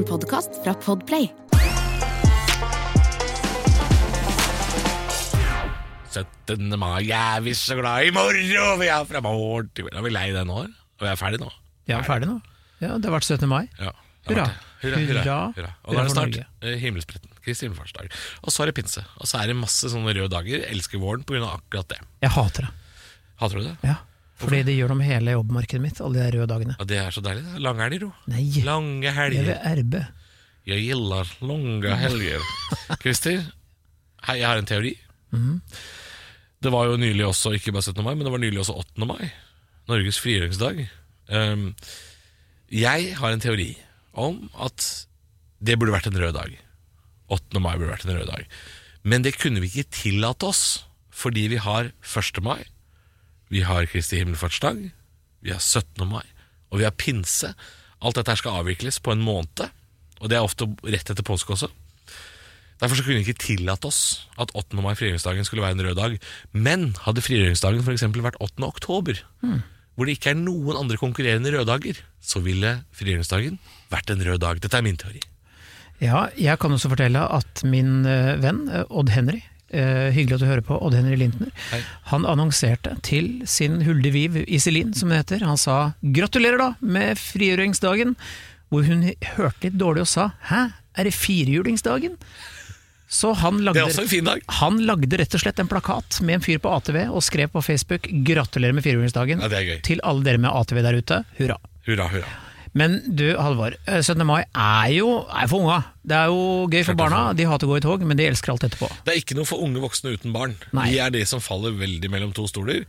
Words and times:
En 0.00 0.06
podkast 0.08 0.54
fra 0.64 0.72
Podplay. 0.80 1.26
17. 6.10 6.72
mai, 6.80 7.02
jeg 7.04 7.18
er 7.20 7.42
visst 7.44 7.66
så 7.68 7.76
glad 7.76 8.08
i 8.08 8.14
moro! 8.14 8.62
Vi 8.80 8.88
er 8.88 9.04
fra 9.10 9.20
morgen 9.24 9.68
til 9.76 9.90
Er 9.92 10.00
vi 10.06 10.12
lei 10.14 10.30
det 10.32 10.46
nå? 10.48 10.62
Og 10.64 11.04
vi 11.04 11.10
er 11.10 11.18
ferdig 11.20 11.42
nå? 11.42 11.50
Ja, 11.90 12.00
ferdig 12.06 12.30
nå. 12.30 12.38
Ja, 12.80 12.94
Det 12.96 13.10
har 13.10 13.16
vært 13.18 13.28
17. 13.28 13.44
mai. 13.50 13.66
Ja. 13.76 13.92
Hurra. 14.30 14.46
Hurra, 14.80 14.96
hurra, 15.04 15.20
Hurra. 15.20 15.38
hurra. 15.58 15.72
Og 15.84 15.92
da 15.92 16.00
er 16.00 16.08
det 16.08 16.14
snart 16.16 16.40
eh, 16.40 16.76
himmelspretten. 16.80 17.36
Kristi 17.44 17.68
himmelfartsdag. 17.68 18.08
Og 18.40 18.54
så 18.56 18.64
er 18.64 18.70
det 18.72 18.78
pinse. 18.80 19.04
Og 19.20 19.28
så 19.28 19.42
er 19.42 19.52
det 19.52 19.58
masse 19.60 19.92
sånne 19.92 20.16
røde 20.16 20.32
dager. 20.32 20.64
Elsker 20.72 21.02
våren 21.02 21.28
pga. 21.28 21.44
akkurat 21.60 21.92
det. 21.92 22.00
Jeg 22.24 22.32
hater 22.38 22.70
det. 22.70 22.72
Hater 23.42 23.60
du 23.60 23.68
det? 23.68 23.76
Ja. 23.84 24.00
Fordi 24.40 24.62
det 24.64 24.74
gjør 24.78 24.88
noe 24.94 24.98
med 25.02 25.06
hele 25.10 25.34
jobbmarkedet 25.36 25.82
mitt, 25.84 26.00
alle 26.00 26.22
de 26.24 26.38
røde 26.38 26.48
dagene. 26.48 26.76
Ja, 26.80 26.84
Det 26.88 26.98
er 26.98 27.10
så 27.12 27.20
deilig. 27.24 27.44
det. 27.44 27.60
Lange 27.60 27.84
helger, 27.84 28.00
jo. 28.06 28.12
Nei, 28.32 28.44
Lange 28.64 29.12
helger. 29.12 29.36
jeg 29.36 29.46
vil 29.50 29.70
erbe. 29.72 30.02
Jeg 30.70 30.84
gillar 30.86 31.26
lange 31.42 31.96
helger. 32.00 32.40
Christer, 33.02 33.42
hei, 34.28 34.38
jeg 34.40 34.46
har 34.48 34.60
en 34.60 34.68
teori. 34.68 34.94
Mhm. 35.34 35.60
Det 36.60 36.68
var 36.72 36.90
jo 36.90 36.96
nylig 37.00 37.24
også, 37.24 37.54
ikke 37.56 37.72
bare 37.72 37.82
17. 37.88 38.04
mai, 38.04 38.14
men 38.14 38.26
det 38.26 38.32
var 38.34 38.40
nylig 38.42 38.60
også 38.60 38.74
8. 38.76 39.06
mai. 39.08 39.30
Norges 39.88 40.18
frigjøringsdag. 40.20 40.82
Um, 41.32 41.70
jeg 42.70 43.14
har 43.16 43.32
en 43.32 43.40
teori 43.40 43.70
om 44.12 44.42
at 44.60 45.06
det 45.64 45.78
burde 45.80 45.94
vært 45.94 46.10
en 46.10 46.18
rød 46.20 46.34
dag. 46.36 46.58
8. 47.32 47.60
mai 47.64 47.76
burde 47.78 47.92
vært 47.94 48.04
en 48.04 48.16
rød 48.18 48.28
dag. 48.28 48.44
Men 49.08 49.22
det 49.24 49.38
kunne 49.40 49.62
vi 49.64 49.70
ikke 49.72 49.88
tillate 50.02 50.44
oss, 50.50 50.84
fordi 51.10 51.46
vi 51.48 51.56
har 51.64 51.92
1. 52.04 52.42
mai, 52.44 52.60
vi 53.50 53.64
har 53.66 53.88
Kristi 53.90 54.20
himmelfartsdag, 54.20 54.82
vi 55.42 55.52
har 55.52 55.60
17. 55.60 56.06
mai, 56.08 56.24
og 56.70 56.80
vi 56.80 56.86
har 56.86 56.94
pinse. 56.96 57.52
Alt 58.00 58.16
dette 58.16 58.32
her 58.32 58.40
skal 58.40 58.62
avvikles 58.62 59.00
på 59.02 59.12
en 59.14 59.24
måned, 59.24 59.66
og 60.20 60.30
det 60.30 60.38
er 60.38 60.46
ofte 60.46 60.68
rett 60.86 61.10
etter 61.12 61.26
påske 61.26 61.56
også. 61.56 61.70
Derfor 62.80 62.96
så 62.96 63.04
kunne 63.04 63.18
vi 63.20 63.26
ikke 63.28 63.42
tillate 63.42 63.90
oss 63.90 64.28
at 64.40 64.54
8. 64.56 64.78
mai, 64.80 64.94
frigjøringsdagen, 64.96 65.44
skulle 65.44 65.64
være 65.66 65.76
en 65.76 65.84
rød 65.84 65.98
dag. 65.98 66.14
Men 66.56 66.86
hadde 67.04 67.24
frigjøringsdagen 67.24 67.84
f.eks. 67.84 68.06
vært 68.16 68.38
8. 68.40 68.64
oktober, 68.64 69.20
hvor 69.94 70.08
det 70.08 70.16
ikke 70.16 70.32
er 70.32 70.40
noen 70.40 70.78
andre 70.80 70.96
konkurrerende 70.96 71.52
røddager, 71.52 72.00
så 72.24 72.40
ville 72.40 72.78
frigjøringsdagen 72.96 73.58
vært 73.92 74.14
en 74.14 74.24
rød 74.24 74.40
dag. 74.40 74.62
Dette 74.64 74.80
er 74.80 74.86
min 74.86 74.96
teori. 75.00 75.20
Ja, 76.00 76.30
jeg 76.40 76.56
kan 76.62 76.72
også 76.72 76.88
fortelle 76.88 77.26
at 77.28 77.60
min 77.68 78.06
eh, 78.08 78.38
venn 78.40 78.64
eh, 78.72 78.86
Odd 78.88 79.12
Henry, 79.12 79.42
eh, 79.72 80.10
hyggelig 80.14 80.34
at 80.38 80.40
du 80.44 80.46
hører 80.46 80.64
på, 80.66 80.78
Odd 80.82 80.94
Henry 80.94 81.16
Lintner, 81.16 81.50
Hei. 81.70 81.80
han 82.10 82.26
annonserte 82.28 82.96
til 83.06 83.42
sin 83.46 83.82
hulde 83.86 84.10
viv 84.14 84.36
Iselin, 84.46 84.94
som 84.94 85.08
det 85.10 85.22
heter, 85.24 85.46
han 85.46 85.56
sa 85.60 85.92
'gratulerer 86.02 86.58
da 86.58 86.74
med 86.80 87.16
frigjøringsdagen', 87.18 88.16
hvor 88.70 88.86
hun 88.86 89.02
hørte 89.36 89.62
litt 89.68 89.78
dårlig 89.78 90.00
og 90.06 90.08
sa 90.08 90.30
'hæ, 90.50 90.72
er 90.96 91.04
det 91.04 91.14
firhjulingsdagen'? 91.14 92.16
Så 93.10 93.32
han 93.34 93.56
Det 93.64 93.76
er 93.76 93.88
også 93.88 94.02
en 94.02 94.08
fin 94.08 94.24
dag. 94.24 94.40
han 94.48 94.78
lagde 94.86 95.18
rett 95.18 95.34
og 95.34 95.40
slett 95.40 95.58
en 95.58 95.66
plakat 95.66 96.20
med 96.22 96.34
en 96.34 96.40
fyr 96.40 96.58
på 96.58 96.70
ATV 96.70 97.08
og 97.10 97.22
skrev 97.22 97.48
på 97.50 97.60
Facebook 97.62 98.02
'gratulerer 98.06 98.72
med 98.72 98.84
firehjulingsdagen' 98.84 99.40
Ja, 99.42 99.76
til 99.82 100.00
alle 100.04 100.22
dere 100.22 100.38
med 100.38 100.50
ATV 100.50 100.82
der 100.82 100.94
ute, 100.94 101.24
hurra. 101.38 101.56
Hurra, 101.86 102.06
hurra. 102.06 102.49
Men 102.72 103.00
du, 103.16 103.24
Halvor. 103.34 103.74
eh, 103.86 103.98
17. 104.02 104.22
mai 104.26 104.44
er 104.54 104.92
jo 104.94 105.08
er 105.26 105.48
for 105.50 105.64
unga. 105.64 105.78
Det 106.06 106.14
er 106.16 106.26
jo 106.30 106.68
gøy 106.70 106.84
for 106.86 106.94
barna. 106.94 107.32
De 107.34 107.44
hater 107.48 107.66
å 107.66 107.70
gå 107.72 107.78
i 107.80 107.82
tog, 107.82 108.04
men 108.06 108.16
de 108.16 108.28
elsker 108.30 108.52
alt 108.52 108.62
etterpå. 108.62 108.86
Det 109.04 109.10
er 109.14 109.18
ikke 109.18 109.34
noe 109.34 109.48
for 109.48 109.58
unge 109.64 109.82
voksne 109.82 110.12
uten 110.14 110.32
barn. 110.32 110.54
Nei. 110.72 110.84
De 110.92 111.00
er 111.02 111.10
de 111.10 111.24
som 111.26 111.42
faller 111.42 111.74
veldig 111.74 112.10
mellom 112.12 112.30
to 112.36 112.46
stoler. 112.46 112.84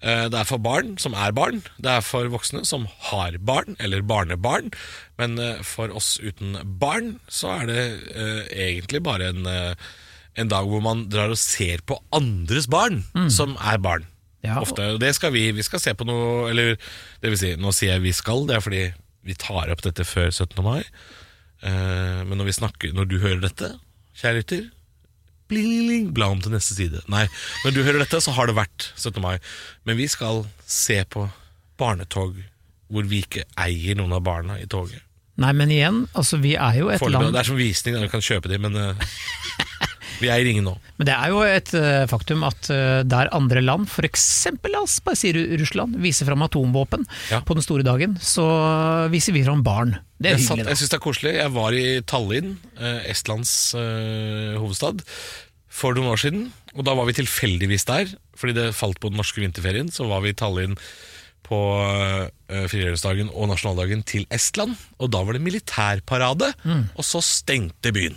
Eh, 0.00 0.28
Det 0.30 0.38
er 0.38 0.44
for 0.44 0.58
barn 0.62 0.94
som 1.02 1.14
er 1.18 1.32
barn, 1.34 1.62
det 1.82 1.90
er 1.90 2.00
for 2.06 2.30
voksne 2.30 2.64
som 2.64 2.86
har 3.10 3.38
barn, 3.38 3.74
eller 3.80 4.02
barnebarn. 4.06 4.70
Men 5.18 5.38
eh, 5.38 5.62
for 5.62 5.90
oss 5.90 6.18
uten 6.22 6.54
barn 6.78 7.18
så 7.28 7.60
er 7.62 7.66
det 7.66 7.84
eh, 8.14 8.42
egentlig 8.70 9.02
bare 9.02 9.32
en, 9.34 9.46
eh, 9.46 9.74
en 10.36 10.48
dag 10.48 10.66
hvor 10.66 10.80
man 10.82 11.08
drar 11.10 11.30
og 11.34 11.38
ser 11.38 11.82
på 11.86 11.98
andres 12.12 12.66
barn 12.70 13.02
som 13.30 13.56
er 13.60 13.78
barn. 13.78 14.06
Ja, 14.44 14.60
Ofte, 14.60 14.98
det 15.00 15.14
skal 15.16 15.32
vi. 15.32 15.50
Vi 15.56 15.62
skal 15.64 15.80
se 15.80 15.94
på 15.96 16.04
noe 16.04 16.50
Eller 16.50 16.74
det 17.22 17.30
vil 17.32 17.38
si, 17.40 17.54
nå 17.56 17.70
sier 17.72 17.94
jeg 17.94 18.02
vi 18.04 18.12
skal, 18.12 18.42
det 18.46 18.56
er 18.58 18.60
fordi 18.60 18.82
vi 19.24 19.36
tar 19.40 19.72
opp 19.72 19.84
dette 19.84 20.04
før 20.06 20.30
17. 20.30 20.56
mai. 20.64 20.82
Eh, 21.64 22.22
men 22.24 22.36
når, 22.38 22.50
vi 22.50 22.56
snakker, 22.60 22.94
når 22.96 23.08
du 23.10 23.18
hører 23.22 23.42
dette, 23.44 23.74
kjære 24.20 24.42
lytter 24.42 24.64
Bla 26.16 26.30
om 26.32 26.40
til 26.42 26.54
neste 26.54 26.74
side. 26.74 27.02
Nei, 27.12 27.26
når 27.62 27.74
du 27.76 27.82
hører 27.84 28.00
dette, 28.00 28.18
så 28.24 28.32
har 28.34 28.48
det 28.48 28.56
vært 28.56 28.88
17. 28.96 29.20
mai. 29.22 29.36
Men 29.84 29.98
vi 30.00 30.08
skal 30.10 30.46
se 30.66 31.02
på 31.04 31.26
barnetog 31.78 32.38
hvor 32.92 33.06
vi 33.10 33.20
ikke 33.24 33.44
eier 33.60 33.98
noen 33.98 34.14
av 34.16 34.24
barna 34.24 34.56
i 34.60 34.66
toget. 34.70 35.02
Nei, 35.40 35.50
men 35.56 35.72
igjen, 35.74 36.04
altså 36.14 36.38
vi 36.38 36.54
er 36.54 36.76
jo 36.78 36.90
et 36.94 37.02
Forløpig, 37.02 37.26
land 37.26 37.34
Det 37.34 37.40
er 37.42 37.48
som 37.48 37.58
visning, 37.58 37.96
da. 37.96 38.06
du 38.06 38.12
kan 38.12 38.22
kjøpe 38.22 38.50
de, 38.50 38.58
men 38.62 38.76
eh, 38.78 39.06
vi 40.20 40.30
eier 40.30 40.46
ingen 40.50 40.66
nå. 40.68 40.74
Men 40.98 41.08
det 41.08 41.14
er 41.16 41.32
jo 41.32 41.40
et 41.46 41.70
eh, 41.78 42.04
faktum 42.10 42.44
at 42.46 42.68
eh, 42.72 43.02
der 43.08 43.30
andre 43.34 43.62
land, 43.64 43.88
f.eks. 43.90 44.26
la 44.70 44.82
oss 44.84 44.98
bare 45.04 45.18
si 45.18 45.32
Russland, 45.34 45.96
viser 46.02 46.28
fram 46.28 46.44
atomvåpen 46.46 47.06
Ja. 47.32 47.40
på 47.46 47.56
den 47.58 47.64
store 47.66 47.86
dagen, 47.86 48.18
så 48.22 48.44
viser 49.12 49.34
vi 49.36 49.44
fram 49.46 49.64
barn. 49.66 49.96
Det 50.20 50.30
er 50.32 50.38
Jeg, 50.38 50.46
satt, 50.46 50.62
jeg 50.62 50.78
syns 50.80 50.92
det 50.92 50.98
er 51.00 51.04
koselig. 51.04 51.34
Jeg 51.40 51.54
var 51.56 51.74
i 51.76 51.86
Tallinn, 52.06 52.54
eh, 52.78 53.00
Estlands 53.10 53.54
hovedstad, 53.74 55.02
for 55.74 55.96
noen 55.96 56.12
år 56.14 56.22
siden. 56.22 56.46
Og 56.78 56.86
da 56.86 56.94
var 56.94 57.08
vi 57.10 57.16
tilfeldigvis 57.18 57.84
der, 57.90 58.14
fordi 58.38 58.54
det 58.56 58.68
falt 58.78 59.00
på 59.02 59.10
den 59.10 59.18
norske 59.18 59.42
vinterferien. 59.42 59.90
Så 59.94 60.06
var 60.10 60.22
vi 60.24 60.30
i 60.30 60.38
Tallinn 60.38 60.78
på 61.44 61.58
uh, 61.76 62.24
frigjøringsdagen 62.70 63.28
og 63.36 63.50
nasjonaldagen 63.50 64.00
til 64.08 64.24
Estland. 64.32 64.78
Og 64.96 65.10
da 65.12 65.20
var 65.26 65.36
det 65.36 65.42
militærparade, 65.44 66.54
og 66.96 67.04
så 67.04 67.20
stengte 67.20 67.92
byen. 67.92 68.16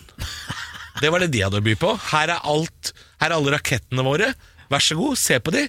Det 1.02 1.12
var 1.14 1.22
det 1.22 1.32
de 1.34 1.44
hadde 1.46 1.60
å 1.60 1.66
by 1.66 1.76
på. 1.80 1.92
Her 2.12 2.34
er 2.34 2.48
alt, 2.48 2.94
her 3.22 3.30
er 3.30 3.38
alle 3.38 3.54
rakettene 3.54 4.06
våre. 4.06 4.32
Vær 4.72 4.84
så 4.84 4.98
god, 4.98 5.20
se 5.20 5.38
på 5.44 5.54
de. 5.54 5.68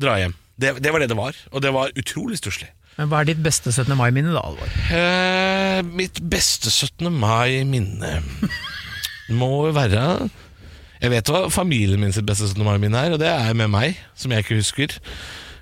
Dra 0.00 0.16
hjem. 0.20 0.34
Det, 0.60 0.76
det 0.82 0.92
var 0.94 1.02
det 1.02 1.10
det 1.10 1.18
var, 1.18 1.36
og 1.50 1.62
det 1.64 1.72
var 1.74 1.92
utrolig 1.98 2.38
stusslig. 2.38 2.70
Men 2.94 3.10
hva 3.10 3.22
er 3.22 3.32
ditt 3.32 3.42
beste 3.42 3.72
17. 3.74 3.90
mai-minne 3.98 4.34
da, 4.34 4.42
Alvor? 4.46 4.74
Eh, 4.94 5.80
mitt 5.98 6.20
beste 6.30 6.70
17. 6.70 7.10
mai-minne 7.10 8.20
må 9.40 9.50
jo 9.66 9.72
være 9.74 10.02
Jeg 11.00 11.10
vet 11.10 11.30
hva 11.32 11.48
familien 11.50 11.98
min 12.00 12.14
sitt 12.14 12.26
beste 12.28 12.46
17. 12.52 12.62
mai-minne 12.66 13.02
er, 13.02 13.16
og 13.16 13.22
det 13.22 13.32
er 13.32 13.56
med 13.58 13.72
meg, 13.74 13.98
som 14.14 14.30
jeg 14.30 14.46
ikke 14.46 14.60
husker. 14.62 14.94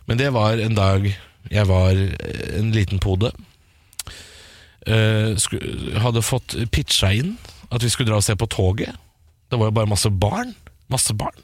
Men 0.06 0.20
det 0.20 0.28
var 0.36 0.60
en 0.60 0.76
dag 0.76 1.08
jeg 1.52 1.68
var 1.68 1.96
eh, 1.96 2.44
en 2.60 2.70
liten 2.76 3.00
pode. 3.02 3.32
Eh, 4.86 5.32
hadde 6.04 6.26
fått 6.26 6.56
pitcha 6.74 7.12
inn 7.16 7.36
at 7.72 7.82
vi 7.84 7.88
skulle 7.92 8.10
dra 8.10 8.18
og 8.20 8.24
se 8.26 8.36
på 8.36 8.46
toget. 8.52 8.92
Det 9.50 9.58
var 9.58 9.70
jo 9.70 9.74
bare 9.76 9.88
masse 9.90 10.10
barn. 10.10 10.54
Masse 10.92 11.14
barn. 11.16 11.36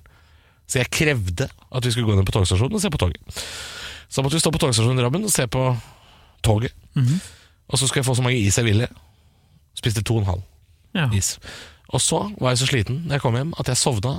Så 0.68 0.78
jeg 0.82 0.90
krevde 0.92 1.48
at 1.48 1.84
vi 1.86 1.90
skulle 1.94 2.06
gå 2.10 2.16
ned 2.18 2.26
på 2.28 2.34
togstasjonen 2.36 2.76
og 2.76 2.82
se 2.84 2.90
på 2.92 3.00
toget. 3.00 3.40
Så 4.08 4.22
måtte 4.24 4.36
vi 4.36 4.40
stå 4.44 4.52
på 4.52 4.60
togstasjonen 4.60 4.98
i 5.00 5.02
Drammen 5.04 5.24
og 5.24 5.32
se 5.32 5.46
på 5.48 5.62
toget. 6.44 6.72
Og 7.68 7.78
så 7.78 7.86
skulle 7.88 8.00
jeg 8.02 8.08
få 8.08 8.14
så 8.18 8.22
mange 8.24 8.38
is 8.40 8.56
jeg 8.58 8.64
ville. 8.68 8.88
Spiste 9.78 10.02
to 10.02 10.16
og 10.16 10.20
en 10.24 10.30
halv 10.32 10.42
Ja. 10.96 11.08
is. 11.16 11.38
Og 11.88 12.00
så 12.00 12.18
var 12.40 12.50
jeg 12.52 12.58
så 12.58 12.66
sliten 12.66 13.02
når 13.06 13.14
jeg 13.18 13.20
kom 13.24 13.34
hjem 13.36 13.54
at 13.60 13.68
jeg 13.68 13.76
sovna 13.76 14.14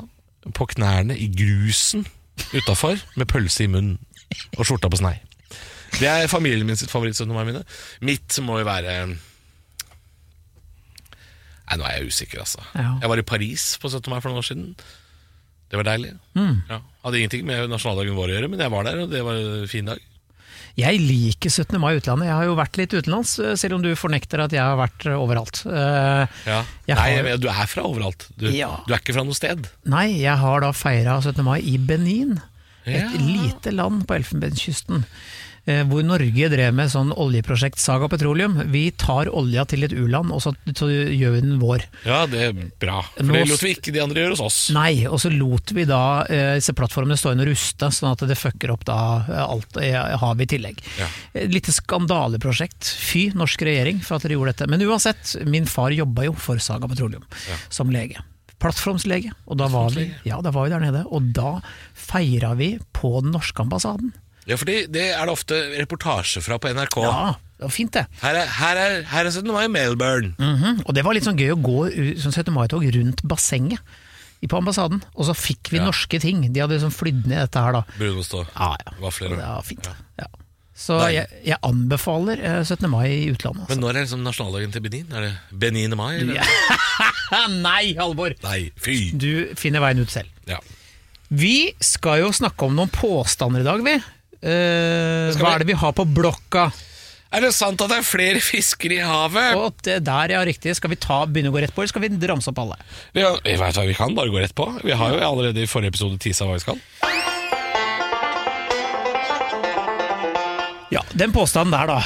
på 0.55 0.65
knærne 0.73 1.17
i 1.17 1.27
grusen 1.27 2.05
utafor 2.55 2.97
med 3.17 3.25
pølse 3.27 3.63
i 3.63 3.67
munnen 3.67 3.97
og 4.57 4.65
skjorta 4.65 4.89
på 4.89 4.97
snei. 5.01 5.17
Det 5.99 6.07
er 6.07 6.27
familien 6.29 6.65
min 6.69 6.77
sitt 6.77 6.89
favoritt 6.91 7.17
17. 7.17 7.33
mai-minne. 7.33 7.63
Mitt 8.01 8.37
må 8.45 8.59
jo 8.61 8.65
være 8.65 9.17
Nei, 11.69 11.77
nå 11.77 11.85
er 11.85 11.99
jeg 11.99 12.09
usikker, 12.09 12.39
altså. 12.41 12.63
Ja. 12.75 12.95
Jeg 13.03 13.09
var 13.11 13.19
i 13.21 13.25
Paris 13.29 13.77
på 13.81 13.89
17. 13.91 14.09
mai 14.09 14.19
for 14.23 14.29
noen 14.31 14.41
år 14.41 14.47
siden. 14.49 14.75
Det 15.69 15.77
var 15.77 15.85
deilig. 15.85 16.15
Ja. 16.35 16.79
Hadde 17.05 17.19
ingenting 17.19 17.43
med 17.45 17.69
nasjonaldagen 17.69 18.15
vår 18.17 18.31
å 18.31 18.33
gjøre, 18.39 18.49
men 18.49 18.59
jeg 18.63 18.71
var 18.73 18.87
der, 18.87 19.03
og 19.03 19.11
det 19.11 19.21
var 19.27 19.37
en 19.37 19.67
fin 19.69 19.85
dag. 19.85 19.99
Jeg 20.79 20.99
liker 21.03 21.49
17. 21.51 21.77
mai 21.81 21.91
i 21.93 21.99
utlandet. 21.99 22.25
Jeg 22.29 22.35
har 22.39 22.45
jo 22.47 22.55
vært 22.57 22.77
litt 22.79 22.93
utenlands, 22.95 23.33
eh, 23.43 23.53
selv 23.59 23.75
om 23.77 23.81
du 23.83 23.89
fornekter 23.99 24.39
at 24.41 24.53
jeg 24.55 24.61
har 24.63 24.77
vært 24.79 25.05
eh, 25.05 25.17
overalt. 25.19 25.61
Eh, 25.67 26.25
Ja. 26.47 26.63
Jeg 26.87 26.95
Nei, 26.95 27.09
har- 27.17 27.37
du 27.37 27.47
er 27.49 27.65
fra 27.67 27.83
overalt. 27.83 28.27
Du, 28.37 28.47
Ja. 28.49 28.79
du 28.87 28.93
er 28.93 28.97
ikke 28.97 29.13
fra 29.13 29.23
noe 29.23 29.33
sted. 29.37 29.67
Nei, 29.85 30.07
jeg 30.21 30.37
har 30.37 30.59
da 30.61 30.71
feira 30.71 31.19
17. 31.21 31.43
mai 31.43 31.59
i 31.61 31.77
Benin. 31.77 32.41
Et 32.85 33.11
lite 33.19 33.71
land 33.75 34.07
på 34.07 34.15
Elfenbenskysten. 34.17 35.03
Eh, 35.65 35.81
Hvor 35.89 36.03
Norge 36.05 36.49
drev 36.51 36.75
med 36.75 36.91
sånn 36.91 37.11
oljeprosjekt 37.15 37.81
Saga 37.81 38.09
Petroleum. 38.11 38.57
Vi 38.73 38.89
tar 38.99 39.31
olja 39.31 39.65
til 39.69 39.85
et 39.87 39.95
u-land, 39.95 40.31
og 40.35 40.41
så, 40.43 40.53
så 40.75 40.89
gjør 40.89 41.35
vi 41.37 41.43
den 41.45 41.59
vår. 41.61 41.85
Ja, 42.07 42.23
det 42.29 42.43
er 42.47 42.55
bra. 42.81 43.01
For 43.15 43.27
Nå 43.27 43.37
det 43.37 43.45
lot 43.51 43.65
vi 43.65 43.73
ikke 43.75 43.93
de 43.95 44.03
andre 44.03 44.23
gjøre 44.25 44.37
hos 44.37 44.45
oss. 44.45 44.59
Nei, 44.75 45.05
og 45.09 45.19
så 45.23 45.31
lot 45.33 45.73
vi 45.75 45.85
da 45.89 46.01
eh, 46.29 46.55
disse 46.59 46.75
plattformene 46.77 47.17
stå 47.19 47.33
inn 47.35 47.43
og 47.45 47.51
ruste, 47.51 47.91
sånn 47.95 48.11
at 48.13 48.25
det 48.29 48.39
fucker 48.39 48.73
opp 48.75 48.87
da 48.89 48.99
eh, 49.27 49.43
alt 49.43 49.79
eh, 49.83 49.99
havet 50.23 50.47
i 50.47 50.51
tillegg. 50.55 50.83
Ja. 50.99 51.11
Et 51.43 51.53
lite 51.53 51.75
skandaleprosjekt. 51.75 52.93
Fy, 53.09 53.29
norsk 53.37 53.63
regjering, 53.67 54.03
for 54.05 54.17
at 54.17 54.27
dere 54.27 54.37
gjorde 54.37 54.55
dette. 54.55 54.69
Men 54.71 54.83
uansett, 54.87 55.35
min 55.49 55.69
far 55.69 55.95
jobba 55.95 56.27
jo 56.29 56.35
for 56.39 56.61
Saga 56.63 56.89
Petroleum 56.91 57.25
som 57.69 57.91
lege. 57.93 58.21
Plattformslege. 58.59 59.31
Og 59.47 59.59
da 59.59 59.69
var, 59.71 59.93
vi, 59.95 60.09
ja, 60.27 60.39
da 60.43 60.51
var 60.51 60.67
vi 60.67 60.73
der 60.73 60.83
nede, 60.83 61.05
og 61.07 61.31
da 61.35 61.59
feira 61.95 62.53
vi 62.59 62.73
på 62.95 63.19
den 63.23 63.31
norske 63.35 63.63
ambassaden. 63.63 64.11
Ja, 64.47 64.55
fordi 64.57 64.87
det 64.91 65.07
er 65.13 65.25
det 65.25 65.33
ofte 65.33 65.55
reportasje 65.79 66.41
fra 66.41 66.57
på 66.57 66.71
NRK. 66.73 66.97
Ja, 67.03 67.35
det 67.59 67.63
var 67.67 67.69
fint 67.75 67.91
det. 67.93 68.05
Her 68.21 68.35
er, 68.39 68.45
her 68.59 68.75
er, 68.77 69.01
her 69.11 69.25
er 69.25 69.31
17. 69.31 69.51
mai 69.51 69.65
i 69.65 69.67
Melbourne. 69.67 70.33
Mhm, 70.39 70.83
Og 70.85 70.93
det 70.95 71.03
var 71.05 71.13
litt 71.13 71.23
sånn 71.27 71.37
gøy 71.37 71.51
å 71.53 71.61
gå 71.61 71.79
u- 71.91 72.15
17. 72.17 72.53
mai-tog 72.53 72.83
rundt 72.95 73.21
bassenget 73.27 73.79
på 74.47 74.55
ambassaden, 74.57 75.01
og 75.15 75.25
så 75.27 75.33
fikk 75.35 75.67
vi 75.69 75.77
Ja. 75.77 75.85
norske 75.85 76.19
ting. 76.21 76.41
De 76.53 76.59
hadde 76.61 76.77
liksom 76.79 76.93
flydd 76.95 77.25
ned 77.27 77.39
dette 77.43 77.59
her 77.59 77.73
da. 77.73 77.81
Brunost 77.99 78.33
og 78.33 78.47
Ja, 78.55 78.75
ja. 78.85 78.91
vafler. 79.01 79.29
Det 79.35 79.37
var 79.37 79.61
fint. 79.67 79.89
Ja. 80.17 80.25
Så 80.79 80.95
jeg, 81.11 81.27
jeg 81.43 81.57
anbefaler 81.61 82.39
eh, 82.39 82.63
17. 82.63 82.87
mai 82.89 83.09
i 83.11 83.29
utlandet. 83.33 83.65
Altså. 83.67 83.75
Men 83.75 83.79
når 83.83 83.89
er 83.97 84.05
liksom 84.05 84.23
nasjonaldagen 84.23 84.71
til 84.71 84.81
Benin? 84.81 85.11
Er 85.11 85.21
det 85.27 85.33
Benin 85.51 85.95
mai? 85.97 86.15
Eller? 86.21 86.35
Ja. 86.39 86.43
Nei, 87.49 87.93
Halvor! 87.99 88.33
Nei, 88.43 88.71
fy! 88.79 89.11
Du 89.11 89.51
finner 89.59 89.81
veien 89.83 89.99
ut 89.99 90.09
selv. 90.09 90.29
Ja. 90.47 90.57
Vi 91.29 91.73
skal 91.83 92.21
jo 92.23 92.31
snakke 92.31 92.63
om 92.65 92.75
noen 92.79 92.89
påstander 92.89 93.59
i 93.59 93.67
dag, 93.67 93.83
vi. 93.83 93.97
Eh, 94.41 95.33
hva 95.39 95.55
er 95.55 95.63
det 95.63 95.67
vi 95.73 95.79
har 95.81 95.91
på 95.97 96.05
blokka? 96.07 96.69
Er 97.29 97.43
det 97.45 97.51
sant 97.53 97.81
at 97.83 97.91
det 97.91 97.97
er 97.99 98.07
flere 98.07 98.39
fisker 98.51 98.93
i 98.95 99.01
havet? 99.05 99.53
Og 99.59 99.75
det 99.85 99.99
der, 100.07 100.31
ja, 100.33 100.43
riktig. 100.47 100.73
Skal 100.79 100.89
vi 100.95 100.97
ta, 101.01 101.21
begynne 101.29 101.51
å 101.51 101.55
gå 101.57 101.61
rett 101.65 101.75
på, 101.75 101.83
eller 101.83 101.91
skal 101.91 102.05
vi 102.07 102.13
ramse 102.31 102.49
opp 102.53 102.61
alle? 102.63 102.79
Vi, 103.13 103.21
har, 103.25 103.37
jeg 103.45 103.59
vet 103.61 103.77
hva, 103.81 103.85
vi 103.89 103.97
kan 103.99 104.15
bare 104.17 104.31
gå 104.33 104.39
rett 104.41 104.55
på. 104.57 104.69
Vi 104.85 104.95
har 104.97 105.13
jo 105.13 105.19
allerede 105.27 105.61
i 105.61 105.69
forrige 105.69 105.93
episode 105.93 106.17
tisa 106.23 106.47
hva 106.49 106.55
vi 106.57 106.63
skal. 106.65 106.79
Ja, 110.89 111.03
Den 111.13 111.31
påstanden 111.35 111.71
der, 111.75 111.85
da. 111.91 111.99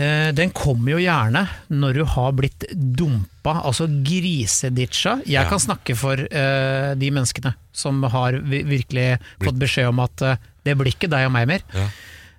eh, 0.00 0.30
Den 0.32 0.50
kommer 0.56 0.94
jo 0.94 1.02
gjerne 1.02 1.42
når 1.68 1.98
du 1.98 2.04
har 2.08 2.32
blitt 2.32 2.64
dumpa, 2.72 3.58
altså 3.68 3.84
griseditcha. 4.06 5.18
Jeg 5.26 5.42
Ja. 5.44 5.48
kan 5.50 5.60
snakke 5.60 5.92
for 5.94 6.16
uh, 6.16 6.94
de 6.96 7.10
menneskene 7.12 7.52
som 7.72 8.00
har 8.02 8.32
virkelig 8.40 9.18
fått 9.44 9.58
beskjed 9.60 9.88
om 9.92 10.00
at 10.00 10.22
eh, 10.22 10.36
det 10.64 10.74
blir 10.80 10.92
ikke 10.94 11.10
deg 11.12 11.26
og 11.28 11.32
meg 11.36 11.46
mer. 11.50 11.64
Ja. 11.74 11.86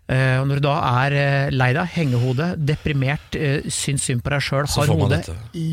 Uh, 0.05 0.35
og 0.43 0.47
når 0.51 0.59
du 0.61 0.65
da 0.67 0.73
er 1.05 1.13
uh, 1.17 1.53
lei 1.55 1.71
deg, 1.73 1.87
hengehode, 1.95 2.51
deprimert, 2.61 3.37
uh, 3.41 3.63
syns 3.73 4.03
synd 4.05 4.21
på 4.21 4.29
deg 4.35 4.43
sjøl, 4.45 4.67
har 4.69 4.91
hodet 4.91 5.23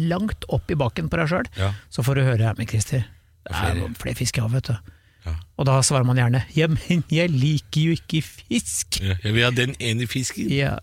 langt 0.09 0.47
opp 0.49 0.73
i 0.73 0.77
baken 0.81 1.11
på 1.13 1.19
deg 1.21 1.29
sjøl, 1.35 1.51
Ja. 1.61 1.73
så 1.93 2.01
får 2.07 2.17
du 2.17 2.23
høre 2.31 2.47
her 2.49 2.57
med 2.57 2.71
Christer, 2.73 3.05
det 3.45 3.53
er 3.53 3.59
flere. 3.61 3.91
flere 4.01 4.17
fisk 4.23 4.39
i 4.39 4.45
havet, 4.47 4.63
vet 4.63 4.71
du. 4.73 4.95
Ja. 5.27 5.35
Og 5.61 5.67
da 5.69 5.75
svarer 5.85 6.09
man 6.09 6.17
gjerne 6.19 6.41
ja, 6.59 6.67
men 6.73 7.05
jeg 7.13 7.29
liker 7.31 7.85
jo 7.91 7.93
ikke 7.99 8.23
fisk. 8.25 9.03
Ja, 9.05 9.19
jeg 9.23 9.37
vil 9.37 9.45
ha 9.45 9.53
den 9.55 9.77
ene 9.79 10.09
fisken. 10.11 10.49
Ja. 10.51 10.79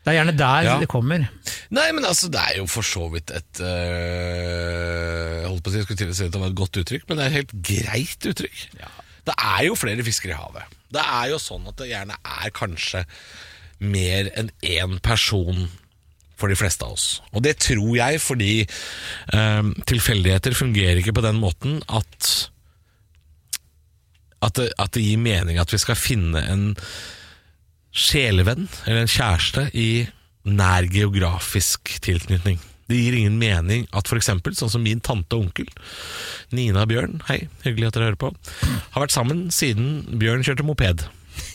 Det 0.00 0.10
er 0.10 0.16
gjerne 0.18 0.34
der 0.36 0.66
Ja. 0.66 0.74
det 0.80 0.88
kommer. 0.90 1.28
Nei, 1.70 1.86
men 1.92 2.04
altså, 2.08 2.28
det 2.32 2.40
er 2.40 2.58
jo 2.58 2.66
for 2.72 2.82
så 2.82 3.06
vidt 3.12 3.30
et 3.36 3.60
øh, 3.62 5.46
Holdt 5.46 5.62
på 5.64 5.70
å 5.70 5.72
si, 5.74 5.78
jeg 5.80 5.86
skulle 5.86 6.00
til 6.02 6.10
å 6.12 6.16
si 6.16 6.26
at 6.26 6.34
det 6.34 6.40
var 6.42 6.50
et 6.50 6.58
godt 6.58 6.80
uttrykk, 6.82 7.06
men 7.08 7.18
det 7.20 7.24
er 7.24 7.30
et 7.30 7.38
helt 7.40 7.54
greit 7.70 8.28
uttrykk. 8.32 8.62
Det 9.26 9.36
er 9.36 9.66
jo 9.68 9.78
flere 9.78 10.04
fisker 10.06 10.32
i 10.32 10.38
havet. 10.38 10.78
Det 10.90 11.02
er 11.02 11.30
jo 11.32 11.38
sånn 11.42 11.68
at 11.70 11.78
det 11.78 11.90
gjerne 11.92 12.16
er 12.20 12.54
kanskje 12.56 13.04
mer 13.80 14.28
enn 14.36 14.50
én 14.66 14.98
person 15.04 15.68
for 16.40 16.48
de 16.48 16.56
fleste 16.56 16.86
av 16.86 16.96
oss. 16.96 17.20
Og 17.36 17.44
det 17.44 17.58
tror 17.62 17.92
jeg 17.98 18.20
fordi 18.24 18.54
øh, 18.64 19.70
tilfeldigheter 19.88 20.56
fungerer 20.56 21.00
ikke 21.00 21.16
på 21.16 21.24
den 21.26 21.40
måten 21.42 21.82
at 21.88 22.50
at 24.40 24.56
det, 24.56 24.70
at 24.80 24.94
det 24.96 25.04
gir 25.04 25.20
mening 25.20 25.58
at 25.60 25.72
vi 25.72 25.78
skal 25.80 25.98
finne 26.00 26.40
en 26.48 26.64
sjelevenn 27.92 28.70
eller 28.86 29.02
en 29.02 29.10
kjæreste 29.10 29.66
i 29.76 30.06
nær 30.48 30.86
geografisk 30.88 31.90
tilknytning. 32.00 32.56
Det 32.88 32.98
gir 32.98 33.18
ingen 33.18 33.36
mening 33.38 33.84
at 33.94 34.08
eksempel, 34.16 34.56
sånn 34.56 34.72
som 34.72 34.82
min 34.82 35.02
tante 35.04 35.36
og 35.36 35.46
onkel, 35.46 35.68
Nina 36.56 36.84
Bjørn, 36.90 37.20
hei, 37.28 37.44
hyggelig 37.64 37.90
at 37.90 37.96
dere 37.96 38.08
hører 38.10 38.20
på, 38.20 38.32
har 38.94 39.04
vært 39.04 39.14
sammen 39.14 39.48
siden 39.54 40.18
Bjørn 40.20 40.44
kjørte 40.46 40.66
moped. 40.66 41.06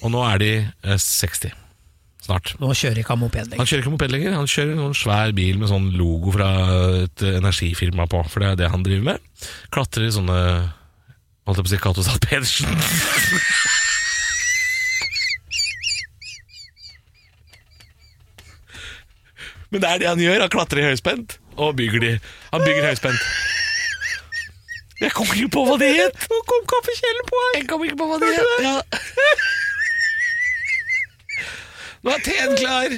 Og 0.05 0.11
nå 0.13 0.21
er 0.27 0.37
de 0.41 0.51
eh, 0.63 0.97
60. 1.01 1.51
Snart. 2.25 2.55
Nå 2.57 2.71
kjører 2.73 2.97
ikke 3.03 3.13
han 3.13 3.21
moped 3.21 3.43
lenger. 3.51 3.59
Han 3.61 3.69
kjører 3.69 3.83
ikke 3.83 3.93
moped 3.93 4.13
lenger, 4.15 4.31
han 4.39 4.49
kjører 4.49 4.71
en 4.73 4.83
sånn 4.87 4.97
svær 4.97 5.35
bil 5.37 5.59
med 5.61 5.69
sånn 5.69 5.91
logo 5.99 6.33
fra 6.33 6.49
et 7.03 7.19
eh, 7.25 7.37
energifirma 7.41 8.07
på, 8.09 8.23
for 8.31 8.41
det 8.41 8.47
er 8.53 8.57
det 8.63 8.71
han 8.73 8.85
driver 8.87 9.05
med. 9.11 9.17
Klatrer 9.75 10.07
i 10.07 10.15
sånne 10.15 10.39
Holdt 11.45 11.59
jeg 11.59 11.65
på 11.67 11.69
å 11.69 11.73
si 11.75 11.77
Cato 11.83 12.01
Zahl 12.01 12.17
Pedersen. 12.23 12.65
Men 19.69 19.83
det 19.83 19.89
er 19.91 19.99
det 20.01 20.07
han 20.07 20.21
gjør. 20.23 20.39
Han 20.45 20.53
klatrer 20.53 20.81
i 20.81 20.87
høyspent 20.87 21.37
og 21.59 21.75
bygger 21.77 22.01
de. 22.01 22.11
Han 22.53 22.63
bygger 22.65 22.89
høyspent. 22.89 23.21
Jeg 25.01 25.11
kom 25.11 25.27
ikke 25.27 25.51
på 25.57 25.63
hva 25.67 25.75
det 25.81 25.89
het! 25.97 26.27
Nå 26.31 26.37
kom 26.47 26.67
kaffekjelen 26.71 27.25
på 27.27 27.39
her! 27.41 27.55
Jeg 27.59 27.67
kom 27.71 27.83
ikke 27.83 27.97
på 27.99 28.07
hva 28.07 28.19
det 28.21 28.29
het. 28.31 28.47
Ja. 28.63 28.75
Nå 32.05 32.13
er 32.13 32.21
teen 32.23 32.53
klar! 32.59 32.95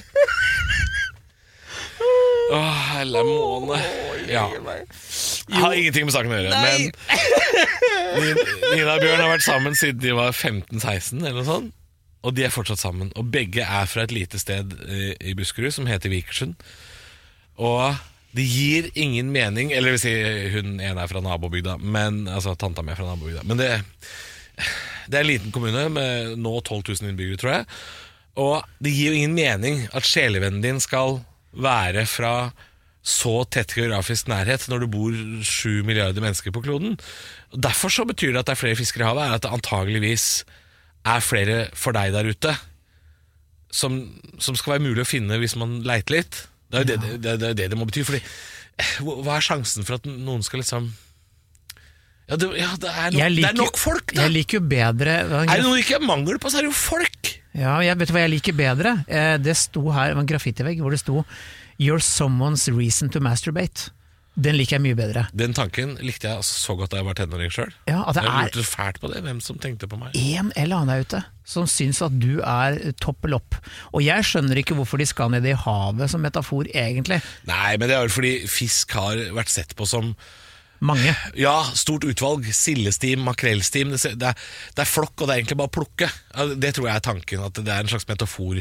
Å, 2.53 2.59
helle 2.93 3.23
måne. 3.25 3.79
Ja. 4.29 4.45
Jeg 4.53 5.63
har 5.63 5.73
ingenting 5.73 6.05
med 6.07 6.13
saken 6.13 6.31
å 6.31 6.37
gjøre, 6.37 6.59
men 6.61 6.79
Nina 8.75 8.93
og 8.93 9.01
Bjørn 9.01 9.23
har 9.23 9.31
vært 9.31 9.45
sammen 9.47 9.75
siden 9.79 10.03
de 10.03 10.13
var 10.15 10.35
15-16, 10.35 11.17
eller 11.23 11.39
noe 11.39 11.47
sånt. 11.47 11.73
Og 12.27 12.35
de 12.35 12.45
er 12.45 12.53
fortsatt 12.53 12.81
sammen. 12.81 13.09
Og 13.17 13.29
begge 13.31 13.63
er 13.63 13.89
fra 13.89 14.03
et 14.05 14.13
lite 14.13 14.39
sted 14.41 14.73
i 14.87 15.33
Buskerud 15.37 15.73
som 15.73 15.87
heter 15.89 16.11
Vikersund. 16.11 16.57
Og 17.57 17.95
det 18.37 18.45
gir 18.45 18.89
ingen 18.93 19.31
mening 19.33 19.71
Eller 19.73 19.95
vil 19.95 20.01
si, 20.01 20.13
hun 20.53 20.77
ene 20.77 21.03
er 21.03 21.09
fra 21.11 21.23
nabobygda, 21.23 21.77
men, 21.81 22.25
altså 22.29 22.55
tanta 22.59 22.83
mi 22.85 22.93
er 22.93 22.99
fra 22.99 23.09
nabobygda. 23.09 23.45
Men 23.47 23.61
det, 23.61 23.71
det 25.09 25.17
er 25.17 25.25
en 25.25 25.31
liten 25.31 25.55
kommune 25.55 25.87
med 25.93 26.37
nå 26.41 26.53
12 26.61 26.83
000 27.01 27.11
innbyggere, 27.11 27.41
tror 27.41 27.53
jeg. 27.55 27.67
Og 28.37 28.83
det 28.83 28.93
gir 28.93 29.11
jo 29.11 29.19
ingen 29.19 29.37
mening 29.37 29.83
at 29.97 30.05
sjelevennen 30.05 30.61
din 30.63 30.81
skal 30.83 31.21
være 31.57 32.05
fra 32.09 32.51
så 33.07 33.39
tett 33.47 33.71
geografisk 33.77 34.27
nærhet 34.27 34.65
når 34.67 34.83
det 34.83 34.89
bor 34.91 35.19
sju 35.47 35.81
milliarder 35.87 36.21
mennesker 36.21 36.53
på 36.53 36.61
kloden. 36.65 36.97
Derfor 37.55 37.93
så 37.93 38.05
betyr 38.05 38.33
det 38.33 38.43
at 38.43 38.49
det 38.49 38.57
er 38.57 38.63
flere 38.65 38.79
fiskere 38.79 39.05
i 39.05 39.07
havet, 39.07 39.23
er 39.23 39.37
at 39.37 39.45
det 39.45 39.53
antageligvis 39.55 40.27
er 41.07 41.23
flere 41.23 41.59
for 41.77 41.95
deg 41.95 42.11
der 42.13 42.27
ute 42.27 42.53
som, 43.73 43.99
som 44.39 44.57
skal 44.57 44.75
være 44.75 44.85
mulig 44.87 45.03
å 45.03 45.09
finne 45.09 45.39
hvis 45.41 45.55
man 45.59 45.79
leiter 45.87 46.19
litt. 46.19 46.41
Det 46.67 46.79
er 46.79 46.83
jo 46.83 46.87
det 46.89 46.97
det, 47.01 47.17
det, 47.23 47.51
det, 47.57 47.67
det, 47.71 47.79
må 47.79 47.87
bety. 47.87 48.03
Fordi, 48.07 48.21
eh, 48.77 48.93
hva 49.03 49.37
er 49.37 49.45
sjansen 49.45 49.87
for 49.87 49.99
at 49.99 50.07
noen 50.09 50.43
skal 50.45 50.63
liksom 50.63 50.89
Ja, 52.27 52.35
det, 52.35 52.49
ja, 52.59 52.73
det, 52.75 52.91
er, 52.91 53.11
nok, 53.15 53.31
liker, 53.31 53.41
det 53.41 53.51
er 53.53 53.59
nok 53.61 53.79
folk, 53.79 54.11
da! 54.11 54.25
Jeg 54.25 54.35
liker 54.35 54.59
jo 54.59 54.63
bedre 54.67 55.13
Er 55.23 55.45
det 55.47 55.61
noe 55.63 55.77
det 55.77 55.85
ikke 55.85 55.99
er 56.01 56.07
mangel 56.09 56.41
på, 56.43 56.51
så 56.51 56.59
er 56.59 56.67
det 56.67 56.73
jo 56.73 56.79
folk! 56.79 57.33
Ja, 57.57 57.77
jeg 57.81 57.97
vet 57.97 58.11
hva 58.13 58.21
jeg 58.21 58.33
liker 58.35 58.53
bedre. 58.53 58.91
Eh, 59.09 59.37
Det 59.41 59.55
sto 59.57 59.87
her, 59.89 60.11
det 60.11 60.17
var 60.19 60.25
en 60.25 60.29
graffitivegg 60.29 60.83
hvor 60.83 60.93
det 60.93 60.99
sto 61.01 61.23
'You're 61.77 62.01
someone's 62.01 62.65
reason 62.73 63.09
to 63.13 63.21
masturbate'. 63.21 63.91
Den 64.37 64.53
liker 64.59 64.77
jeg 64.77 64.83
mye 64.85 64.97
bedre. 64.97 65.23
Den 65.33 65.55
tanken 65.57 65.95
likte 66.05 66.29
jeg 66.29 66.37
altså 66.37 66.59
så 66.61 66.75
godt 66.77 66.91
da 66.93 66.99
jeg 66.99 67.07
var 67.07 67.17
tenåring 67.17 67.49
sjøl. 67.53 67.71
Ja, 67.89 68.03
at 68.05 68.19
det 68.19 68.23
Jeg 68.27 68.33
er 68.33 68.51
lurte 68.51 68.65
fælt 68.69 68.99
på 69.01 69.09
det, 69.09 69.23
hvem 69.25 69.39
som 69.41 69.57
tenkte 69.57 69.89
på 69.89 69.97
meg. 69.97 70.13
en 70.13 70.51
eller 70.55 70.83
annen 70.83 70.93
der 70.93 71.05
ute 71.07 71.23
som 71.47 71.65
syns 71.71 72.01
at 72.03 72.13
du 72.19 72.41
er 72.43 72.75
toppel 73.01 73.33
opp. 73.37 73.55
Og 73.95 74.03
jeg 74.03 74.25
skjønner 74.27 74.59
ikke 74.61 74.75
hvorfor 74.77 74.99
de 75.01 75.07
skal 75.07 75.31
ned 75.31 75.47
i 75.47 75.55
havet 75.57 76.11
som 76.11 76.21
metafor, 76.21 76.67
egentlig. 76.75 77.21
Nei, 77.47 77.77
men 77.79 77.87
det 77.87 77.95
er 77.95 78.03
vel 78.03 78.13
fordi 78.13 78.33
fisk 78.51 78.93
har 78.99 79.21
vært 79.37 79.53
sett 79.53 79.73
på 79.79 79.87
som 79.89 80.13
Mange. 80.79 81.09
Ja, 81.33 81.55
stort 81.73 82.03
utvalg. 82.05 82.45
Sildestim, 82.53 83.23
makrellstim. 83.25 83.89
Det, 83.95 84.11
det, 84.21 84.29
er, 84.29 84.49
det 84.77 84.83
er 84.83 84.89
flokk, 84.89 85.15
og 85.15 85.25
det 85.25 85.33
er 85.33 85.39
egentlig 85.41 85.57
bare 85.57 85.71
å 85.71 85.73
plukke. 85.73 86.09
Det 86.61 86.69
tror 86.77 86.85
jeg 86.85 86.99
er 86.99 87.05
tanken. 87.07 87.45
At 87.47 87.57
det 87.57 87.73
er 87.73 87.81
en 87.81 87.89
slags 87.89 88.05
metafor 88.05 88.59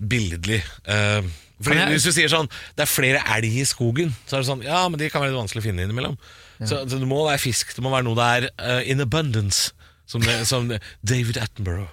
billedlig. 0.00 0.62
Eh, 0.88 1.28
fordi 1.60 1.86
Hvis 1.92 2.06
du 2.08 2.12
sier 2.16 2.30
sånn 2.32 2.48
Det 2.76 2.86
er 2.86 2.88
flere 2.88 3.20
elg 3.36 3.58
i 3.60 3.64
skogen, 3.68 4.14
så 4.26 4.38
er 4.38 4.42
det 4.44 4.48
sånn 4.48 4.62
Ja, 4.64 4.82
men 4.88 5.00
de 5.00 5.10
kan 5.12 5.20
være 5.20 5.34
litt 5.34 5.40
vanskelig 5.42 5.60
å 5.62 5.66
finne 5.68 5.84
innimellom. 5.84 6.16
Så, 6.60 6.82
så 6.88 6.98
det 7.00 7.08
må 7.08 7.22
være 7.24 7.40
fisk. 7.40 7.72
Det 7.76 7.82
må 7.84 7.92
være 7.92 8.04
noe 8.08 8.16
der 8.18 8.48
uh, 8.60 8.80
in 8.84 9.00
abundance. 9.00 9.70
Som, 10.10 10.24
det, 10.26 10.40
som 10.48 10.66
det, 10.68 10.80
David 11.06 11.38
Attenborough. 11.40 11.92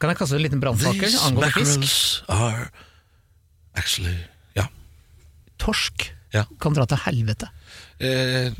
Kan 0.00 0.10
jeg 0.10 0.18
kaste 0.22 0.38
en 0.38 0.42
liten 0.46 0.62
brannfakkel 0.62 1.12
angående 1.26 1.52
fisk? 1.58 2.22
are 2.32 2.70
actually 3.76 4.16
Ja. 4.56 4.66
Torsk 5.60 6.08
Ja. 6.32 6.44
kan 6.62 6.72
dra 6.72 6.86
til 6.86 6.96
helvete. 7.04 7.50
Eh, 8.00 8.54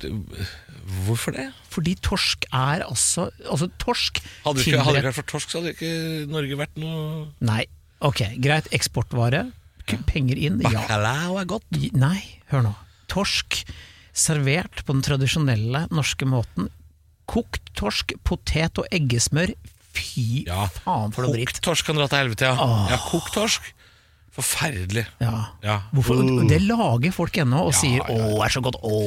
hvorfor 1.07 1.33
det? 1.33 1.47
Fordi 1.71 1.95
torsk 2.03 2.45
er 2.53 2.83
altså 2.85 3.31
Altså, 3.47 3.71
torsk 3.79 4.21
Hadde 4.45 4.59
det 4.59 4.67
ikke 4.67 4.85
vært 5.01 5.15
for 5.17 5.31
torsk, 5.33 5.49
så 5.51 5.61
hadde 5.63 5.73
ikke 5.77 6.27
Norge 6.29 6.59
vært 6.61 6.77
noe 6.83 7.31
Nei, 7.41 7.65
ok, 8.05 8.37
greit. 8.43 8.69
Eksportvare. 8.75 9.47
Penger 10.07 10.39
inn, 10.39 10.61
ja. 10.65 10.71
Bacalao 10.71 11.39
er 11.41 11.49
godt. 11.51 11.81
Nei, 11.97 12.19
hør 12.53 12.63
nå. 12.69 12.75
Torsk 13.11 13.63
servert 14.13 14.85
på 14.87 14.95
den 14.97 15.03
tradisjonelle 15.07 15.87
norske 15.95 16.27
måten. 16.29 16.69
Kokt 17.31 17.73
torsk, 17.79 18.15
potet 18.27 18.79
og 18.83 18.89
eggesmør. 18.95 19.53
Fy 19.95 20.45
Ja, 20.47 20.67
faen 20.85 21.13
for 21.15 21.27
noe 21.27 21.35
dritt. 21.35 21.57
Kokt 21.59 21.65
torsk 21.67 21.87
kan 21.91 21.99
dra 21.99 22.07
til 22.11 22.25
helvete, 22.25 22.51
ja. 22.51 22.57
Åh. 22.59 22.89
ja 22.91 22.99
kokt 23.11 23.35
torsk. 23.35 23.71
Forferdelig. 24.31 25.03
Ja. 25.19 25.33
Ja. 25.65 25.77
Hvorfor? 25.91 26.21
Det 26.49 26.61
lager 26.63 27.11
folk 27.13 27.35
ennå 27.43 27.65
og 27.67 27.73
Ja, 27.73 27.79
sier 27.81 28.01
'å, 28.07 28.39
er 28.45 28.49
så 28.55 28.63
godt', 28.63 28.79
å. 28.79 29.01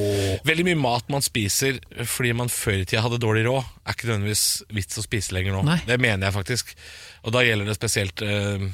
Veldig 0.44 0.66
mye 0.68 0.76
mat 0.76 1.08
man 1.08 1.22
spiser 1.24 1.80
fordi 2.04 2.34
man 2.36 2.50
før 2.52 2.82
i 2.82 2.86
tida 2.86 3.02
hadde 3.02 3.22
dårlig 3.24 3.46
råd, 3.48 3.64
er 3.88 3.94
ikke 3.96 4.10
nødvendigvis 4.12 4.64
vits 4.76 5.00
å 5.00 5.04
spise 5.06 5.32
lenger 5.32 5.54
nå. 5.56 5.64
Nei. 5.64 5.80
Det 5.88 5.98
mener 6.00 6.28
jeg 6.28 6.34
faktisk. 6.36 6.76
Og 7.24 7.32
da 7.32 7.40
gjelder 7.40 7.66
det 7.72 7.76
spesielt 7.80 8.22
eh, 8.22 8.68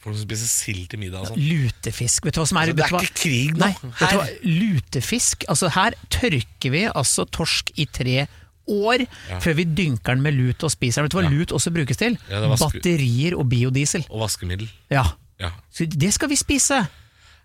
folk 0.00 0.16
som 0.16 0.24
spiser 0.24 0.48
sild 0.48 0.86
til 0.92 0.98
middag. 1.02 1.20
og 1.20 1.32
sånn. 1.34 1.40
Lutefisk, 1.44 2.24
vet 2.24 2.34
du 2.34 2.40
hva 2.40 2.46
som 2.48 2.56
er 2.60 2.70
Altså, 2.70 2.76
det 2.76 2.84
er 2.86 3.06
ikke 3.06 3.20
krig 3.22 3.50
nå. 3.54 3.58
Nei, 3.66 3.72
vet 3.82 4.10
du 4.14 4.16
hva? 4.20 4.28
Lutefisk, 4.60 5.44
altså 5.52 5.70
her 5.74 5.96
tørker 6.12 6.70
vi 6.74 6.84
altså 6.88 7.26
torsk 7.28 7.72
i 7.76 7.86
tre 7.86 8.26
år 8.70 9.04
før 9.42 9.56
vi 9.58 9.64
dynker 9.66 10.14
den 10.14 10.22
med 10.22 10.36
lut 10.38 10.62
og 10.64 10.70
spiser 10.72 11.02
den. 11.02 11.08
Vet 11.08 11.12
du 11.16 11.18
hva 11.18 11.24
Ja. 11.26 11.34
lut 11.34 11.52
også 11.56 11.72
brukes 11.74 11.96
til? 12.00 12.16
Ja, 12.30 12.38
er 12.44 12.56
Batterier 12.56 13.36
og 13.36 13.48
biodiesel. 13.50 14.04
Og 14.10 14.20
vaskemiddel. 14.24 14.68
Ja, 14.90 15.04
Ja. 15.40 15.50
så 15.72 15.86
det 15.88 16.12
skal 16.14 16.28
vi 16.28 16.36
spise. 16.36 16.86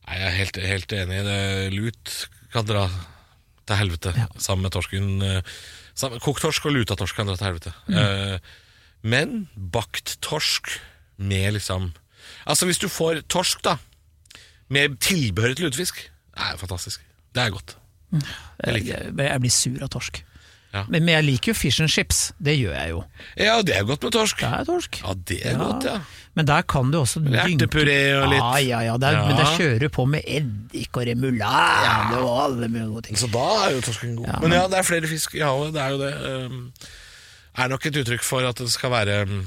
Nei, 0.07 0.15
jeg 0.19 0.27
er 0.27 0.37
helt, 0.37 0.55
helt 0.55 0.91
enig. 0.93 1.23
Det, 1.25 1.73
lut 1.73 2.27
kan 2.53 2.65
dra 2.65 2.87
til 3.65 3.75
helvete 3.75 4.13
sammen 4.37 4.61
med 4.63 4.71
torsken. 4.71 5.21
eh, 5.23 5.41
Sammen, 5.95 6.19
kokt 6.19 6.41
torsk 6.43 6.65
og 6.67 6.73
luta 6.75 6.95
torsk 6.95 7.15
kan 7.15 7.25
dra 7.25 7.37
til 7.37 7.47
helvete. 7.47 7.73
Mm. 7.87 7.95
Eh, 7.95 8.39
men 9.03 9.47
bakt 9.55 10.17
torsk 10.21 10.67
med 11.17 11.53
liksom 11.55 11.93
Altså 12.45 12.65
hvis 12.69 12.77
du 12.81 12.87
får 12.91 13.23
torsk 13.31 13.63
da 13.65 13.77
med 14.69 14.97
tilbehør 15.01 15.53
til 15.53 15.65
lutefisk, 15.69 15.99
det 16.35 16.47
er 16.51 16.57
fantastisk. 16.57 17.01
Det 17.35 17.43
er 17.43 17.49
godt. 17.53 17.77
Jeg 18.65 18.73
liker 18.73 18.95
Jeg, 18.95 19.13
jeg 19.29 19.41
blir 19.43 19.53
sur 19.53 19.83
av 19.85 19.89
torsk. 19.93 20.23
Ja. 20.75 20.81
Men, 20.91 21.05
men 21.07 21.13
jeg 21.13 21.23
liker 21.23 21.53
jo 21.53 21.55
fish 21.55 21.79
and 21.83 21.91
chips. 21.91 22.33
Det 22.43 22.57
gjør 22.57 22.73
jeg 22.75 22.89
jo. 22.91 23.03
Ja, 23.39 23.61
det 23.63 23.77
er 23.77 23.85
godt 23.87 24.03
med 24.03 24.11
torsk. 24.11 24.41
Det 24.43 24.49
er 24.57 24.65
torsk. 24.67 24.97
Ja, 25.05 25.13
det 25.29 25.37
er 25.47 25.57
godt, 25.59 25.85
ja. 25.87 25.93
Men 26.35 26.47
der 26.49 26.65
kan 26.67 26.89
du 26.91 26.97
også 26.99 27.21
dynke 27.23 27.45
Ertepuré 27.45 27.95
og 28.19 28.25
litt. 28.33 28.43
Ah, 28.43 28.57
ja, 28.59 28.81
ja. 28.83 28.97
Der, 28.99 29.15
Ja. 29.15 29.21
Men 29.29 29.37
der 29.39 29.53
kjører 29.55 29.79
du 29.85 29.87
på 29.95 30.03
med 30.05 30.27
eddik 30.27 30.97
og 30.99 31.05
remulade 31.07 32.17
og 32.19 32.33
alle 32.43 32.67
mulige 32.67 32.89
gode 32.91 33.05
ting. 33.07 33.19
Så 33.19 33.29
da 33.31 33.45
er 33.63 33.71
jo 33.77 33.85
torsken 33.87 34.17
god. 34.19 34.41
men, 34.43 34.51
ja, 34.57 34.65
det 34.67 34.81
er 34.81 34.87
flere 34.89 35.07
fisk 35.07 35.37
i 35.39 35.43
havet. 35.45 35.71
Det 35.77 35.81
er 35.81 35.95
jo 35.95 36.01
det. 36.03 36.11
Um, 36.51 36.59
er 37.55 37.71
nok 37.71 37.85
et 37.87 38.01
uttrykk 38.03 38.23
for 38.27 38.43
at 38.49 38.59
det 38.59 38.67
skal 38.73 38.91
være 38.91 39.21
um, 39.29 39.45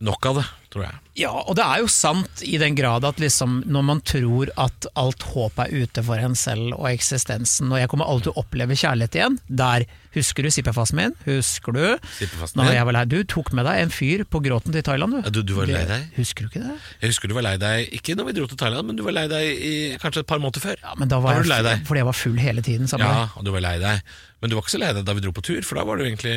nok 0.00 0.26
av 0.32 0.40
det, 0.40 0.46
tror 0.70 0.84
jeg. 0.86 0.98
Ja, 1.20 1.30
og 1.34 1.56
det 1.58 1.64
er 1.66 1.80
jo 1.82 1.88
sant 1.90 2.40
i 2.46 2.54
den 2.62 2.76
grad 2.78 3.04
at 3.04 3.18
liksom 3.20 3.58
når 3.66 3.82
man 3.84 4.00
tror 4.06 4.52
at 4.56 4.86
alt 4.96 5.24
håp 5.34 5.58
er 5.58 5.72
ute 5.82 6.04
for 6.06 6.16
en 6.22 6.36
selv 6.38 6.76
og 6.78 6.86
eksistensen, 6.92 7.72
og 7.74 7.80
jeg 7.82 7.90
kommer 7.90 8.06
alltid 8.08 8.30
til 8.30 8.36
å 8.38 8.44
oppleve 8.44 8.76
kjærlighet 8.78 9.18
igjen, 9.20 9.40
der 9.48 9.86
Husker 10.10 10.42
du 10.42 10.48
sippefasen 10.50 10.96
min? 10.98 11.12
Husker 11.22 11.70
du? 11.76 11.82
Sippefasten 12.16 12.58
Når 12.58 12.66
din? 12.66 12.74
jeg 12.80 12.86
var 12.88 12.94
lei. 12.96 13.02
Du 13.06 13.20
tok 13.30 13.52
med 13.54 13.62
deg 13.68 13.76
en 13.84 13.92
fyr 13.94 14.24
på 14.26 14.40
gråten 14.42 14.74
til 14.74 14.82
Thailand, 14.82 15.12
du. 15.14 15.18
Ja, 15.22 15.30
du- 15.30 15.44
du 15.46 15.52
var 15.54 15.68
lei 15.70 15.84
deg? 15.86 16.08
Husker 16.16 16.42
du 16.42 16.48
ikke 16.50 16.62
det? 16.64 16.72
Jeg 17.04 17.12
husker 17.12 17.30
du 17.30 17.34
var 17.36 17.44
lei 17.46 17.52
deg, 17.62 17.92
ikke 17.94 18.16
når 18.18 18.26
vi 18.26 18.32
dro 18.40 18.46
til 18.50 18.58
Thailand, 18.58 18.88
men 18.90 18.96
du 18.98 19.04
var 19.06 19.14
lei 19.14 19.28
deg 19.30 19.62
i 19.62 19.74
kanskje 20.02 20.24
et 20.24 20.26
par 20.26 20.40
måneder 20.42 20.64
før. 20.64 20.74
Ja, 20.82 20.96
men 20.98 21.06
da 21.12 21.20
var, 21.22 21.34
var 21.38 21.46
du 21.46 21.52
lei 21.52 21.60
deg. 21.62 21.86
Fordi 21.86 22.02
jeg 22.02 22.08
var 22.10 22.18
full 22.18 22.36
hele 22.42 22.60
tiden 22.66 22.90
sammen 22.90 23.06
Ja, 23.06 23.28
og 23.36 23.44
du 23.46 23.52
var 23.54 23.60
lei 23.62 23.76
deg. 23.78 24.02
Men 24.42 24.50
du 24.50 24.56
var 24.58 24.64
ikke 24.66 24.74
så 24.74 24.82
lei 24.82 24.90
deg 24.98 25.04
da 25.06 25.14
vi 25.14 25.20
dro 25.28 25.30
på 25.38 25.46
tur, 25.46 25.62
for 25.62 25.78
da 25.78 25.84
var, 25.86 26.02
du 26.02 26.04
egentlig, 26.10 26.34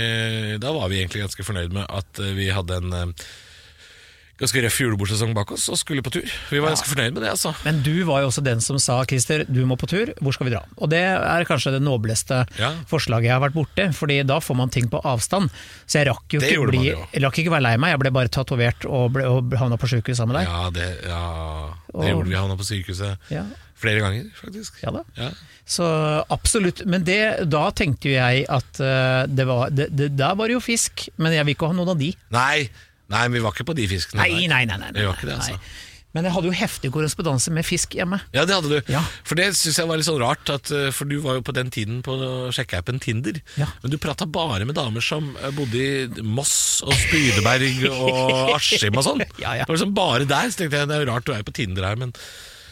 da 0.62 0.72
var 0.78 0.94
vi 0.94 1.02
egentlig 1.02 1.26
ganske 1.26 1.42
fornøyd 1.50 1.74
med 1.74 1.90
at 1.90 2.22
eh, 2.22 2.34
vi 2.38 2.52
hadde 2.54 2.78
en 2.78 2.94
eh, 2.94 3.26
ganske 4.42 4.62
røff 4.66 4.78
julebordsesong 4.82 5.34
bak 5.38 5.52
oss 5.56 5.68
og 5.70 5.78
skulle 5.78 6.02
på 6.04 6.12
tur. 6.12 6.26
Vi 6.50 6.60
var 6.60 6.74
ganske 6.74 6.90
fornøyd 6.90 7.14
med 7.14 7.22
det, 7.24 7.30
altså. 7.36 7.52
Men 7.64 7.82
du 7.86 8.04
var 8.08 8.24
jo 8.24 8.32
også 8.32 8.44
den 8.44 8.60
som 8.66 8.80
sa 8.82 8.98
Christer, 9.08 9.46
du 9.48 9.62
må 9.70 9.78
på 9.80 9.88
tur, 9.88 10.10
hvor 10.20 10.34
skal 10.36 10.48
vi 10.50 10.54
dra? 10.56 10.64
Og 10.82 10.90
det 10.92 11.04
er 11.06 11.46
kanskje 11.48 11.76
det 11.76 11.82
nobleste 11.86 12.42
Ja. 12.60 12.72
forslaget 12.90 13.30
jeg 13.30 13.36
har 13.38 13.44
vært 13.46 13.54
borti, 13.58 13.86
Fordi 13.94 14.22
da 14.26 14.40
får 14.40 14.56
man 14.58 14.70
ting 14.74 14.90
på 14.90 15.00
avstand. 15.06 15.50
Så 15.86 16.00
jeg 16.02 16.08
rakk 16.10 16.34
jo 16.34 16.40
Det 16.40 16.50
ikke, 16.52 16.68
bli, 16.72 16.86
jeg 16.90 17.22
rakk 17.24 17.38
ikke 17.44 17.52
være 17.54 17.62
lei 17.68 17.76
meg, 17.78 17.92
jeg 17.94 18.00
ble 18.00 18.12
bare 18.12 18.28
tatovert 18.34 18.86
og, 18.90 19.12
ble, 19.14 19.24
og 19.30 19.54
havna 19.60 19.78
på 19.78 19.88
sjukehus 19.88 20.18
sammen 20.18 20.34
med 20.34 20.42
deg. 20.42 20.50
Ja, 20.50 20.70
det, 20.70 20.90
ja, 21.08 21.24
det 21.88 21.96
Og- 21.96 22.10
gjorde 22.10 22.30
vi. 22.30 22.36
Havna 22.36 22.58
på 22.58 22.66
sykehuset 22.68 23.18
Ja. 23.30 23.44
flere 23.78 24.00
ganger, 24.02 24.26
faktisk. 24.42 24.82
Ja 24.84 24.92
da. 24.92 25.04
Ja. 25.18 25.30
Så 25.66 25.86
absolutt. 26.30 26.86
Men 26.86 27.04
det, 27.06 27.50
da 27.50 27.70
tenkte 27.72 28.10
jo 28.10 28.16
jeg 28.18 28.46
at 28.50 28.80
eh, 28.84 29.26
det 29.28 29.46
var, 29.48 29.70
det, 29.70 29.88
det, 29.96 30.10
der 30.18 30.36
var 30.36 30.48
det 30.48 30.58
jo 30.58 30.60
fisk, 30.60 31.08
men 31.18 31.32
jeg 31.32 31.46
vil 31.46 31.56
ikke 31.56 31.68
ha 31.70 31.74
noen 31.78 31.90
av 31.94 32.00
de. 32.02 32.10
Nei, 32.36 32.70
nei, 33.12 33.26
vi 33.34 33.42
var 33.44 33.56
ikke 33.56 33.68
på 33.72 33.76
de 33.78 33.90
fiskene. 33.92 34.22
Nei, 34.24 34.46
nei, 34.48 34.64
nei. 34.70 34.78
nei, 34.80 34.94
nei, 34.96 35.10
ikke 35.10 35.28
det, 35.28 35.36
nei. 35.36 35.58
altså. 35.58 35.90
Men 36.14 36.28
jeg 36.28 36.36
hadde 36.36 36.50
jo 36.52 36.54
heftig 36.54 36.90
korrespondanse 36.94 37.52
med 37.54 37.66
fisk 37.66 37.96
hjemme. 37.98 38.20
Ja, 38.36 38.44
det 38.46 38.54
hadde 38.54 38.70
du. 38.70 38.92
Ja. 38.94 39.02
For 39.26 39.40
det 39.40 39.48
syns 39.58 39.80
jeg 39.82 39.90
var 39.90 39.98
litt 39.98 40.06
sånn 40.06 40.20
rart, 40.22 40.46
at, 40.54 40.70
eh, 40.70 40.92
for 40.94 41.10
du 41.10 41.16
var 41.24 41.40
jo 41.40 41.46
på 41.46 41.56
den 41.58 41.72
tiden 41.74 42.04
på 42.06 42.14
sjekkeappen 42.54 43.02
Tinder. 43.02 43.40
Ja. 43.58 43.72
Men 43.82 43.96
du 43.96 43.98
prata 44.02 44.28
bare 44.30 44.68
med 44.70 44.78
damer 44.78 45.02
som 45.02 45.32
eh, 45.40 45.50
bodde 45.58 45.82
i 45.82 46.22
Moss 46.22 46.84
og 46.86 46.94
Spydeberg 47.02 47.88
og 47.90 48.54
Askim 48.60 49.02
og 49.02 49.08
sånn. 49.08 49.26
Ja, 49.42 49.56
ja. 49.58 49.66
Det 49.66 49.72
var 49.72 49.80
liksom 49.80 49.98
bare 49.98 50.30
der. 50.30 50.54
Så 50.54 50.62
tenkte 50.62 50.84
jeg 50.84 50.92
det 50.92 51.00
er 51.00 51.08
jo 51.08 51.10
rart 51.10 51.26
du 51.26 51.34
er 51.34 51.48
på 51.48 51.56
Tinder 51.58 51.90
her, 51.90 51.98
men 51.98 52.14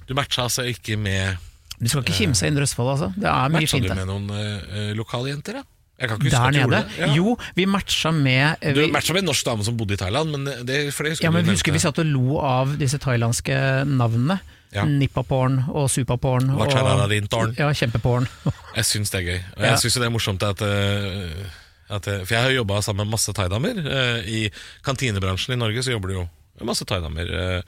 du 0.05 0.13
matcha 0.17 0.45
altså 0.45 0.67
ikke 0.69 0.99
med 1.01 1.41
Du 1.81 1.89
skal 1.89 2.05
ikke 2.05 2.19
kimse 2.21 2.45
inn 2.45 2.53
Indre 2.53 2.69
Østfold, 2.69 2.93
altså. 2.93 3.09
Det 3.17 3.25
er 3.25 3.49
mye 3.49 3.57
Matcha 3.57 3.79
fint 3.79 3.89
du 3.89 3.93
der. 3.95 4.03
med 4.03 4.11
noen 4.11 4.29
uh, 4.29 4.93
lokale 5.01 5.33
jenter, 5.33 5.63
da? 5.63 5.65
Jeg 6.01 6.09
kan 6.09 6.17
ikke 6.17 6.25
huske 6.25 6.37
Der 6.37 6.47
at 6.47 6.53
du 6.53 6.57
nede? 6.57 6.65
gjorde 6.65 6.81
det. 6.81 6.97
Ja. 6.97 7.13
Jo, 7.15 7.37
vi 7.55 7.65
matcha 7.69 8.11
med 8.11 8.55
Du 8.75 8.79
vi, 8.81 8.87
matcha 8.91 9.13
med 9.13 9.21
en 9.21 9.29
norsk 9.29 9.45
dame 9.45 9.63
som 9.67 9.77
bodde 9.77 9.93
i 9.93 9.97
Thailand, 10.01 10.31
men 10.33 10.45
det, 10.65 10.79
for 10.95 11.03
det 11.05 11.11
husker 11.13 11.27
Ja, 11.27 11.31
men 11.31 11.45
du 11.45 11.51
husker 11.53 11.71
vi 11.71 11.77
nevnte. 11.77 11.87
satt 11.91 11.99
og 12.01 12.09
lo 12.09 12.39
av 12.41 12.73
disse 12.81 12.97
thailandske 12.97 13.53
navnene. 13.85 14.39
Ja. 14.73 14.85
Nippaporn 14.87 15.65
og 15.69 15.89
supaporn. 15.91 16.49
og- 16.49 16.61
Vacharararintorn. 16.65 17.53
Ja, 17.59 17.69
kjempeporn. 17.75 18.27
Jeg 18.77 18.85
syns 18.87 19.11
det 19.11 19.19
er 19.21 19.25
gøy. 19.29 19.39
Og 19.57 19.63
Ja. 19.63 19.69
jeg 19.75 19.77
syns 19.83 19.93
det 19.99 20.03
er 20.07 20.09
morsomt 20.15 20.43
at, 20.47 20.61
eh, 20.61 21.45
at 21.91 22.07
eh, 22.07 22.23
For 22.25 22.33
jeg 22.35 22.43
har 22.43 22.51
jobba 22.55 22.81
sammen 22.81 23.05
med 23.05 23.11
masse 23.11 23.33
thaidamer. 23.35 23.75
eh, 23.77 24.23
I 24.25 24.49
kantinebransjen 24.81 25.53
i 25.53 25.59
Norge 25.59 25.83
så 25.83 25.91
jobber 25.91 26.07
det 26.07 26.15
jo 26.17 26.29
masse 26.65 26.85
thaidamer. 26.85 27.27
eh, 27.57 27.61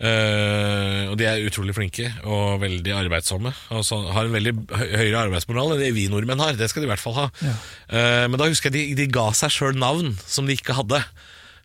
eh, 0.00 1.08
og 1.10 1.16
de 1.20 1.26
er 1.28 1.44
utrolig 1.46 1.74
flinke 1.76 2.08
og 2.24 2.60
veldig 2.62 2.94
arbeidsomme. 2.96 3.52
Og 3.76 3.84
så 3.86 3.98
har 4.14 4.26
en 4.28 4.34
veldig 4.36 4.54
høyere 4.70 5.26
arbeidsmoral 5.26 5.74
enn 5.74 5.82
det 5.84 5.92
vi 5.96 6.08
nordmenn 6.12 6.40
har. 6.42 6.56
Det 6.58 6.70
skal 6.70 6.82
de 6.84 6.88
i 6.88 6.92
hvert 6.94 7.02
fall 7.02 7.18
ha. 7.18 7.28
Ja. 7.44 7.54
Uh, 7.92 8.24
men 8.32 8.38
da 8.40 8.48
husker 8.50 8.70
jeg 8.72 8.94
de, 8.96 9.02
de 9.04 9.10
ga 9.12 9.28
seg 9.36 9.52
sjøl 9.54 9.76
navn 9.78 10.14
som 10.26 10.48
de 10.48 10.56
ikke 10.56 10.76
hadde. 10.78 11.02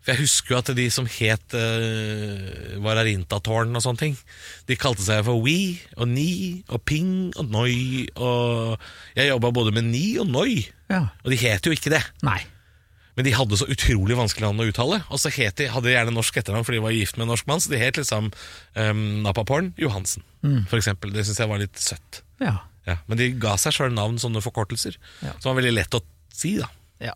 For 0.04 0.14
jeg 0.14 0.22
husker 0.24 0.54
jo 0.54 0.60
at 0.62 0.70
de 0.78 0.86
som 0.94 1.08
het 1.12 1.56
uh, 1.58 2.78
Vararintatårn 2.84 3.76
og 3.76 3.84
sånne 3.84 4.00
ting, 4.04 4.14
de 4.70 4.78
kalte 4.80 5.04
seg 5.04 5.24
for 5.28 5.42
We 5.44 5.78
og 5.98 6.08
Ni 6.12 6.64
og 6.72 6.84
Ping 6.88 7.34
og 7.36 7.50
Noi. 7.52 8.06
Og 8.16 8.78
jeg 9.18 9.32
jobba 9.34 9.52
både 9.56 9.74
med 9.76 9.90
Ni 9.92 10.06
og 10.22 10.30
Noi, 10.32 10.62
Ja. 10.88 11.10
og 11.24 11.34
de 11.34 11.40
het 11.42 11.66
jo 11.68 11.74
ikke 11.76 11.92
det. 11.92 12.04
Nei. 12.24 12.40
Men 13.18 13.26
de 13.26 13.34
hadde 13.34 13.58
så 13.58 13.66
utrolig 13.74 14.14
vanskelig 14.20 14.46
navn 14.46 14.62
å 14.62 14.68
uttale. 14.70 15.00
Og 15.10 15.18
så 15.18 15.32
het 15.34 15.58
de, 15.58 15.66
hadde 15.74 15.90
de 15.90 15.96
gjerne 15.96 16.14
norsk 16.14 16.36
etternavn 16.38 16.66
fordi 16.68 16.78
de 16.78 16.84
var 16.86 16.94
gift 16.94 17.18
med 17.18 17.26
en 17.26 17.32
norsk 17.34 17.48
mann, 17.50 17.60
så 17.64 17.72
de 17.74 17.80
het 17.82 17.98
liksom 17.98 18.30
um, 18.30 19.02
Napaporn 19.26 19.72
Johansen, 19.82 20.22
for 20.70 20.78
eksempel. 20.78 21.10
Det 21.16 21.26
syns 21.26 21.42
jeg 21.42 21.50
var 21.50 21.62
litt 21.64 21.82
søtt. 21.82 22.22
Ja. 22.44 22.60
Ja, 22.88 23.00
men 23.10 23.18
de 23.20 23.32
ga 23.42 23.58
seg 23.60 23.74
sjøl 23.76 23.92
navn, 23.98 24.16
sånne 24.22 24.40
forkortelser, 24.46 24.96
Ja. 25.26 25.34
som 25.42 25.50
var 25.52 25.58
veldig 25.64 25.74
lett 25.76 25.98
å 25.98 26.04
si. 26.32 26.54
da 26.62 26.70
ja. 27.04 27.12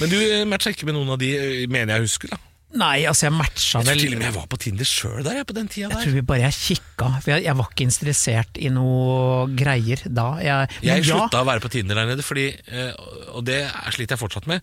Men 0.00 0.08
du 0.08 0.16
eh, 0.22 0.44
matcha 0.48 0.70
ikke 0.72 0.86
med 0.88 0.94
noen 0.96 1.10
av 1.12 1.18
de, 1.20 1.32
eh, 1.36 1.66
mener 1.68 1.98
jeg 1.98 2.06
husker. 2.06 2.30
da 2.32 2.38
Nei, 2.74 3.04
altså 3.06 3.26
jeg 3.28 3.34
matcha 3.36 3.82
Jeg 3.82 3.86
tror 3.86 3.90
vel 3.92 4.00
til 4.02 4.14
og 4.14 4.18
med 4.22 4.26
jeg 4.26 4.34
var 4.34 4.46
på 4.50 4.58
Tinder 4.64 4.88
sjøl 4.88 5.20
der, 5.26 5.36
jeg, 5.38 5.46
på 5.46 5.54
den 5.54 5.68
tida 5.70 5.90
Jeg 5.92 6.06
tror 6.08 6.14
vi 6.16 6.22
bare 6.30 6.40
jeg 6.48 6.56
kikka, 6.60 7.10
for 7.22 7.30
jeg, 7.34 7.44
jeg 7.44 7.58
var 7.60 7.68
ikke 7.70 7.84
interessert 7.86 8.58
i 8.58 8.70
noe 8.74 9.44
greier 9.60 10.02
da. 10.10 10.24
Jeg, 10.42 10.72
jeg 10.88 11.04
slutta 11.10 11.38
ja, 11.38 11.44
å 11.44 11.48
være 11.52 11.62
på 11.66 11.70
Tinder 11.74 12.00
der 12.00 12.08
nede, 12.14 12.24
fordi, 12.26 12.48
eh, 12.66 12.90
og 13.34 13.44
det 13.46 13.60
er- 13.68 13.94
sliter 13.94 14.16
jeg 14.16 14.22
fortsatt 14.24 14.48
med, 14.50 14.62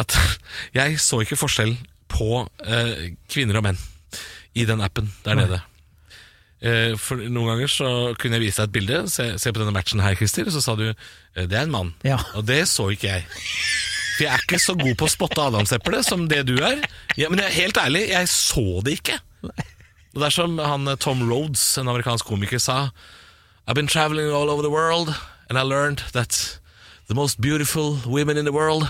at 0.00 0.16
jeg 0.78 1.00
så 1.02 1.22
ikke 1.24 1.38
forskjell 1.38 1.74
på 2.10 2.44
eh, 2.66 3.10
kvinner 3.30 3.60
og 3.60 3.66
menn 3.68 3.80
i 4.58 4.64
den 4.66 4.82
appen 4.82 5.10
der 5.24 5.38
nede. 5.38 5.60
Eh, 6.60 6.96
For 6.98 7.20
Noen 7.20 7.52
ganger 7.52 7.70
så 7.70 7.90
kunne 8.18 8.40
jeg 8.40 8.48
vise 8.48 8.60
deg 8.60 8.68
et 8.70 8.74
bilde. 8.74 9.02
Se, 9.12 9.28
se 9.38 9.52
på 9.52 9.62
denne 9.62 9.74
matchen 9.76 10.02
her, 10.02 10.16
Christer. 10.18 10.50
Så 10.50 10.62
sa 10.64 10.74
du 10.78 10.88
eh, 10.90 11.44
det 11.46 11.54
er 11.54 11.68
en 11.68 11.74
mann. 11.74 11.94
Ja. 12.06 12.18
Og 12.34 12.48
det 12.48 12.64
så 12.72 12.90
ikke 12.92 13.12
jeg. 13.12 13.26
For 14.16 14.26
jeg 14.26 14.32
er 14.34 14.44
ikke 14.44 14.60
så 14.60 14.76
god 14.80 14.96
på 15.00 15.06
å 15.06 15.12
spotte 15.12 15.46
adamseplet 15.52 16.08
som 16.08 16.26
det 16.28 16.42
du 16.50 16.56
er. 16.58 16.82
Ja, 17.20 17.30
men 17.32 17.40
jeg, 17.44 17.54
helt 17.62 17.80
ærlig, 17.80 18.08
jeg 18.10 18.32
så 18.32 18.66
det 18.84 18.98
ikke. 18.98 19.20
Og 19.46 20.18
det 20.18 20.26
er 20.26 20.34
som 20.34 20.58
han 20.58 20.90
eh, 20.90 20.98
Tom 21.00 21.22
Rhodes, 21.30 21.64
en 21.80 21.92
amerikansk 21.92 22.26
komiker, 22.28 22.60
sa 22.60 22.88
I've 23.68 23.78
been 23.78 23.86
traveling 23.86 24.32
all 24.34 24.50
over 24.50 24.62
the 24.66 24.72
world 24.72 25.14
And 25.50 25.58
I 25.58 25.62
learned 25.62 26.02
that 26.12 26.60
The 27.10 27.14
most 27.14 27.40
beautiful 27.40 27.98
women 28.06 28.36
in 28.38 28.44
the 28.44 28.52
world 28.52 28.88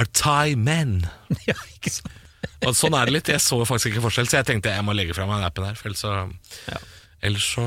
Are 0.00 0.08
Thai 0.08 0.54
men 0.56 1.02
ja, 1.50 1.56
ikke 1.76 1.90
sant. 1.92 2.08
Og 2.66 2.74
sånn 2.78 2.94
er 2.94 3.06
det 3.10 3.12
litt, 3.16 3.28
jeg 3.32 3.42
så 3.42 3.58
faktisk 3.66 3.90
ikke 3.92 4.04
forskjell 4.06 4.28
Så 4.30 4.36
jeg 4.40 4.46
tenkte 4.48 4.70
jeg 4.72 4.84
må 4.86 4.94
legge 4.94 5.14
frem 5.16 5.30
den 5.30 5.42
appen 5.46 5.64
her 5.66 5.74
For 5.78 5.90
ellers 5.90 6.02
så, 6.04 6.12
ellers 7.22 7.46
så 7.56 7.64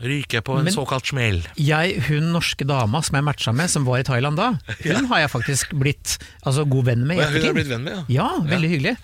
ryker 0.00 0.38
jeg 0.38 0.44
på 0.46 0.54
en 0.56 0.64
Men- 0.68 0.72
såkalt 0.74 1.08
smel 1.10 1.42
Jeg, 1.60 1.98
hun 2.08 2.30
norske 2.32 2.64
dama 2.68 3.02
som 3.04 3.18
jeg 3.18 3.26
matcha 3.28 3.52
med, 3.56 3.68
som 3.72 3.84
var 3.88 4.00
i 4.00 4.06
Thailand 4.08 4.40
da, 4.40 4.50
hun 4.88 5.08
har 5.12 5.24
jeg 5.26 5.32
faktisk 5.34 5.74
blitt 5.80 6.16
altså, 6.42 6.64
god 6.68 6.88
venn 6.88 7.04
med 7.08 7.20
Hun 7.20 7.44
har 7.44 7.56
blitt 7.56 7.68
venn 7.72 7.84
med, 7.84 7.98
ja 7.98 8.04
Ja, 8.22 8.28
veldig 8.48 8.70
hyggelig. 8.74 8.96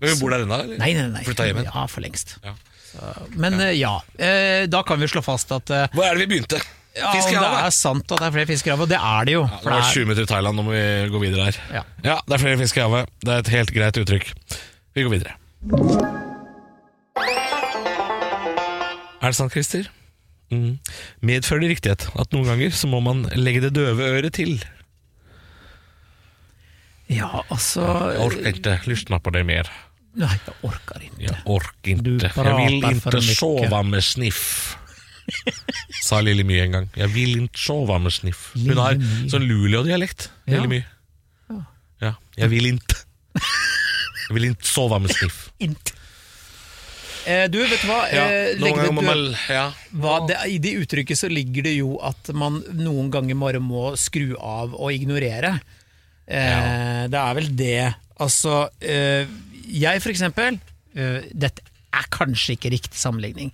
Men 0.00 0.14
hun 0.14 0.20
bor 0.22 0.34
der 0.34 0.46
ennå? 0.46 0.58
Nei, 0.80 0.90
nei, 0.96 1.06
nei. 1.12 1.22
Flytta 1.26 1.46
hjem 1.46 1.62
Ja, 1.66 1.86
for 1.92 2.00
lengst. 2.02 2.38
Ja. 2.42 2.54
Men 3.38 3.58
eh, 3.60 3.74
ja, 3.78 3.92
eh, 4.18 4.64
da 4.72 4.80
kan 4.88 4.98
vi 4.98 5.06
slå 5.12 5.20
fast 5.22 5.52
at 5.54 5.70
eh, 5.70 5.86
Hvor 5.94 6.06
er 6.08 6.16
det 6.18 6.24
vi 6.26 6.30
begynte? 6.34 6.58
Ja, 6.96 7.10
om 7.10 7.30
det 7.30 7.64
er 7.64 7.70
sant 7.74 8.12
at 8.12 8.18
det 8.18 8.26
er 8.26 8.32
flere 8.34 8.48
fisker 8.50 8.70
i 8.70 8.74
havet, 8.74 8.82
og 8.88 8.90
det 8.90 8.98
er 8.98 9.24
det 9.28 9.34
jo. 9.36 9.42
Ja, 9.46 9.56
Det 9.60 9.64
var 9.64 9.72
det 9.76 9.84
er- 9.84 9.92
20 9.94 10.04
minutter 10.08 10.22
i 10.22 10.30
Thailand, 10.32 10.56
nå 10.58 10.62
må 10.66 10.70
vi 10.74 11.10
gå 11.14 11.20
videre 11.22 11.44
her 11.44 11.56
Ja. 11.78 11.82
ja, 12.04 12.16
det 12.26 12.34
er 12.34 12.38
flere 12.42 12.58
fisker 12.58 12.80
i 12.82 12.88
havet 12.88 13.08
Det 13.24 13.28
er 13.34 13.38
et 13.44 13.48
helt 13.54 13.72
greit 13.76 13.96
uttrykk 14.02 14.32
Vi 14.94 15.02
går 15.06 15.10
videre 15.10 15.36
Er 19.20 19.26
det 19.28 19.36
sant, 19.36 19.52
Christer? 19.52 19.88
Mm. 20.50 20.78
Medfører 21.22 21.60
det 21.62 21.70
riktighet 21.76 22.06
at 22.18 22.32
noen 22.34 22.48
ganger 22.48 22.72
så 22.74 22.88
må 22.90 23.00
man 23.04 23.22
legge 23.38 23.60
det 23.66 23.74
døve 23.76 24.00
øret 24.16 24.32
til? 24.34 24.56
Ja, 27.10 27.28
altså 27.50 27.84
Jeg 28.14 28.20
orker 28.24 28.50
ikke 28.54 28.74
lyssna 28.90 29.18
på 29.22 29.32
det 29.34 29.44
mer. 29.46 29.68
Nei, 30.18 30.30
jeg 30.46 30.54
orker 30.66 31.04
ikke. 31.06 31.20
Jeg 31.22 31.36
orker 31.46 31.90
ikke. 31.90 32.30
Jeg 32.34 32.56
vil 32.56 32.88
ikke 32.90 33.22
sove 33.36 33.82
med 33.86 34.02
sniff. 34.02 34.76
Sa 36.10 36.18
Lille 36.26 36.42
My 36.46 36.56
en 36.64 36.72
gang. 36.74 36.88
Jeg 36.98 37.12
vil 37.14 37.36
ikke 37.44 37.60
sove 37.62 37.96
med 38.02 38.14
sniff. 38.14 38.48
Hun 38.58 38.78
har 38.82 38.98
sånn 39.30 39.44
Luleå-dialekt. 39.46 40.28
Ja. 40.48 40.56
Lille 40.58 40.70
My. 40.72 40.80
Ja. 42.02 42.14
Jeg 42.40 42.50
vil 42.50 42.70
ikke. 42.72 42.98
Jeg 44.30 44.36
vil 44.36 44.44
ikke 44.52 44.66
sove 44.70 44.98
med 45.02 45.10
sniff. 45.14 45.38
Int. 45.62 45.90
Eh, 47.28 47.44
du, 47.52 47.58
vet 47.60 47.82
du 47.82 47.88
hva? 47.90 47.98
Ja, 48.14 48.22
Eh, 48.30 48.52
noen 48.56 48.62
legg 48.62 48.76
det 48.76 48.84
ganger 48.86 48.94
må 48.96 49.02
man 49.04 49.22
Ja. 49.52 49.64
hva 50.02 50.14
det, 50.26 50.36
I 50.54 50.58
det 50.62 50.72
uttrykket 50.80 51.18
så 51.20 51.28
ligger 51.30 51.66
det 51.66 51.74
jo 51.76 51.96
at 52.06 52.30
man 52.32 52.60
noen 52.78 53.10
ganger 53.12 53.36
bare 53.42 53.60
må 53.60 53.90
skru 54.00 54.32
av 54.38 54.72
og 54.74 54.90
ignorere. 54.94 55.56
Eh, 56.26 57.06
Det 57.10 57.18
er 57.20 57.34
vel 57.40 57.50
det. 57.58 57.94
Altså, 58.20 58.68
eh, 58.80 59.26
jeg 59.66 60.00
for 60.02 60.10
eksempel 60.14 60.58
eh, 60.96 61.20
Dette 61.34 61.62
er 61.92 62.06
kanskje 62.14 62.54
ikke 62.56 62.70
riktig 62.72 62.96
sammenligning. 62.98 63.50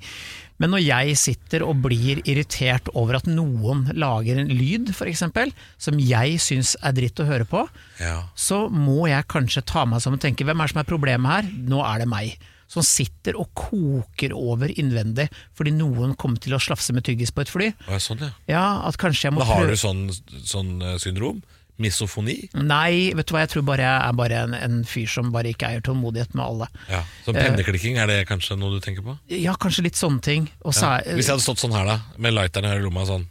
Men 0.63 0.73
når 0.73 0.83
jeg 0.85 1.17
sitter 1.21 1.65
og 1.67 1.83
blir 1.85 2.23
irritert 2.25 2.89
over 2.97 3.19
at 3.19 3.29
noen 3.29 3.87
lager 3.97 4.41
en 4.41 4.53
lyd, 4.53 4.93
eksempel, 5.07 5.53
som 5.81 6.01
jeg 6.01 6.41
syns 6.43 6.75
er 6.81 6.97
dritt 6.97 7.21
å 7.21 7.29
høre 7.29 7.47
på, 7.49 7.67
ja. 8.01 8.23
så 8.35 8.67
må 8.73 9.07
jeg 9.11 9.29
kanskje 9.33 9.67
ta 9.69 9.85
meg 9.89 10.03
sammen 10.05 10.21
og 10.21 10.25
tenke 10.25 10.47
hvem 10.49 10.61
er 10.61 10.69
det 10.69 10.75
som 10.75 10.83
er 10.83 10.89
problemet 10.89 11.35
her? 11.35 11.51
Nå 11.69 11.83
er 11.85 12.05
det 12.05 12.09
meg. 12.11 12.47
Som 12.67 12.83
sitter 12.83 13.37
og 13.39 13.53
koker 13.55 14.33
over 14.35 14.73
innvendig 14.73 15.29
fordi 15.55 15.71
noen 15.77 16.17
kommer 16.19 16.41
til 16.43 16.57
å 16.57 16.63
slafse 16.63 16.97
med 16.97 17.05
tyggis 17.07 17.31
på 17.31 17.45
et 17.45 17.53
fly. 17.53 17.69
Ja, 17.87 18.01
Sånn, 18.03 18.25
ja. 18.25 18.33
Ja, 18.51 18.65
at 18.89 18.99
kanskje 18.99 19.29
jeg 19.29 19.37
må 19.37 19.45
Da 19.45 19.53
har 19.53 19.71
du 19.71 19.77
sånn, 19.79 20.09
sånn 20.43 20.81
eh, 20.83 20.97
syndrom? 21.03 21.45
Misofoni? 21.83 22.37
Nei, 22.57 23.13
vet 23.17 23.29
du 23.29 23.35
hva, 23.35 23.43
jeg 23.45 23.53
tror 23.53 23.65
bare 23.69 23.85
jeg 23.85 24.09
er 24.09 24.17
bare 24.17 24.43
en, 24.47 24.55
en 24.57 24.77
fyr 24.89 25.09
som 25.13 25.29
bare 25.35 25.53
ikke 25.53 25.69
eier 25.69 25.85
tålmodighet 25.85 26.33
med 26.35 26.45
alle. 26.45 26.69
Ja. 26.89 27.03
så 27.27 27.35
penneklikking, 27.37 27.99
er 28.01 28.09
det 28.11 28.19
kanskje 28.31 28.57
noe 28.57 28.73
du 28.73 28.81
tenker 28.85 29.05
på? 29.05 29.17
Ja, 29.33 29.57
kanskje 29.61 29.85
litt 29.89 29.99
sånne 30.01 30.23
ting. 30.25 30.49
Og 30.65 30.73
så 30.77 30.97
Ja. 30.97 31.17
Hvis 31.17 31.29
jeg 31.29 31.37
hadde 31.37 31.45
stått 31.45 31.61
sånn 31.61 31.77
her, 31.77 31.85
da, 31.87 31.99
med 32.17 32.33
lighteren 32.37 32.71
her 32.71 32.81
i 32.81 32.85
lomma 32.87 33.05
sånn, 33.09 33.27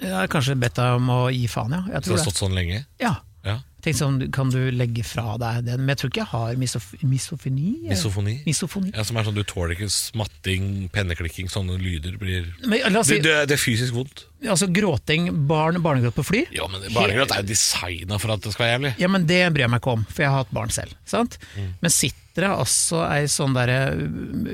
jeg 0.00 0.10
har 0.12 0.26
kanskje 0.28 0.56
bedt 0.58 0.74
deg 0.78 0.96
om 0.98 1.10
å 1.10 1.20
gi 1.32 1.46
faen, 1.48 1.72
ja. 1.72 1.82
Jeg 1.86 1.86
tror 1.86 1.94
hadde 1.94 2.10
du 2.10 2.16
jeg 2.18 2.24
stått 2.26 2.40
sånn 2.42 2.54
lenge? 2.56 2.80
Ja. 3.00 3.14
Ja. 3.46 3.58
Tenk 3.84 3.98
sånn, 3.98 4.18
kan 4.32 4.48
du 4.52 4.58
legge 4.72 5.04
fra 5.04 5.34
deg 5.40 5.66
den? 5.66 5.82
Men 5.84 5.92
jeg 5.92 6.00
tror 6.00 6.12
ikke 6.12 6.22
jeg 6.22 6.30
har 6.30 6.60
misof 6.60 6.86
misofoni. 7.04 7.72
Misofoni? 7.90 8.36
Misofoni. 8.46 8.92
Ja, 8.94 9.04
Som 9.04 9.20
er 9.20 9.26
sånn 9.28 9.36
du 9.36 9.44
tåler 9.44 9.74
ikke 9.76 9.90
smatting, 9.92 10.88
penneklikking, 10.94 11.50
sånne 11.52 11.76
lyder 11.80 12.16
blir 12.20 12.48
Men 12.64 12.80
si, 13.04 13.20
det, 13.20 13.36
det, 13.50 13.58
er 13.58 13.60
fysisk 13.60 13.94
vondt. 13.96 14.24
altså 14.48 14.70
gråting, 14.72 15.28
barn, 15.48 15.82
barnegråt 15.84 16.16
på 16.16 16.24
fly. 16.32 16.44
Ja, 16.56 16.68
men 16.72 16.84
Barnegråt 16.94 17.36
er 17.36 17.44
jo 17.44 17.52
designa 17.52 18.18
for 18.22 18.34
at 18.34 18.44
det 18.44 18.56
skal 18.56 18.66
være 18.66 18.76
jævlig. 18.78 18.94
Ja, 19.04 19.12
men 19.12 19.28
det 19.28 19.40
bryr 19.54 19.66
jeg 19.66 19.74
meg 19.76 19.84
ikke 19.84 19.96
om, 19.98 20.04
for 20.08 20.24
jeg 20.24 20.32
har 20.32 20.44
hatt 20.44 20.54
barn 20.56 20.72
selv. 20.74 20.96
Sant? 21.08 21.38
Mm. 21.58 21.74
Men 21.84 21.92
sitter 21.92 22.22
det 22.34 22.48
altså 22.50 23.04
ei 23.06 23.28
sånn 23.30 23.54
derre 23.54 23.94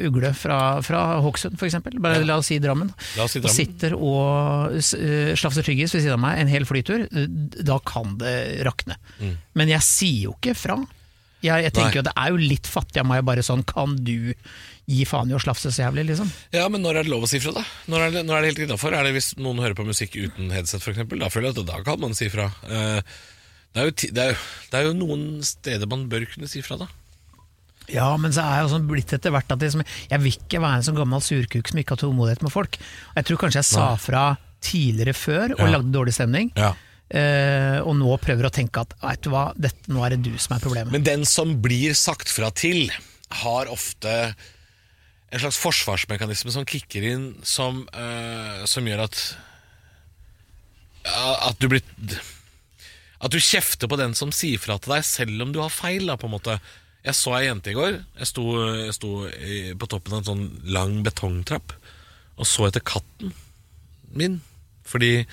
ugle 0.05 0.35
fra, 0.37 0.59
fra 0.85 1.01
Hokksund, 1.25 1.57
eksempel, 1.65 1.97
bare 2.03 2.21
la 2.29 2.37
oss 2.41 2.51
si 2.51 2.59
Drammen, 2.61 2.91
La 3.17 3.25
oss 3.25 3.33
si 3.33 3.41
og 3.41 3.47
Drammen. 3.47 3.57
sitter 3.57 3.97
og 3.97 4.77
eh, 4.77 5.33
slafser 5.41 5.65
tyggis 5.65 5.95
ved 5.97 6.05
siden 6.05 6.19
av 6.19 6.21
meg 6.21 6.43
en 6.43 6.53
hel 6.53 6.67
flytur, 6.69 7.07
eh, 7.09 7.31
da 7.65 7.79
kan 7.89 8.19
det 8.21 8.35
rakne. 8.69 8.99
Mm. 9.21 9.37
Men 9.55 9.69
jeg 9.77 9.85
sier 9.87 10.23
jo 10.31 10.35
ikke 10.39 10.55
fra. 10.57 10.79
Jeg, 11.41 11.63
jeg 11.65 11.73
tenker 11.73 11.95
Nei. 11.95 12.01
jo 12.01 12.05
det 12.05 12.13
er 12.21 12.33
jo 12.35 12.37
litt 12.41 12.67
fattig 12.69 13.01
av 13.01 13.07
meg 13.09 13.23
bare 13.25 13.41
sånn, 13.47 13.63
kan 13.65 13.95
du 14.05 14.35
gi 14.91 15.05
faen 15.09 15.31
i 15.31 15.35
å 15.37 15.41
slafse 15.41 15.71
så 15.73 15.85
jævlig, 15.87 16.05
liksom? 16.11 16.29
Ja, 16.53 16.67
men 16.69 16.83
når 16.85 16.99
er 17.01 17.07
det 17.07 17.13
lov 17.15 17.25
å 17.25 17.31
si 17.31 17.39
fra, 17.41 17.53
da? 17.57 17.63
Når 17.89 18.05
er 18.07 18.11
det, 18.19 18.23
når 18.29 18.37
er 18.37 18.43
det 18.43 18.51
helt 18.51 18.63
innafor? 18.67 18.93
Er 18.99 19.07
det 19.07 19.13
hvis 19.17 19.31
noen 19.41 19.63
hører 19.63 19.77
på 19.79 19.87
musikk 19.89 20.17
uten 20.19 20.51
headset, 20.53 20.83
f.eks.? 20.85 21.05
Da 21.09 21.31
føler 21.33 21.49
jeg 21.53 21.63
at 21.63 21.69
da 21.71 21.79
kan 21.87 22.01
man 22.03 22.17
si 22.19 22.29
fra. 22.33 22.51
Eh, 22.69 23.01
Det 23.73 23.79
er, 23.81 23.87
jo, 23.87 23.93
det, 24.11 24.19
er 24.25 24.33
jo, 24.33 24.39
det 24.73 24.79
er 24.81 24.85
jo 24.89 24.95
noen 24.99 25.21
steder 25.47 25.87
man 25.87 26.09
bør 26.11 26.25
kunne 26.33 26.49
si 26.51 26.59
fra, 26.67 26.75
da. 26.81 26.89
Ja, 27.91 28.09
men 28.19 28.35
så 28.35 28.43
er 28.45 28.61
jeg 28.65 28.71
sånn 28.75 28.89
blitt 28.91 29.13
etter 29.15 29.33
hvert 29.35 29.51
at 29.51 29.63
liksom, 29.63 29.81
jeg 30.11 30.23
vil 30.23 30.35
ikke 30.37 30.61
være 30.63 30.81
en 30.81 30.87
sånn 30.87 30.99
gammel 30.99 31.23
surkuk 31.25 31.71
som 31.71 31.79
ikke 31.81 31.95
har 31.97 32.01
tålmodighet 32.03 32.43
med 32.47 32.53
folk. 32.55 32.77
Jeg 33.17 33.27
tror 33.31 33.41
kanskje 33.45 33.63
jeg 33.63 33.69
sa 33.71 33.87
fra 33.99 34.25
tidligere 34.63 35.15
før 35.17 35.55
og 35.57 35.63
Ja. 35.65 35.71
lagde 35.79 35.95
dårlig 35.95 36.15
stemning. 36.19 36.51
Ja. 36.59 36.75
Eh, 37.11 37.79
og 37.83 37.97
nå 37.99 38.15
prøver 38.23 38.47
å 38.47 38.53
tenke 38.55 38.85
at 38.85 38.95
vet 39.03 39.25
du 39.25 39.33
hva, 39.33 39.49
dette, 39.59 39.91
nå 39.91 40.03
er 40.07 40.15
det 40.15 40.29
du 40.29 40.35
som 40.39 40.55
er 40.55 40.63
problemet. 40.63 40.93
Men 40.95 41.07
den 41.07 41.27
som 41.27 41.57
blir 41.63 41.97
sagt 41.99 42.31
fra 42.31 42.53
til, 42.55 42.91
har 43.43 43.71
ofte 43.71 44.11
en 45.31 45.43
slags 45.43 45.59
forsvarsmekanisme 45.63 46.55
som 46.55 46.67
kicker 46.67 47.07
inn, 47.07 47.27
som, 47.47 47.85
uh, 47.95 48.63
som 48.67 48.87
gjør 48.87 49.05
at 49.07 49.21
At 51.07 51.61
du 51.63 51.69
blir 51.71 51.85
At 53.23 53.31
du 53.31 53.39
kjefter 53.39 53.87
på 53.87 53.99
den 54.01 54.17
som 54.19 54.33
sier 54.35 54.59
fra 54.59 54.79
til 54.79 54.97
deg, 54.97 55.07
selv 55.07 55.47
om 55.47 55.53
du 55.55 55.61
har 55.63 55.71
feil. 55.71 56.11
Da, 56.11 56.19
på 56.19 56.27
en 56.27 56.35
måte 56.35 56.59
Jeg 57.07 57.15
så 57.15 57.37
ei 57.39 57.47
jente 57.47 57.71
i 57.71 57.79
går. 57.79 58.01
Jeg 58.19 58.29
sto, 58.29 58.45
jeg 58.75 58.97
sto 58.99 59.13
i, 59.31 59.61
på 59.79 59.87
toppen 59.87 60.17
av 60.17 60.21
en 60.21 60.31
sånn 60.31 60.47
lang 60.67 60.99
betongtrapp 61.07 61.79
og 62.41 62.49
så 62.49 62.67
etter 62.69 62.85
katten 62.85 63.35
min. 64.17 64.41
Fordi 64.89 65.27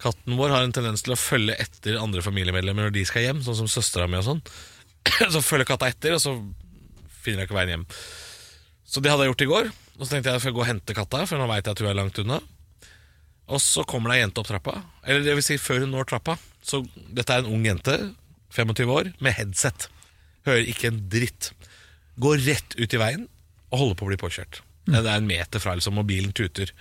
katten 0.00 0.38
vår 0.38 0.54
har 0.54 0.64
en 0.64 0.74
tendens 0.74 1.04
til 1.04 1.14
å 1.14 1.20
følge 1.20 1.56
etter 1.60 2.00
andre 2.00 2.24
familiemedlemmer 2.24 2.88
når 2.88 2.96
de 2.96 3.04
skal 3.08 3.26
hjem, 3.26 3.42
sånn 3.44 3.58
som 3.62 3.70
søstera 3.70 4.08
mi 4.10 4.18
og 4.20 4.26
sånn. 4.26 4.42
Så 5.34 5.42
følger 5.44 5.68
katta 5.68 5.88
etter, 5.88 6.16
og 6.16 6.20
så 6.20 6.34
finner 7.24 7.42
jeg 7.42 7.48
ikke 7.48 7.56
veien 7.56 7.74
hjem. 7.74 7.84
Så 8.84 9.00
det 9.00 9.12
hadde 9.12 9.24
jeg 9.24 9.32
gjort 9.32 9.44
i 9.44 9.48
går. 9.50 9.70
Og 10.00 10.02
så 10.02 10.14
tenkte 10.14 10.30
jeg 10.30 10.32
at 10.32 10.38
jeg 10.38 10.44
skal 10.46 10.56
gå 10.56 10.62
og 10.64 10.68
hente 10.68 10.96
katta, 10.96 11.22
for 11.28 11.40
nå 11.40 11.46
veit 11.48 11.66
jeg 11.66 11.76
at 11.76 11.82
hun 11.82 11.90
er 11.90 11.96
langt 11.98 12.20
unna. 12.22 12.38
Og 13.50 13.60
så 13.62 13.84
kommer 13.88 14.10
det 14.10 14.18
ei 14.18 14.22
jente 14.24 14.42
opp 14.42 14.48
trappa. 14.48 14.76
Eller 15.04 15.24
det 15.26 15.34
vil 15.36 15.44
si, 15.44 15.58
før 15.60 15.84
hun 15.84 15.92
når 15.94 16.08
trappa. 16.10 16.36
Så 16.64 16.82
dette 16.96 17.34
er 17.34 17.42
en 17.42 17.52
ung 17.52 17.66
jente, 17.66 17.96
25 18.56 18.92
år, 18.94 19.12
med 19.22 19.36
headset. 19.36 19.88
Hører 20.48 20.70
ikke 20.72 20.90
en 20.90 21.02
dritt. 21.12 21.50
Går 22.20 22.42
rett 22.46 22.76
ut 22.78 22.96
i 22.96 23.00
veien 23.00 23.26
og 23.70 23.82
holder 23.82 23.98
på 23.98 24.06
å 24.06 24.10
bli 24.10 24.20
påkjørt. 24.20 24.62
Det 24.90 25.02
er 25.04 25.12
en 25.14 25.28
meter 25.28 25.62
fra 25.62 25.76
liksom, 25.78 26.00
bilen 26.08 26.32
tuter. 26.36 26.72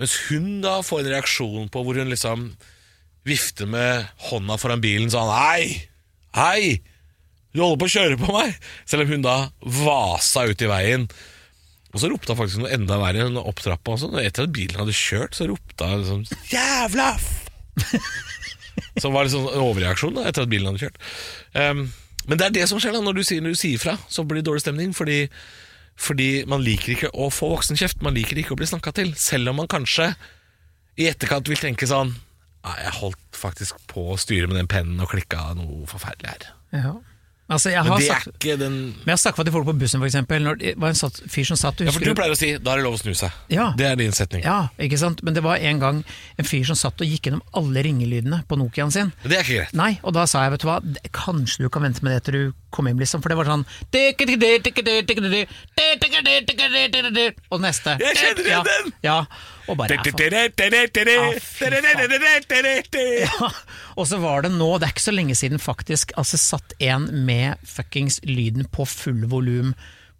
Mens 0.00 0.16
hun 0.28 0.58
da 0.64 0.78
får 0.82 1.04
en 1.04 1.12
reaksjon 1.12 1.68
på 1.72 1.84
hvor 1.84 2.00
hun 2.00 2.10
liksom 2.10 2.48
vifter 3.24 3.68
med 3.70 4.08
hånda 4.28 4.58
foran 4.60 4.82
bilen 4.84 5.12
sånn 5.12 5.30
Hei! 5.32 5.84
Hei! 6.34 6.80
Du 7.54 7.62
holder 7.62 7.78
på 7.80 7.86
å 7.86 7.94
kjøre 7.94 8.18
på 8.18 8.32
meg! 8.34 8.58
Selv 8.90 9.06
om 9.06 9.14
hun 9.14 9.24
da 9.24 9.36
vasa 9.62 10.44
ut 10.50 10.64
i 10.64 10.70
veien. 10.70 11.06
Og 11.94 12.02
så 12.02 12.10
ropte 12.10 12.34
hun 12.34 12.40
faktisk 12.40 12.64
noe 12.64 12.74
enda 12.74 12.98
verre 12.98 13.28
enn 13.28 13.38
opp 13.38 13.62
trappa. 13.62 13.94
Sånn. 14.00 14.16
Og 14.18 14.24
etter 14.26 14.48
at 14.48 14.54
bilen 14.54 14.80
hadde 14.82 14.96
kjørt, 14.98 15.38
så 15.38 15.46
ropte 15.46 15.86
hun 15.86 16.02
liksom 16.02 16.24
Jævla. 16.50 17.12
Som 19.02 19.14
var 19.14 19.28
liksom 19.28 19.46
en 19.52 19.62
overreaksjon 19.62 20.16
da, 20.18 20.24
etter 20.26 20.42
at 20.42 20.50
bilen 20.50 20.72
hadde 20.72 20.82
kjørt. 20.82 20.98
Um, 21.54 21.86
men 22.26 22.40
det 22.40 22.48
er 22.48 22.54
det 22.56 22.64
som 22.70 22.80
skjer 22.82 22.94
da 22.96 23.02
når 23.04 23.18
du 23.18 23.22
sier, 23.26 23.42
når 23.44 23.54
du 23.54 23.60
sier 23.60 23.78
fra. 23.78 23.94
Så 24.10 24.24
blir 24.26 24.40
det 24.40 24.48
dårlig 24.48 24.64
stemning. 24.64 24.94
Fordi, 24.96 25.20
fordi 26.00 26.44
man 26.50 26.62
liker 26.64 26.94
ikke 26.94 27.12
å 27.14 27.30
få 27.32 27.52
voksenkjeft. 27.52 28.02
Man 28.04 28.16
liker 28.16 28.38
ikke 28.40 28.54
å 28.56 28.58
bli 28.58 28.68
snakka 28.68 28.94
til. 28.96 29.14
Selv 29.18 29.52
om 29.52 29.60
man 29.62 29.70
kanskje 29.70 30.12
i 31.00 31.08
etterkant 31.10 31.48
vil 31.50 31.60
tenke 31.60 31.88
sånn 31.90 32.14
Nei, 32.64 32.78
jeg 32.80 32.94
holdt 32.96 33.36
faktisk 33.36 33.80
på 33.90 34.06
å 34.14 34.16
styre 34.16 34.48
med 34.48 34.56
den 34.56 34.68
pennen 34.70 35.02
og 35.04 35.10
klikka 35.10 35.50
noe 35.52 35.82
forferdelig 35.84 36.30
her. 36.30 36.46
Ja. 36.72 36.92
Altså, 37.44 37.68
jeg 37.74 37.82
Men 37.84 37.92
har 37.92 37.98
det 38.00 38.08
er 38.08 38.14
sagt, 38.14 38.28
ikke 38.40 38.54
den 38.56 38.72
men 38.72 39.10
jeg 39.10 39.12
har 39.12 39.20
snakket 39.20 39.44
til 39.44 39.52
folk 39.52 39.66
på 39.68 39.72
bussen. 39.76 40.00
Når 40.00 40.54
det 40.62 40.70
var 40.80 40.88
en 40.94 40.96
satt, 40.96 41.18
fyr 41.28 41.44
som 41.44 41.58
satt 41.60 41.82
Ja, 41.84 41.92
for 41.92 42.00
du 42.00 42.14
pleier 42.16 42.32
å 42.32 42.38
si 42.38 42.56
'da 42.56 42.72
er 42.72 42.76
det 42.80 42.84
lov 42.86 42.94
å 42.96 43.00
snu 43.02 43.12
seg'. 43.12 43.32
Ja. 43.52 43.66
Det 43.76 43.84
er 43.84 43.96
din 44.00 44.12
setning. 44.16 44.42
Ja, 44.44 44.68
ikke 44.80 44.96
sant? 44.98 45.22
Men 45.22 45.34
det 45.34 45.42
var 45.44 45.56
en 45.60 45.78
gang 45.78 46.04
en 46.38 46.44
fyr 46.44 46.64
som 46.64 46.76
satt 46.76 47.00
og 47.00 47.06
gikk 47.06 47.28
gjennom 47.28 47.42
alle 47.52 47.82
ringelydene 47.84 48.44
på 48.48 48.56
Nokiaen 48.56 48.90
sin. 48.90 49.12
Det 49.22 49.36
er 49.36 49.44
ikke 49.44 49.58
greit. 49.60 49.74
Nei, 49.74 49.98
og 50.02 50.14
da 50.14 50.24
sa 50.26 50.44
jeg, 50.44 50.52
vet 50.52 50.60
du 50.64 50.66
hva, 50.68 50.80
kanskje 51.12 51.58
du 51.64 51.68
kan 51.68 51.82
vente 51.82 52.02
med 52.02 52.16
det 52.16 52.24
til 52.24 52.32
du 52.32 52.52
kom 52.72 52.86
hjem, 52.88 52.98
liksom. 52.98 53.20
For 53.20 53.28
det 53.28 53.36
var 53.36 53.44
sånn 53.44 53.66
Og 57.50 57.60
neste. 57.60 57.98
Jeg 58.00 58.16
kjenner 58.16 58.44
igjen 58.48 58.64
den! 58.64 58.92
Ja, 59.04 59.26
og 59.68 59.76
bare 59.78 59.94
ja, 63.24 63.50
Og 63.96 64.08
så 64.10 64.18
var 64.22 64.44
det 64.44 64.52
nå, 64.54 64.70
det 64.78 64.88
er 64.88 64.94
ikke 64.94 65.06
så 65.06 65.14
lenge 65.14 65.36
siden 65.38 65.62
faktisk, 65.62 66.12
altså 66.20 66.40
satt 66.40 66.74
en 66.84 67.06
med 67.26 67.60
fuckings 67.68 68.20
lyden 68.28 68.66
på 68.74 68.86
full 68.90 69.24
volum 69.30 69.74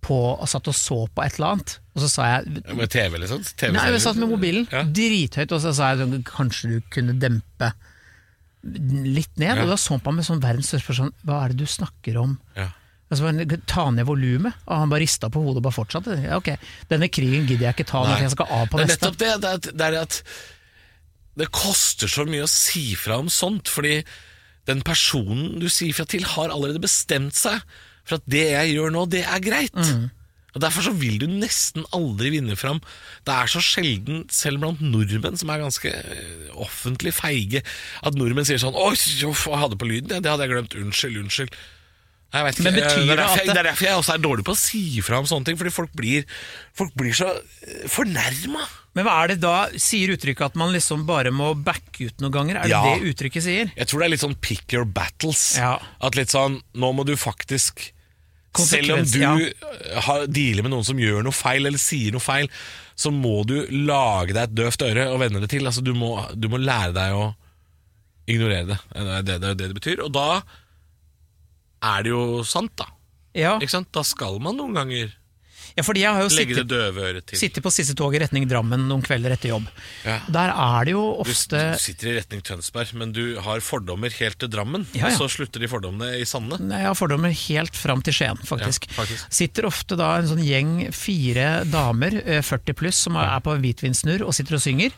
på, 0.04 0.16
og 0.36 0.44
satt 0.50 0.68
og 0.68 0.76
så 0.76 0.98
på 1.16 1.24
et 1.24 1.38
eller 1.38 1.54
annet. 1.54 1.78
Og 1.96 2.02
så 2.04 2.10
sa 2.12 2.26
jeg 2.28 2.62
Med 2.76 2.90
TV, 2.92 3.16
liksom? 3.22 3.40
TV 3.56 3.72
Nei, 3.72 3.86
jeg 3.94 4.02
satt 4.04 4.20
med 4.20 4.28
mobilen, 4.34 4.66
Ja. 4.72 4.82
drithøyt, 4.84 5.52
og 5.56 5.62
så 5.64 5.72
sa 5.76 5.92
jeg 5.92 6.02
sånn, 6.02 6.24
kanskje 6.28 6.74
du 6.74 6.80
kunne 6.92 7.16
dempe 7.20 7.72
litt 8.64 9.32
ned. 9.40 9.56
Ja. 9.56 9.62
Og 9.64 9.72
da 9.72 9.76
så 9.80 9.94
han 9.96 10.02
på 10.04 10.12
meg 10.12 10.22
med 10.22 10.28
sånn 10.28 10.42
verdens 10.44 10.70
største 10.72 10.96
sånn, 10.96 11.12
hva 11.24 11.42
er 11.44 11.52
det 11.52 11.64
du 11.64 11.68
snakker 11.68 12.20
om? 12.20 12.38
Ja. 12.56 12.70
Og 13.14 13.20
så 13.20 13.28
bare, 13.30 13.60
ta 13.70 13.86
ned 13.94 14.08
volumet, 14.08 14.58
og 14.66 14.82
han 14.82 14.92
bare 14.92 15.04
rista 15.04 15.30
på 15.30 15.42
hodet 15.44 15.62
og 15.62 15.68
bare 15.68 15.78
fortsatte. 15.78 16.18
Ja, 16.24 16.40
ok, 16.40 16.50
denne 16.90 17.08
krigen 17.12 17.46
gidder 17.46 17.68
jeg 17.68 17.78
ikke 17.78 17.88
ta 17.92 18.02
når 18.04 18.26
jeg 18.26 18.34
skal 18.34 18.50
av 18.58 18.66
på 18.68 18.80
det 18.80 18.86
er 18.86 18.90
neste. 18.90 19.00
nettopp 19.06 19.20
det. 19.22 19.32
Det 19.44 19.52
er, 19.54 19.78
det 19.78 19.88
er 19.88 19.98
at 20.02 20.20
det 21.34 21.50
koster 21.54 22.10
så 22.10 22.26
mye 22.28 22.46
å 22.46 22.50
si 22.50 22.92
fra 22.98 23.18
om 23.22 23.30
sånt, 23.32 23.70
fordi 23.70 24.00
den 24.68 24.82
personen 24.86 25.58
du 25.60 25.68
sier 25.72 25.94
fra 25.96 26.06
til, 26.08 26.26
har 26.34 26.52
allerede 26.52 26.82
bestemt 26.82 27.36
seg 27.36 27.62
for 28.04 28.18
at 28.18 28.28
det 28.30 28.44
jeg 28.50 28.76
gjør 28.76 28.92
nå, 28.94 29.06
det 29.12 29.24
er 29.24 29.42
greit. 29.42 29.74
Mm. 29.76 30.10
Og 30.54 30.62
Derfor 30.62 30.86
så 30.86 30.92
vil 30.94 31.18
du 31.18 31.26
nesten 31.26 31.86
aldri 31.96 32.30
vinne 32.36 32.54
fram. 32.56 32.78
Det 33.26 33.34
er 33.34 33.50
så 33.50 33.62
sjelden, 33.64 34.22
selv 34.30 34.62
blant 34.62 34.82
nordmenn 34.84 35.38
som 35.40 35.50
er 35.50 35.64
ganske 35.64 35.90
eh, 35.90 36.50
offentlig 36.54 37.14
feige, 37.16 37.64
at 38.06 38.18
nordmenn 38.18 38.46
sier 38.46 38.62
sånn 38.62 38.76
'Oi, 38.78 38.94
jeg 38.94 39.34
hadde 39.34 39.80
på 39.80 39.88
lyden, 39.90 40.14
det 40.14 40.30
hadde 40.30 40.46
jeg 40.46 40.54
glemt. 40.54 40.78
Unnskyld, 40.78 41.18
unnskyld'. 41.24 41.58
Jeg 42.34 42.44
vet 42.48 42.56
ikke, 42.58 42.64
Men 42.66 42.76
betyr 42.80 43.02
det, 43.04 43.12
er 43.14 43.20
derfor 43.20 43.40
at 43.40 43.48
det 43.50 43.60
er 43.60 43.66
derfor 43.68 43.86
jeg 43.86 43.98
også 44.00 44.14
er 44.16 44.22
dårlig 44.24 44.44
på 44.48 44.54
å 44.56 44.58
si 44.58 44.80
fra 45.06 45.20
om 45.22 45.26
sånne 45.30 45.46
ting, 45.46 45.58
fordi 45.60 45.70
folk 45.74 45.92
blir, 45.94 46.24
folk 46.74 46.94
blir 46.98 47.14
så 47.14 47.28
eh, 47.30 47.84
fornærma. 47.90 48.64
Men 48.94 49.06
hva 49.06 49.14
er 49.22 49.32
det 49.32 49.36
da, 49.42 49.54
sier 49.78 50.12
uttrykket 50.14 50.48
at 50.52 50.58
man 50.58 50.72
liksom 50.74 51.04
bare 51.06 51.30
må 51.34 51.52
backe 51.54 52.08
ut 52.08 52.22
noen 52.22 52.34
ganger? 52.34 52.58
Er 52.58 52.66
det 52.66 52.74
Ja. 52.74 52.82
det 52.90 53.12
uttrykket 53.12 53.46
sier? 53.46 53.70
Jeg 53.74 53.90
tror 53.90 54.02
det 54.02 54.06
er 54.08 54.14
litt 54.16 54.24
sånn 54.24 54.36
pick 54.42 54.74
your 54.74 54.86
battles. 54.86 55.42
Ja. 55.58 55.76
At 56.02 56.18
litt 56.18 56.34
sånn, 56.34 56.60
nå 56.74 56.90
må 56.94 57.06
du 57.06 57.14
faktisk 57.18 57.90
Selv 58.54 58.92
om 58.94 59.00
du 59.02 59.18
ja. 59.18 59.32
har, 60.06 60.26
dealer 60.30 60.62
med 60.62 60.70
noen 60.70 60.84
som 60.86 60.98
gjør 60.98 61.24
noe 61.26 61.34
feil, 61.34 61.66
eller 61.66 61.80
sier 61.82 62.14
noe 62.14 62.22
feil, 62.22 62.46
så 62.94 63.10
må 63.10 63.40
du 63.42 63.56
lage 63.70 64.30
deg 64.30 64.44
et 64.44 64.54
døvt 64.54 64.84
øre 64.86 65.08
og 65.10 65.18
venne 65.24 65.42
det 65.42 65.48
til. 65.50 65.66
Altså, 65.66 65.82
du, 65.82 65.90
må, 65.98 66.12
du 66.38 66.46
må 66.52 66.60
lære 66.62 66.94
deg 66.94 67.16
å 67.18 67.32
ignorere 68.30 68.68
det. 68.68 68.78
Det 68.94 69.00
er 69.02 69.26
det 69.26 69.40
det, 69.42 69.48
er 69.50 69.58
det 69.58 69.70
det 69.72 69.78
betyr. 69.80 70.04
Og 70.06 70.12
da 70.14 70.28
er 71.82 72.06
det 72.06 72.14
jo 72.14 72.42
sant, 72.46 72.72
da. 72.76 72.86
Ja, 73.34 73.56
Ikke 73.58 73.74
sant? 73.74 73.90
Da 73.94 74.04
skal 74.06 74.38
man 74.42 74.54
noen 74.56 74.76
ganger 74.76 75.10
ja 75.74 75.82
fordi 75.82 76.04
jeg 76.04 76.14
har 76.14 76.22
jo 76.22 76.30
sittet, 76.30 76.68
det 76.70 77.38
sittet 77.38 77.64
på 77.64 77.70
siste 77.74 77.96
tog 77.98 78.14
i 78.14 78.20
retning 78.22 78.44
Drammen 78.46 78.84
noen 78.86 79.02
kvelder 79.02 79.34
etter 79.34 79.50
jobb. 79.50 79.66
Ja. 80.06 80.20
Der 80.30 80.52
er 80.52 80.86
det 80.86 80.94
jo 80.94 81.02
ofte 81.24 81.62
du 81.74 81.82
sitter 81.82 82.12
i 82.12 82.14
retning 82.20 82.44
Tønsberg, 82.46 82.92
men 83.00 83.14
du 83.16 83.40
har 83.42 83.62
fordommer 83.64 84.14
helt 84.20 84.38
til 84.38 84.52
Drammen. 84.52 84.86
Ja, 84.94 85.08
ja. 85.08 85.10
Og 85.10 85.24
så 85.24 85.28
slutter 85.34 85.64
de 85.64 85.70
fordommene 85.70 86.20
i 86.20 86.28
Sande. 86.28 86.60
Nei, 86.62 86.84
Jeg 86.84 86.92
har 86.92 86.98
fordommer 86.98 87.34
helt 87.34 87.74
fram 87.78 88.04
til 88.06 88.14
Skien, 88.14 88.38
faktisk. 88.46 88.86
Faktisk. 88.94 89.26
Sitter 89.34 89.66
ofte 89.66 89.98
da 89.98 90.12
en 90.20 90.30
sånn 90.30 90.44
gjeng, 90.46 90.72
fire 90.94 91.48
damer, 91.66 92.20
eh, 92.22 92.42
40 92.46 92.78
pluss, 92.78 93.02
som 93.08 93.18
er 93.18 93.42
på 93.42 93.58
hvitvinsnurr 93.58 94.22
og 94.28 94.34
sitter 94.36 94.60
og 94.60 94.62
synger. 94.62 94.94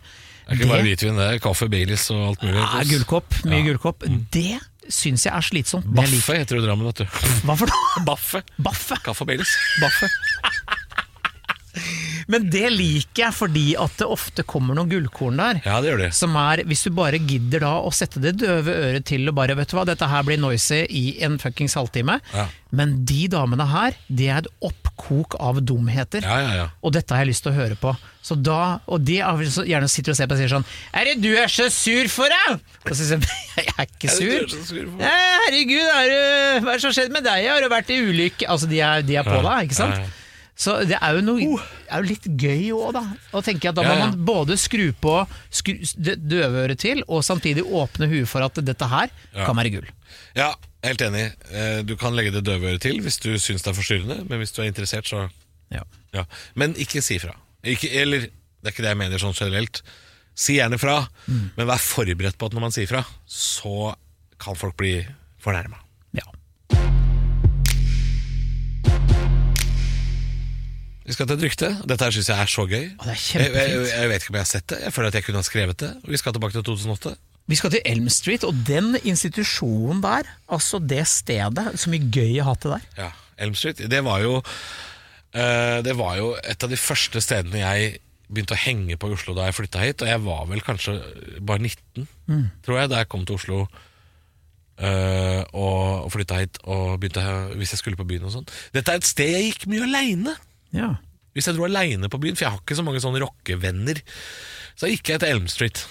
Det 0.47 0.53
er 0.55 0.61
ikke 0.61 0.71
bare 0.71 0.85
hvitvin, 0.87 1.17
det 1.19 1.25
er 1.27 1.41
kaffe, 1.43 1.67
Baileys 1.73 2.05
og 2.15 2.21
alt 2.29 2.45
mulig. 2.45 2.61
Ja, 2.61 2.85
gullkopp, 2.93 3.41
mye 3.49 3.65
gullkopp. 3.67 4.05
Det 4.31 4.61
syns 4.93 5.27
jeg 5.27 5.35
er 5.35 5.45
slitsomt. 5.45 5.87
Det 5.89 5.97
Baffe 5.99 6.39
heter 6.39 6.61
jo 6.61 6.65
Drammen, 6.67 6.89
vet 6.91 7.05
du. 7.05 7.21
Hva 7.47 7.57
for 7.59 7.71
noe? 7.71 8.05
Baffe. 8.07 8.43
Baffe. 8.59 8.99
Kaffe 9.05 9.25
og 9.27 9.31
Baileys. 9.33 9.57
Baffe. 9.83 10.11
Men 12.33 12.49
det 12.51 12.65
liker 12.75 13.23
jeg 13.27 13.35
fordi 13.37 13.65
at 13.79 13.93
det 14.01 14.07
ofte 14.11 14.43
kommer 14.49 14.75
noen 14.75 14.91
gullkorn 14.91 15.39
der. 15.39 15.61
Ja, 15.67 15.79
det 15.83 15.93
gjør 15.93 16.01
det. 16.07 16.11
Som 16.17 16.35
er, 16.41 16.65
Hvis 16.67 16.83
du 16.87 16.91
bare 16.97 17.21
gidder 17.23 17.63
da 17.63 17.75
å 17.87 17.93
sette 17.95 18.23
det 18.23 18.35
døve 18.43 18.75
øret 18.75 19.07
til 19.07 19.29
og 19.31 19.37
bare 19.39 19.55
vet 19.59 19.71
du 19.71 19.77
hva, 19.79 19.85
dette 19.87 20.09
her 20.11 20.27
blir 20.27 20.41
noisy 20.43 20.83
i 20.91 21.05
en 21.27 21.39
fuckings 21.43 21.77
halvtime. 21.79 22.19
Ja. 22.35 22.49
Men 22.77 22.97
de 23.07 23.29
damene 23.31 23.65
her, 23.71 23.95
det 24.11 24.27
er 24.35 24.43
et 24.43 24.51
oppkok 24.67 25.37
av 25.39 25.63
dumheter. 25.63 26.27
Ja, 26.27 26.41
ja, 26.43 26.53
ja. 26.59 26.67
Og 26.83 26.93
dette 26.99 27.15
har 27.15 27.23
jeg 27.23 27.31
lyst 27.31 27.47
til 27.47 27.55
å 27.55 27.61
høre 27.61 27.79
på. 27.79 27.95
Så 28.27 28.35
da, 28.35 28.81
Og 28.91 29.05
de 29.07 29.21
er 29.23 29.45
så 29.55 29.63
gjerne 29.63 29.87
sitter 29.87 30.11
og 30.11 30.19
ser 30.19 30.27
på 30.27 30.35
og 30.35 30.41
sier 30.41 30.51
sånn 30.51 30.65
Er 30.99 31.07
det 31.07 31.21
du 31.23 31.29
er 31.39 31.47
så 31.53 31.69
sur 31.71 32.09
for, 32.11 32.27
da?! 32.27 32.57
Og 32.83 32.91
så 32.91 33.05
sier 33.07 33.23
jeg 33.23 33.67
jeg 33.69 33.71
er 33.71 33.87
ikke 33.87 34.11
du 34.11 34.27
er 34.27 34.49
så 34.51 34.59
sur. 34.59 34.67
sur? 34.67 34.89
Nei, 34.99 35.15
herregud, 35.47 35.87
er 35.95 36.11
du, 36.11 36.19
hva 36.67 36.73
er 36.73 36.75
det 36.75 36.83
som 36.83 36.91
har 36.91 36.97
skjedd 36.99 37.15
med 37.15 37.27
deg? 37.29 37.47
Har 37.53 37.63
du 37.63 37.71
vært 37.71 37.93
i 37.95 38.01
ulykke? 38.03 38.49
Altså, 38.51 38.67
de 38.71 38.83
er, 38.83 39.07
de 39.07 39.21
er 39.23 39.29
på 39.31 39.39
deg, 39.47 39.69
ikke 39.71 39.79
sant? 39.79 40.23
Så 40.57 40.73
det 40.89 40.97
er 40.97 41.19
jo, 41.19 41.21
noe, 41.21 41.59
er 41.93 42.01
jo 42.01 42.09
litt 42.09 42.25
gøy 42.41 42.71
òg, 42.73 42.95
da. 42.97 43.03
Å 43.37 43.43
tenke 43.45 43.69
at 43.69 43.77
da 43.77 43.83
må 43.85 43.93
Ja, 43.93 43.99
ja. 43.99 44.07
man 44.09 44.23
både 44.25 44.57
skru 44.57 44.87
på 44.97 45.13
skru, 45.53 45.75
døveøret 46.17 46.79
til, 46.81 47.03
og 47.13 47.21
samtidig 47.27 47.61
åpne 47.67 48.09
huet 48.09 48.29
for 48.31 48.41
at 48.47 48.55
dette 48.65 48.89
her 48.89 49.11
Ja. 49.35 49.45
kan 49.45 49.57
være 49.57 49.71
gull. 49.75 49.91
Ja, 50.35 50.55
helt 50.83 51.01
enig. 51.05 51.27
Eh, 51.53 51.83
Du 51.83 51.95
kan 51.97 52.17
legge 52.17 52.33
det 52.33 52.45
døve 52.45 52.73
øret 52.73 52.81
til 52.81 53.01
hvis 53.05 53.21
du 53.21 53.35
syns 53.37 53.63
det 53.63 53.69
er 53.75 53.77
forstyrrende, 53.83 54.29
men 54.31 54.39
hvis 54.41 54.53
du 54.57 54.63
er 54.63 54.71
interessert, 54.73 55.05
så 55.05 55.29
Ja. 55.71 55.83
ja. 56.15 56.25
Men 56.55 56.73
ikke 56.75 57.03
si 57.03 57.19
fra. 57.19 57.35
Ikke, 57.63 57.91
eller, 57.93 58.21
det 58.21 58.65
er 58.65 58.71
ikke 58.73 58.83
det 58.87 58.93
jeg 58.95 58.97
mener 58.97 59.19
sånn 59.19 59.35
generelt. 59.37 59.83
Si 60.35 60.55
gjerne 60.57 60.79
fra, 60.79 61.09
Mm. 61.29 61.51
men 61.57 61.67
vær 61.67 61.79
forberedt 61.81 62.39
på 62.39 62.47
at 62.47 62.53
når 62.53 62.61
man 62.61 62.71
sier 62.73 62.87
fra, 62.87 63.05
så 63.29 63.95
kan 64.39 64.55
folk 64.55 64.77
bli 64.77 65.05
fornærma. 65.43 65.77
Vi 71.07 71.15
skal 71.15 71.29
til 71.31 71.37
et 71.39 71.45
rykte. 71.47 71.69
Dette 71.87 72.03
her 72.09 72.15
syns 72.17 72.29
jeg 72.33 72.43
er 72.43 72.51
så 72.51 72.65
gøy. 72.67 72.87
Å, 72.99 73.05
det 73.07 73.13
er 73.13 73.15
jeg, 73.15 73.23
jeg, 73.31 73.45
kjempefint. 73.47 73.91
jeg 73.95 74.09
vet 74.11 74.25
ikke 74.25 74.33
om 74.33 74.39
jeg 74.41 74.45
har 74.47 74.51
sett 74.51 74.67
det. 74.73 74.79
Jeg 74.83 74.95
føler 74.97 75.13
at 75.13 75.19
jeg 75.21 75.27
kunne 75.29 75.43
ha 75.43 75.47
skrevet 75.47 75.83
det. 75.85 75.91
Vi 76.11 76.19
skal 76.21 76.35
tilbake 76.35 76.57
til 76.59 76.65
2008. 76.67 77.13
Vi 77.47 77.59
skal 77.61 77.71
til 77.77 77.83
Elm 77.87 78.09
Street, 78.11 78.43
og 78.49 78.59
den 78.67 78.97
institusjonen 79.07 80.01
der, 80.03 80.27
altså 80.51 80.81
det 80.83 81.05
stedet, 81.07 81.67
så 81.79 81.93
mye 81.93 82.09
gøy 82.11 82.33
jeg 82.35 82.43
har 82.43 82.57
hatt 82.57 82.67
det 82.67 82.73
der. 82.75 82.89
Ja, 83.05 83.11
Elm 83.47 83.55
Street. 83.55 83.85
Det 83.93 84.01
var 84.03 84.19
jo 84.25 84.33
eh, 84.41 85.79
Det 85.87 85.95
var 85.99 86.17
jo 86.19 86.33
et 86.43 86.67
av 86.67 86.73
de 86.73 86.79
første 86.81 87.23
stedene 87.23 87.63
jeg 87.63 88.01
begynte 88.27 88.57
å 88.57 88.59
henge 88.59 88.97
på 88.99 89.07
i 89.07 89.15
Oslo 89.15 89.37
da 89.39 89.47
jeg 89.47 89.55
flytta 89.61 89.85
hit. 89.85 90.03
Og 90.03 90.11
jeg 90.11 90.23
var 90.27 90.49
vel 90.51 90.65
kanskje 90.67 90.97
bare 91.47 91.63
19, 91.63 92.09
tror 92.67 92.81
jeg, 92.81 92.91
da 92.91 93.05
jeg 93.05 93.11
kom 93.15 93.23
til 93.29 93.39
Oslo. 93.39 93.61
eh, 94.83 95.43
og, 95.55 96.03
og 96.09 96.11
flytta 96.13 96.41
hit 96.43 96.59
og 96.67 96.99
begynte 97.01 97.23
hvis 97.57 97.73
jeg 97.77 97.79
skulle 97.85 97.97
på 98.01 98.09
byen 98.11 98.27
og 98.27 98.35
sånn. 98.35 98.51
Dette 98.75 98.91
er 98.93 98.99
et 98.99 99.07
sted 99.09 99.31
jeg 99.37 99.53
gikk 99.53 99.69
mye 99.71 99.87
aleine. 99.87 100.35
Ja. 100.77 100.93
Hvis 101.37 101.49
jeg 101.51 101.57
dro 101.59 101.67
aleine 101.67 102.09
på 102.13 102.21
byen, 102.23 102.37
for 102.37 102.47
jeg 102.47 102.55
har 102.55 102.63
ikke 102.63 102.79
så 102.79 102.85
mange 102.87 103.03
sånne 103.05 103.21
rockevenner. 103.21 104.01
Så 104.77 104.89
gikk 104.93 105.13
jeg 105.13 105.23
til 105.23 105.35
Elm 105.35 105.49
Street. 105.53 105.83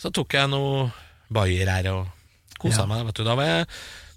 Så 0.00 0.12
tok 0.14 0.36
jeg 0.36 0.48
noe 0.52 0.86
bayer 1.32 1.68
her 1.68 1.90
og 1.92 2.06
kosa 2.60 2.84
Ja. 2.84 2.88
meg. 2.88 3.04
Vet 3.08 3.20
du. 3.20 3.24
Da, 3.26 3.34
var 3.36 3.48
jeg, 3.50 3.66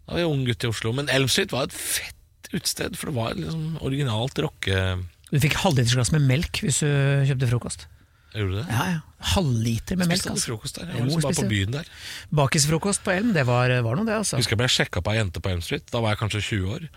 da 0.05 0.15
var 0.15 0.23
jeg 0.23 0.31
ung 0.31 0.45
gutt 0.47 0.63
i 0.63 0.71
Oslo. 0.71 0.93
Men 0.95 1.11
Elm 1.11 1.27
Street 1.31 1.51
var 1.55 1.67
et 1.67 1.75
fett 1.75 2.51
utsted, 2.55 2.95
for 2.95 3.11
det 3.11 3.17
var 3.17 3.35
liksom 3.35 3.77
originalt 3.83 4.39
rocke... 4.39 4.79
Du 5.27 5.41
fikk 5.43 5.57
halvlitersglass 5.59 6.13
med 6.15 6.23
melk 6.23 6.61
hvis 6.63 6.79
du 6.79 6.87
kjøpte 7.27 7.49
frokost. 7.51 7.87
Gjorde 8.31 8.53
du 8.53 8.57
det? 8.61 8.65
Ja, 8.71 8.85
ja. 8.93 9.01
Halvliter 9.33 9.97
med 9.99 10.07
melk, 10.11 10.23
altså. 10.29 10.53
frokost 10.53 10.77
der. 10.79 10.87
Jeg 10.93 11.01
var 11.01 11.09
liksom 11.09 11.25
bare 11.25 11.39
på 11.41 11.49
byen 11.51 11.75
der. 11.75 11.91
Bakisfrokost 12.39 13.03
på 13.03 13.11
Elm, 13.11 13.33
det 13.35 13.43
var, 13.49 13.73
var 13.83 13.99
noe 13.99 14.07
det, 14.07 14.15
altså. 14.21 14.39
Husker 14.39 14.55
jeg 14.55 14.61
ble 14.61 14.71
sjekka 14.71 15.03
på 15.03 15.11
ei 15.11 15.17
jente 15.19 15.43
på 15.43 15.51
Elm 15.51 15.63
Street. 15.65 15.87
Da 15.91 15.99
var 16.03 16.15
jeg 16.15 16.21
kanskje 16.21 16.43
20 16.45 16.73
år. 16.77 16.87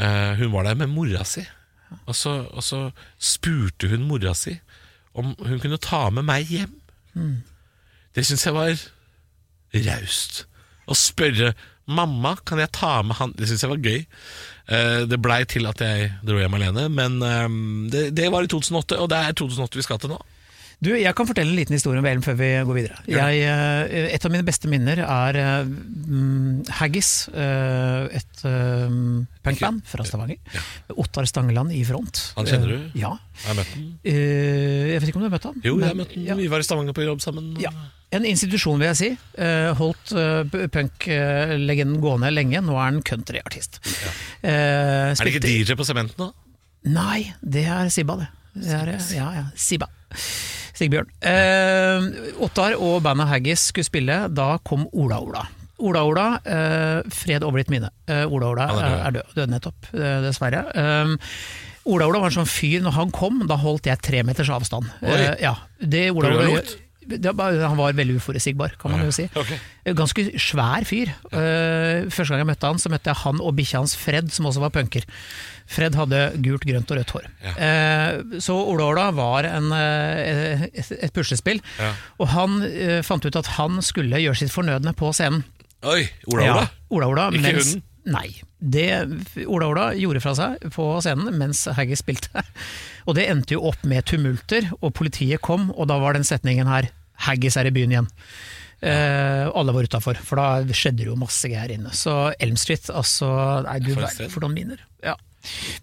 Uh, 0.00 0.32
hun 0.40 0.50
var 0.54 0.66
der 0.66 0.78
med 0.82 0.90
mora 0.90 1.22
si. 1.28 1.44
Og 2.06 2.14
så, 2.16 2.36
og 2.50 2.64
så 2.64 2.80
spurte 3.18 3.90
hun 3.90 4.06
mora 4.08 4.34
si 4.36 4.56
om 5.18 5.32
hun 5.42 5.58
kunne 5.62 5.80
ta 5.82 6.04
med 6.14 6.26
meg 6.28 6.46
hjem. 6.50 6.76
Det 8.14 8.24
syns 8.26 8.46
jeg 8.46 8.54
var 8.54 8.74
raust. 9.88 10.44
Å 10.90 10.94
spørre 10.98 11.52
mamma, 11.90 12.36
kan 12.46 12.60
jeg 12.62 12.70
ta 12.74 13.00
med 13.02 13.18
han 13.18 13.32
Det 13.34 13.48
syns 13.50 13.64
jeg 13.64 13.72
var 13.72 13.82
gøy. 13.82 14.04
Eh, 14.70 15.00
det 15.10 15.18
blei 15.22 15.40
til 15.50 15.66
at 15.66 15.82
jeg 15.82 16.12
dro 16.26 16.38
hjem 16.38 16.54
alene, 16.58 16.86
men 16.94 17.18
eh, 17.26 17.48
det, 17.90 18.04
det 18.14 18.28
var 18.30 18.46
i 18.46 18.50
2008, 18.50 19.00
og 19.02 19.10
det 19.10 19.18
er 19.18 19.38
2008 19.38 19.80
vi 19.80 19.86
skal 19.86 19.98
til 20.02 20.14
nå. 20.14 20.20
Du, 20.80 20.88
Jeg 20.96 21.12
kan 21.12 21.26
fortelle 21.28 21.52
en 21.52 21.58
liten 21.58 21.76
historie 21.76 22.00
om 22.00 22.06
Elm 22.08 22.22
før 22.24 22.36
vi 22.38 22.46
går 22.64 22.76
videre. 22.78 22.98
Jeg, 23.04 23.40
eh, 23.44 24.06
et 24.14 24.24
av 24.24 24.32
mine 24.32 24.46
beste 24.46 24.68
minner 24.72 25.02
er 25.04 25.38
mm, 25.68 26.62
Haggis, 26.78 27.10
eh, 27.36 28.06
et 28.16 28.44
eh, 28.48 28.94
punkband 29.44 29.82
fra 29.90 30.06
Stavanger. 30.08 30.38
Ja. 30.56 30.62
Ottar 31.04 31.28
Stangeland 31.28 31.74
i 31.76 31.82
front. 31.84 32.22
Han 32.38 32.48
kjenner 32.48 32.72
du? 32.72 32.86
Ja. 32.96 33.10
Har 33.44 33.52
jeg 33.52 33.58
møtt 33.60 33.74
ham. 33.74 33.82
Jeg 34.08 35.02
vet 35.02 35.10
ikke 35.12 35.20
om 35.20 35.24
du 35.26 35.28
har 35.28 35.34
møtt 35.36 35.48
han? 35.50 35.58
Jo, 35.68 35.74
jeg 35.82 35.90
har 35.92 35.98
møtt 36.00 36.14
ham. 36.16 36.24
ja. 36.30 36.36
Vi 36.40 36.48
var 36.54 36.64
i 36.64 36.68
Stavanger 36.70 36.96
på 36.96 37.04
jobb 37.04 37.20
sammen. 37.24 37.50
Ja. 37.60 37.72
En 38.16 38.24
institusjon, 38.26 38.80
vil 38.80 38.88
jeg 38.88 38.98
si. 38.98 39.10
Holdt 39.78 40.10
uh, 40.16 40.42
punk-legenden 40.74 42.00
gående 42.02 42.32
lenge. 42.34 42.58
Nå 42.66 42.74
er 42.74 42.88
han 42.88 43.02
countryartist. 43.06 43.78
Eh, 44.42 45.12
Er 45.12 45.14
det 45.14 45.30
ikke 45.34 45.44
DJ 45.44 45.76
på 45.78 45.86
Sementen 45.86 46.24
da? 46.24 46.30
Nei, 46.90 47.28
det 47.44 47.66
er 47.68 47.92
Sibba, 47.92 48.16
det. 48.24 48.30
det 48.64 48.72
er, 48.80 48.90
ja, 49.14 49.28
ja, 49.36 49.44
Sibba. 49.54 49.86
Sigbjørn. 50.80 51.08
Eh, 51.20 52.34
Ottar 52.44 52.76
og 52.80 53.02
bandet 53.04 53.28
Haggis 53.30 53.68
skulle 53.70 53.88
spille, 53.88 54.20
da 54.32 54.54
kom 54.64 54.86
Ola 54.96 55.20
Ola. 55.20 55.46
Ola 55.80 56.04
Ola, 56.04 56.26
eh, 56.44 57.00
fred 57.12 57.44
over 57.44 57.60
ditt 57.62 57.72
minne. 57.72 57.90
Eh, 58.08 58.24
Ola 58.24 58.50
Ola 58.52 58.68
er 58.68 58.76
død. 58.80 59.00
er 59.06 59.16
død, 59.18 59.34
død 59.36 59.52
nettopp, 59.54 59.90
eh, 59.94 60.20
dessverre. 60.26 60.64
Eh, 60.74 61.16
Ola 61.90 62.06
Ola 62.06 62.20
var 62.20 62.30
en 62.30 62.38
sånn 62.42 62.50
fyr, 62.50 62.82
når 62.84 62.92
han 62.98 63.10
kom, 63.10 63.46
da 63.48 63.56
holdt 63.56 63.88
jeg 63.88 64.00
tre 64.04 64.22
meters 64.22 64.50
avstand. 64.52 64.88
Oi. 65.02 65.16
Eh, 65.16 65.36
ja, 65.46 65.54
det 65.80 66.10
Ola 66.12 66.34
Ola 66.36 66.62
bare- 67.18 67.60
han 67.68 67.76
var 67.76 67.92
veldig 67.92 68.16
uforutsigbar, 68.20 68.76
kan 68.78 68.90
man 68.92 69.04
jo 69.04 69.10
si. 69.10 69.28
Okay. 69.34 69.58
Ganske 69.96 70.24
svær 70.38 70.84
fyr. 70.88 71.10
Eh, 71.32 72.06
første 72.10 72.30
gang 72.32 72.42
jeg 72.44 72.50
møtte 72.52 72.66
han, 72.70 72.78
så 72.78 72.90
møtte 72.92 73.10
jeg 73.10 73.16
han 73.24 73.40
og 73.40 73.56
bikkja 73.56 73.78
hans 73.82 73.96
Fred, 73.96 74.30
som 74.32 74.46
også 74.46 74.60
var 74.60 74.70
punker. 74.70 75.02
Fred 75.70 75.94
hadde 75.94 76.20
gult, 76.42 76.64
grønt 76.66 76.90
og 76.90 76.98
rødt 76.98 77.10
hår. 77.14 77.26
Ja. 77.44 77.52
Eh, 77.54 78.38
så 78.42 78.54
Ola 78.58 78.88
Ola 78.90 79.10
var 79.14 79.44
en, 79.46 79.70
eh, 79.72 80.66
et, 80.74 81.12
puslespill, 81.14 81.60
Ja. 81.78 81.92
og 82.18 82.28
han 82.28 82.62
eh, 82.62 83.02
fant 83.02 83.24
ut 83.24 83.36
at 83.36 83.46
han 83.58 83.80
skulle 83.82 84.18
gjøre 84.18 84.36
sitt 84.36 84.50
fornødne 84.50 84.94
på 84.98 85.12
scenen. 85.14 85.44
Oi, 85.82 86.08
Ola 86.28 86.42
Ola? 86.42 86.60
Ja, 86.60 86.66
Ola, 86.90 87.06
Ola 87.08 87.30
Ikke 87.30 87.40
mens, 87.42 87.72
hunden? 87.74 87.82
Nei. 88.10 88.42
Det 88.60 89.46
Ola 89.46 89.68
Ola 89.70 89.84
gjorde 89.96 90.20
fra 90.20 90.34
seg 90.36 90.58
på 90.74 90.84
scenen 91.00 91.32
mens 91.38 91.64
Haggis 91.76 92.02
spilte. 92.02 92.42
Og 93.08 93.14
det 93.16 93.28
endte 93.30 93.54
jo 93.56 93.62
opp 93.70 93.80
med 93.88 94.04
tumulter, 94.04 94.66
og 94.82 94.92
politiet 94.94 95.40
kom, 95.40 95.70
og 95.72 95.88
da 95.88 95.96
var 95.98 96.12
den 96.18 96.22
setningen 96.26 96.68
her 96.68 96.90
Haggis 97.26 97.58
er 97.60 97.68
i 97.68 97.74
byen 97.74 97.94
igjen. 97.96 98.10
Uh, 98.80 99.50
alle 99.52 99.74
var 99.76 99.84
utafor, 99.84 100.16
for 100.24 100.40
da 100.40 100.76
skjedde 100.76 101.02
det 101.02 101.10
jo 101.10 101.18
masse 101.20 101.48
greier 101.52 101.74
inne. 101.74 101.92
Så 101.96 102.30
Elm 102.40 102.56
Street, 102.56 102.88
altså 102.88 103.28
Nei, 103.66 103.80
du 103.84 103.92
verden 103.92 104.32
for 104.32 104.46
noen 104.46 104.56
minner. 104.56 104.86
Ja. 105.04 105.18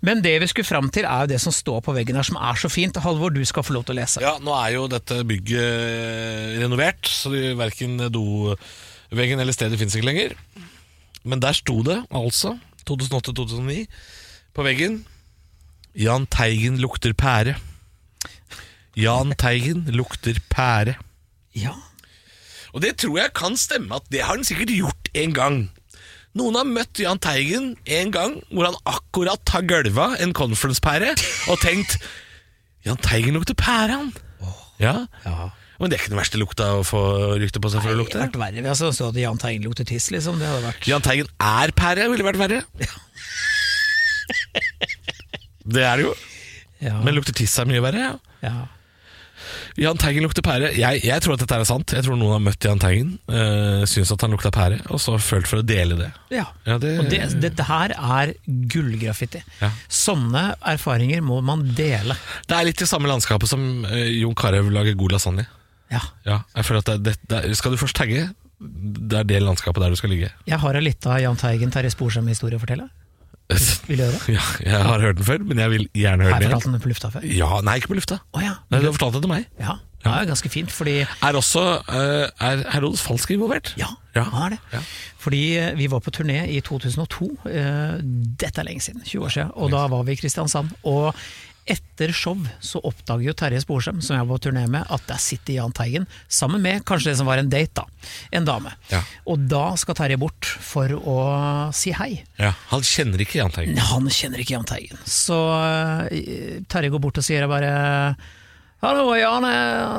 Men 0.05 0.21
det 0.21 0.35
vi 0.41 0.47
skulle 0.49 0.67
fram 0.67 0.89
til, 0.93 1.05
er 1.09 1.25
jo 1.25 1.31
det 1.33 1.39
som 1.41 1.53
står 1.53 1.81
på 1.85 1.93
veggen 1.95 2.17
her, 2.17 2.25
som 2.25 2.37
er 2.41 2.57
så 2.61 2.69
fint. 2.69 2.97
Halvor, 3.01 3.33
du 3.33 3.41
skal 3.45 3.65
få 3.65 3.75
lov 3.77 3.85
til 3.87 3.95
å 3.95 3.99
lese. 3.99 4.21
Ja, 4.23 4.35
nå 4.41 4.53
er 4.57 4.75
jo 4.75 4.87
dette 4.91 5.19
bygget 5.29 6.57
renovert, 6.61 7.09
så 7.09 7.33
verken 7.57 7.97
doveggen 8.13 9.41
eller 9.41 9.55
stedet 9.55 9.79
fins 9.81 9.97
ikke 9.97 10.09
lenger. 10.09 10.37
Men 11.27 11.41
der 11.43 11.57
sto 11.57 11.81
det 11.85 11.99
altså, 12.15 12.55
2008-2009, 12.87 13.85
på 14.57 14.65
veggen 14.65 15.01
Jahn 15.97 16.27
Teigen 16.29 16.77
lukter 16.77 17.13
pære. 17.17 17.55
Jahn 18.97 19.33
Teigen 19.37 19.87
lukter 19.93 20.37
pære. 20.53 20.93
Ja. 21.57 21.73
Og 22.75 22.83
det 22.83 22.97
tror 23.01 23.17
jeg 23.21 23.33
kan 23.37 23.57
stemme 23.57 23.97
at 23.97 24.07
det 24.13 24.21
har 24.25 24.35
han 24.35 24.45
sikkert 24.47 24.73
gjort 24.75 25.11
en 25.17 25.35
gang. 25.35 25.59
Noen 26.37 26.57
har 26.59 26.67
møtt 26.69 26.99
Jahn 27.01 27.19
Teigen 27.23 27.71
en 27.97 28.13
gang 28.13 28.37
hvor 28.51 28.67
han 28.67 28.77
akkurat 28.85 29.53
har 29.55 29.65
gølva 29.65 30.11
en 30.21 30.35
conference-pære 30.37 31.15
og 31.49 31.61
tenkt 31.63 31.97
Jahn 32.85 32.99
Teigen 33.01 33.35
lukter 33.35 33.57
pære, 33.57 33.97
han. 33.97 34.11
Ja. 34.77 35.07
ja. 35.25 35.49
Men 35.79 35.89
det 35.89 35.97
er 35.97 36.03
ikke 36.03 36.13
den 36.13 36.21
verste 36.21 36.39
lukta 36.41 36.69
å 36.77 36.85
få 36.85 37.01
rykte 37.41 37.61
på 37.61 37.71
seg 37.73 37.81
for 37.81 37.93
å 37.93 37.97
lukte? 37.97 38.15
Det 38.17 38.27
hadde 38.27 38.37
vært 38.37 38.43
verre. 38.45 38.63
Vi 38.63 38.69
har 38.69 38.77
stått 38.77 39.01
at 39.09 39.19
Jahn 39.21 39.41
Teigen 39.41 39.65
lukter 39.65 39.87
tiss, 39.89 40.11
liksom. 40.13 40.37
Det 40.41 40.47
hadde 40.49 40.63
vært 40.65 40.87
Jahn 40.89 41.05
Teigen 41.05 41.29
er 41.41 41.73
pære, 41.77 42.07
ville 42.13 42.25
vært 42.27 42.41
verre. 42.41 42.63
Ja. 42.81 42.93
Det 45.67 45.83
er 45.83 45.99
det 45.99 46.05
jo. 46.05 46.13
ja. 46.79 46.95
Men 47.03 47.17
lukter 47.17 47.35
tiss 47.35 47.57
er 47.59 47.67
mye 47.69 47.81
verre. 47.83 47.99
Ja. 48.05 48.13
ja. 48.45 48.55
Jahn 49.77 49.99
Teigen 50.01 50.25
lukter 50.25 50.41
pære. 50.41 50.71
Jeg, 50.73 51.03
jeg 51.05 51.21
tror 51.21 51.35
at 51.35 51.41
dette 51.43 51.53
er 51.53 51.65
sant. 51.69 51.91
Jeg 51.93 52.05
tror 52.05 52.17
noen 52.17 52.33
har 52.33 52.41
møtt 52.41 52.65
Jahn 52.65 52.79
Teigen, 52.81 53.11
øh, 53.29 53.83
syns 53.89 54.09
at 54.15 54.23
han 54.25 54.33
lukta 54.33 54.49
pære, 54.53 54.79
og 54.89 55.01
så 55.03 55.19
følt 55.21 55.45
for 55.49 55.61
å 55.61 55.65
dele 55.65 55.99
det. 55.99 56.07
ja. 56.33 56.47
Ja, 56.65 56.79
det, 56.81 56.95
Og 56.99 57.11
det, 57.11 57.19
dette 57.43 57.63
her 57.67 57.93
er 57.95 58.33
gullgraffiti. 58.73 59.43
Ja. 59.61 59.69
Sånne 59.87 60.55
erfaringer 60.65 61.21
må 61.21 61.37
man 61.45 61.61
dele. 61.77 62.17
det 62.49 62.57
er 62.57 62.65
litt 62.67 62.81
i 62.81 62.89
samme 62.89 63.07
landskapet 63.11 63.49
som 63.53 63.85
øh, 63.85 64.09
Jon 64.17 64.35
Carew 64.35 64.69
lager 64.73 64.97
god 64.97 65.15
lasagne. 65.15 65.45
Ja. 65.93 66.01
Ja, 66.25 66.41
jeg 66.57 66.65
føler 66.67 66.81
at 66.83 66.89
det, 66.97 66.97
det, 67.05 67.15
det, 67.31 67.55
Skal 67.55 67.71
du 67.71 67.77
først 67.79 67.95
tagge, 67.95 68.25
det 68.59 69.19
er 69.21 69.27
det 69.29 69.43
landskapet 69.45 69.85
der 69.85 69.93
du 69.93 69.99
skal 69.99 70.11
ligge. 70.11 70.33
Jeg 70.49 70.59
har 70.59 70.75
ei 70.75 70.81
lita 70.83 71.19
Jahn 71.21 71.37
Teigen 71.39 71.71
Terje 71.71 71.93
Sporsem-historie 71.93 72.57
å 72.57 72.63
fortelle. 72.65 72.89
Vil 73.87 73.97
du 73.97 74.03
høre? 74.03 74.19
Ja, 74.35 74.41
jeg 74.65 74.81
har 74.83 74.99
hørt 74.99 75.17
den 75.21 75.25
før, 75.25 75.37
men 75.47 75.57
jeg 75.63 75.69
vil 75.71 75.85
gjerne 75.95 76.23
Har 76.23 76.33
høre 76.33 76.35
jeg 76.35 76.41
den 76.41 76.49
igjen. 76.49 76.61
fortalt 76.61 76.73
den 76.73 76.81
på 76.83 76.89
lufta 76.91 77.09
før? 77.13 77.27
Ja, 77.37 77.61
Nei, 77.63 77.75
ikke 77.79 77.87
på 77.93 77.95
lufta. 77.99 78.17
Å 78.35 78.41
ja. 78.43 78.55
Nei, 78.71 78.79
Du 78.81 78.87
har 78.89 78.95
fortalt 78.97 79.13
det 79.19 79.21
til 79.27 79.31
meg. 79.35 79.45
ja. 79.59 79.77
Det 80.07 80.13
er 80.13 80.27
ganske 80.29 80.49
fint, 80.49 80.71
fordi 80.71 80.91
Er 81.01 81.35
også 81.35 81.61
øh, 81.89 82.29
Er 82.39 82.61
Herodes 82.71 83.01
Falsk 83.03 83.31
involvert? 83.33 83.73
Ja, 83.77 83.87
Ja. 84.15 84.23
han 84.23 84.43
er 84.45 84.49
det. 84.55 84.59
Ja. 84.71 84.79
Fordi 85.19 85.41
eh, 85.57 85.73
vi 85.77 85.87
var 85.91 85.99
på 85.99 86.11
turné 86.15 86.45
i 86.47 86.61
2002. 86.61 87.27
eh, 87.49 87.97
Dette 88.39 88.61
er 88.61 88.63
lenge 88.69 88.79
siden, 88.85 89.01
20 89.03 89.25
år 89.25 89.29
siden. 89.33 89.51
Og 89.55 89.71
da 89.73 89.87
var 89.91 90.03
vi 90.07 90.11
i 90.15 90.15
Kristiansand. 90.21 90.69
Og 90.83 91.13
etter 91.67 92.13
show 92.15 92.39
så 92.63 92.79
oppdager 92.87 93.27
jo 93.27 93.33
Terje 93.37 93.59
Sporsem, 93.63 93.99
som 94.03 94.15
jeg 94.17 94.27
var 94.27 94.39
på 94.39 94.43
turné 94.47 94.63
med, 94.71 94.87
at 94.93 95.03
der 95.09 95.19
sitter 95.21 95.57
Jahn 95.57 95.75
Teigen 95.75 96.07
sammen 96.31 96.63
med 96.63 96.85
kanskje 96.87 97.11
det 97.11 97.17
som 97.19 97.29
var 97.29 97.41
en 97.41 97.51
date, 97.51 97.83
da. 97.83 97.85
En 98.39 98.47
dame. 98.47 98.71
Ja. 98.91 99.01
Og 99.27 99.43
da 99.51 99.65
skal 99.79 99.97
Terje 99.99 100.19
bort 100.21 100.47
for 100.47 100.93
å 100.97 101.17
si 101.75 101.93
hei. 101.97 102.11
Ja, 102.39 102.53
Han 102.71 102.85
kjenner 102.87 103.23
ikke 103.23 103.41
Jahn 103.41 103.53
Teigen. 103.55 103.79
Han 103.91 104.09
kjenner 104.13 104.43
ikke 104.43 104.55
Jahn 104.57 104.67
Teigen. 104.69 105.01
Så 105.03 105.37
eh, 106.11 106.61
Terje 106.71 106.93
går 106.93 107.03
bort 107.03 107.19
og 107.19 107.27
sier 107.27 107.47
bare 107.51 107.73
Hallo, 108.83 109.09
Jan. 109.17 109.47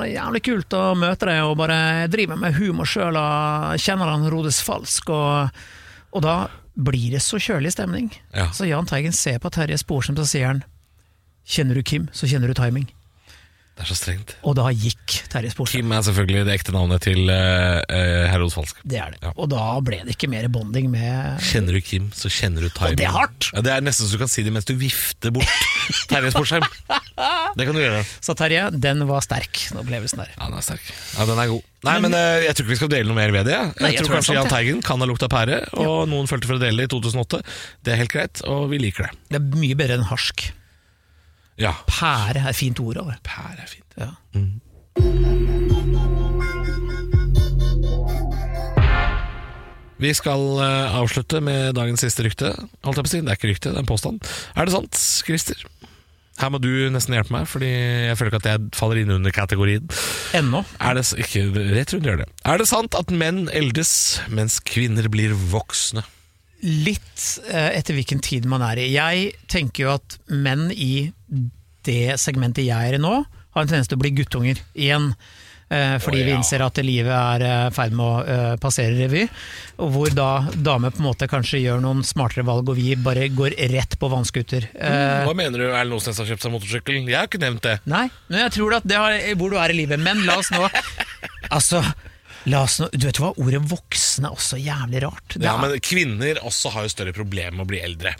Jævlig 0.07 0.45
kult 0.47 0.75
å 0.79 0.85
møte 0.95 1.27
deg, 1.27 1.43
og 1.43 1.57
bare 1.59 1.77
jeg 2.05 2.13
driver 2.15 2.39
med 2.39 2.55
humor 2.61 2.87
sjøl 2.87 3.19
og 3.19 3.75
kjenner 3.83 4.13
han 4.13 4.29
Rodes 4.31 4.61
Falsk. 4.63 5.11
Og, 5.11 5.61
og 6.15 6.23
da 6.23 6.37
blir 6.79 7.17
det 7.17 7.25
så 7.25 7.41
kjølig 7.43 7.73
stemning. 7.75 8.13
Ja. 8.31 8.53
Så 8.55 8.69
Jahn 8.71 8.87
Teigen 8.87 9.17
ser 9.17 9.41
på 9.43 9.51
Terje 9.51 9.81
Sporsem, 9.83 10.15
så 10.19 10.29
sier 10.31 10.53
han 10.53 10.63
Kjenner 11.49 11.79
du 11.79 11.83
Kim, 11.87 12.09
så 12.13 12.29
kjenner 12.29 12.51
du 12.53 12.57
timing. 12.59 12.89
Det 13.79 13.85
er 13.87 13.91
så 13.93 13.95
strengt. 13.95 14.33
Og 14.43 14.57
da 14.59 14.65
gikk 14.75 15.13
Terje 15.31 15.53
Sporsem. 15.53 15.79
Kim 15.79 15.93
er 15.95 16.01
selvfølgelig 16.03 16.41
det 16.49 16.55
ekte 16.57 16.73
navnet 16.75 17.05
til 17.07 17.29
uh, 17.31 17.79
Herodes 18.27 18.57
Falsk. 18.57 18.81
Det 18.83 18.99
er 18.99 19.13
det. 19.15 19.21
Ja. 19.23 19.31
Og 19.39 19.47
da 19.53 19.67
ble 19.87 20.01
det 20.03 20.17
ikke 20.17 20.27
mer 20.33 20.49
bonding 20.51 20.89
med 20.91 21.39
Kjenner 21.47 21.79
du 21.79 21.81
Kim, 21.87 22.09
så 22.11 22.27
kjenner 22.27 22.67
du 22.67 22.73
timing. 22.75 22.97
Og 22.97 22.99
det 22.99 23.07
er 23.07 23.15
hardt! 23.15 23.51
Ja, 23.55 23.63
det 23.69 23.77
er 23.77 23.87
nesten 23.87 24.11
så 24.11 24.19
du 24.19 24.25
kan 24.25 24.33
si 24.33 24.43
det 24.43 24.51
mens 24.57 24.67
du 24.67 24.75
vifter 24.81 25.31
bort 25.37 25.47
Terje 26.11 26.35
Sporsheim. 26.35 26.67
Det 26.91 27.69
kan 27.69 27.79
du 27.79 27.85
gjøre. 27.85 28.03
Så 28.19 28.35
Terje, 28.43 28.67
den 28.75 29.07
var 29.07 29.23
sterk, 29.23 29.63
den 29.71 29.81
opplevelsen 29.85 30.25
der. 30.25 30.35
Ja, 30.35 30.51
den 30.51 30.59
er 30.59 30.69
sterk. 30.73 30.93
Ja, 31.15 31.31
den 31.31 31.39
er 31.47 31.55
god. 31.55 31.73
Nei, 31.87 31.97
men 32.03 32.19
eh, 32.19 32.49
Jeg 32.49 32.59
tror 32.59 32.67
ikke 32.67 32.75
vi 32.75 32.83
skal 32.83 32.95
dele 32.99 33.13
noe 33.13 33.21
mer 33.23 33.31
ved 33.39 33.47
det. 33.47 33.55
Jeg, 33.55 33.79
Nei, 33.79 33.95
jeg 33.95 34.03
tror 34.03 34.11
tror 34.11 34.19
kanskje 34.19 34.39
Jahn 34.41 34.49
jeg. 34.51 34.55
Teigen 34.57 34.83
kan 34.91 35.07
ha 35.07 35.07
lukta 35.07 35.31
pære, 35.31 35.63
og 35.79 36.09
noen 36.11 36.27
følte 36.27 36.51
for 36.51 36.59
å 36.59 36.63
dele 36.67 36.83
det 36.83 36.91
i 36.91 36.97
2008. 36.99 37.45
Det 37.87 37.95
er 37.95 38.03
helt 38.03 38.11
greit, 38.11 38.43
og 38.51 38.73
vi 38.75 38.83
liker 38.83 39.07
det. 39.07 39.27
Det 39.31 39.39
er 39.39 39.61
mye 39.63 39.79
bedre 39.79 40.01
enn 40.01 40.09
harsk. 40.11 40.49
Ja. 41.59 41.75
Pære 41.91 42.49
er 42.49 42.57
fint 42.57 42.81
ord. 42.81 42.97
Eller? 43.03 43.19
Pære 43.27 43.63
er 43.63 43.71
fint. 43.71 43.99
Ja. 43.99 44.13
Vi 49.99 50.13
skal 50.15 50.45
eh, 50.63 50.95
avslutte 50.95 51.41
med 51.43 51.75
dagens 51.75 52.05
siste 52.07 52.23
rykte. 52.23 52.53
Holdt 52.87 53.01
jeg 53.01 53.07
på 53.07 53.11
å 53.11 53.13
si. 53.17 53.23
Det 53.25 53.33
er 53.33 53.41
ikke 53.41 53.51
rykte, 53.51 53.73
det 53.73 53.81
er 53.81 53.83
en 53.83 53.91
påstand. 53.91 54.29
Er 54.55 54.69
det 54.69 54.77
sant, 54.77 55.01
Christer? 55.27 55.65
Her 56.39 56.53
må 56.55 56.61
du 56.63 56.71
nesten 56.95 57.17
hjelpe 57.17 57.35
meg, 57.35 57.49
Fordi 57.51 57.67
jeg 57.67 58.15
føler 58.15 58.31
ikke 58.31 58.43
at 58.45 58.51
jeg 58.53 58.69
faller 58.79 59.01
inn 59.01 59.11
under 59.17 59.35
kategorien. 59.35 59.89
Ennå. 60.39 60.63
Er 60.79 60.95
det, 60.95 61.09
ikke, 61.19 61.49
rett 61.75 61.95
rundt 61.95 62.07
gjør 62.07 62.23
det. 62.23 62.29
Er 62.47 62.63
det 62.63 62.69
sant 62.71 62.95
at 62.99 63.11
menn 63.11 63.49
eldes 63.51 63.91
mens 64.31 64.61
kvinner 64.63 65.11
blir 65.11 65.35
voksne? 65.51 66.07
Litt 66.63 67.27
eh, 67.51 67.73
etter 67.79 67.99
hvilken 67.99 68.23
tid 68.23 68.47
man 68.51 68.63
er 68.67 68.79
i. 68.79 68.87
Jeg 68.95 69.33
tenker 69.51 69.89
jo 69.89 69.95
at 69.97 70.19
menn 70.31 70.69
i 70.71 71.09
det 71.89 72.19
segmentet 72.21 72.67
jeg 72.67 72.91
er 72.93 72.99
i 72.99 73.03
nå, 73.03 73.13
har 73.55 73.63
en 73.65 73.69
tendens 73.71 73.89
til 73.91 73.99
å 73.99 74.03
bli 74.03 74.11
guttunger 74.19 74.59
igjen. 74.75 75.13
Eh, 75.69 75.99
fordi 76.01 76.23
ja. 76.23 76.25
vi 76.25 76.33
innser 76.33 76.63
at 76.65 76.79
livet 76.81 77.13
er 77.13 77.43
i 77.45 77.71
ferd 77.77 77.93
med 77.93 78.01
å 78.07 78.21
eh, 78.25 78.53
passere 78.61 78.95
revy. 78.97 79.27
Og 79.85 79.91
hvor 79.93 80.13
da 80.17 80.29
damer 80.65 80.95
på 80.95 81.03
en 81.03 81.09
måte 81.11 81.29
kanskje 81.29 81.61
gjør 81.61 81.83
noen 81.85 82.01
smartere 82.09 82.45
valg, 82.49 82.71
og 82.73 82.79
vi 82.79 82.95
bare 82.97 83.27
går 83.29 83.57
rett 83.75 83.99
på 84.01 84.09
vannskuter. 84.09 84.71
Eh, 84.73 85.25
Hva 85.29 85.35
mener 85.37 85.61
du? 85.61 85.67
Erlend 85.69 85.99
Osnes 86.01 86.21
har 86.23 86.29
kjøpt 86.31 86.47
seg 86.47 86.55
motorsykkel? 86.55 87.03
Jeg 87.05 87.19
har 87.19 87.29
ikke 87.29 87.43
nevnt 87.45 87.65
det. 87.69 87.77
Nei, 87.89 88.07
men 88.31 88.47
jeg 88.47 88.55
tror 88.57 88.79
at 88.81 88.89
det 88.89 88.97
har, 89.01 89.19
hvor 89.41 89.53
du 89.53 89.59
er 89.61 89.75
i 89.75 89.81
livet. 89.83 90.01
Men 90.01 90.25
la 90.29 90.39
oss 90.41 90.49
nå 90.55 90.65
Altså, 91.57 91.83
la 92.49 92.63
oss 92.67 92.79
nå 92.83 92.89
Du 92.93 93.05
vet 93.07 93.21
hva, 93.23 93.31
ordet 93.41 93.61
voksne 93.71 94.29
er 94.31 94.37
også 94.41 94.59
jævlig 94.61 95.05
rart. 95.05 95.37
Det 95.37 95.45
Ja, 95.45 95.59
er- 95.59 95.63
men 95.67 95.85
kvinner 95.85 96.41
også 96.49 96.73
har 96.75 96.89
jo 96.89 96.95
større 96.97 97.13
problemer 97.17 97.57
med 97.61 97.67
å 97.67 97.71
bli 97.75 97.85
eldre. 97.85 98.17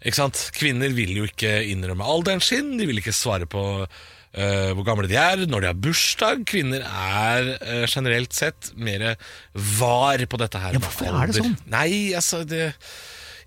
Ikke 0.00 0.16
sant? 0.16 0.46
Kvinner 0.56 0.92
vil 0.96 1.12
jo 1.18 1.28
ikke 1.28 1.60
innrømme 1.68 2.06
alderen 2.08 2.40
sin, 2.44 2.72
de 2.80 2.88
vil 2.88 3.02
ikke 3.02 3.14
svare 3.16 3.48
på 3.50 3.62
uh, 3.84 4.70
hvor 4.72 4.84
gamle 4.86 5.10
de 5.10 5.18
er 5.20 5.44
når 5.44 5.64
de 5.64 5.70
har 5.72 5.80
bursdag. 5.86 6.44
Kvinner 6.48 6.84
er 6.86 7.54
uh, 7.60 7.84
generelt 7.84 8.36
sett 8.36 8.72
mer 8.80 9.12
var 9.52 10.24
på 10.24 10.40
dette 10.40 10.62
her. 10.62 10.76
Ja, 10.76 10.82
hvorfor 10.86 11.10
er 11.12 11.32
det 11.32 11.40
sånn? 11.42 11.56
Nei, 11.72 11.90
altså 12.16 12.44
det 12.48 12.70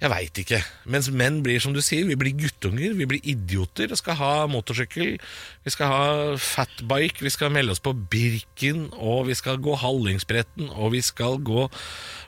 Jeg 0.04 0.12
veit 0.12 0.40
ikke. 0.42 0.58
Mens 0.92 1.08
menn 1.16 1.38
blir, 1.46 1.62
som 1.64 1.72
du 1.72 1.80
sier, 1.80 2.04
vi 2.10 2.18
blir 2.20 2.34
guttunger, 2.36 2.92
vi 2.98 3.06
blir 3.08 3.24
idioter 3.24 3.94
og 3.94 4.00
skal 4.02 4.18
ha 4.20 4.32
motorsykkel. 4.52 5.14
Vi 5.64 5.72
skal 5.72 5.94
ha 5.94 6.08
fatbike, 6.44 7.24
vi 7.24 7.32
skal 7.32 7.54
melde 7.56 7.72
oss 7.72 7.80
på 7.84 7.94
Birken, 7.96 8.90
og 9.00 9.30
vi 9.30 9.38
skal 9.40 9.62
gå 9.64 9.78
Hallingsbretten, 9.80 10.68
og 10.76 10.92
vi 10.98 11.00
skal 11.08 11.40
gå 11.40 11.70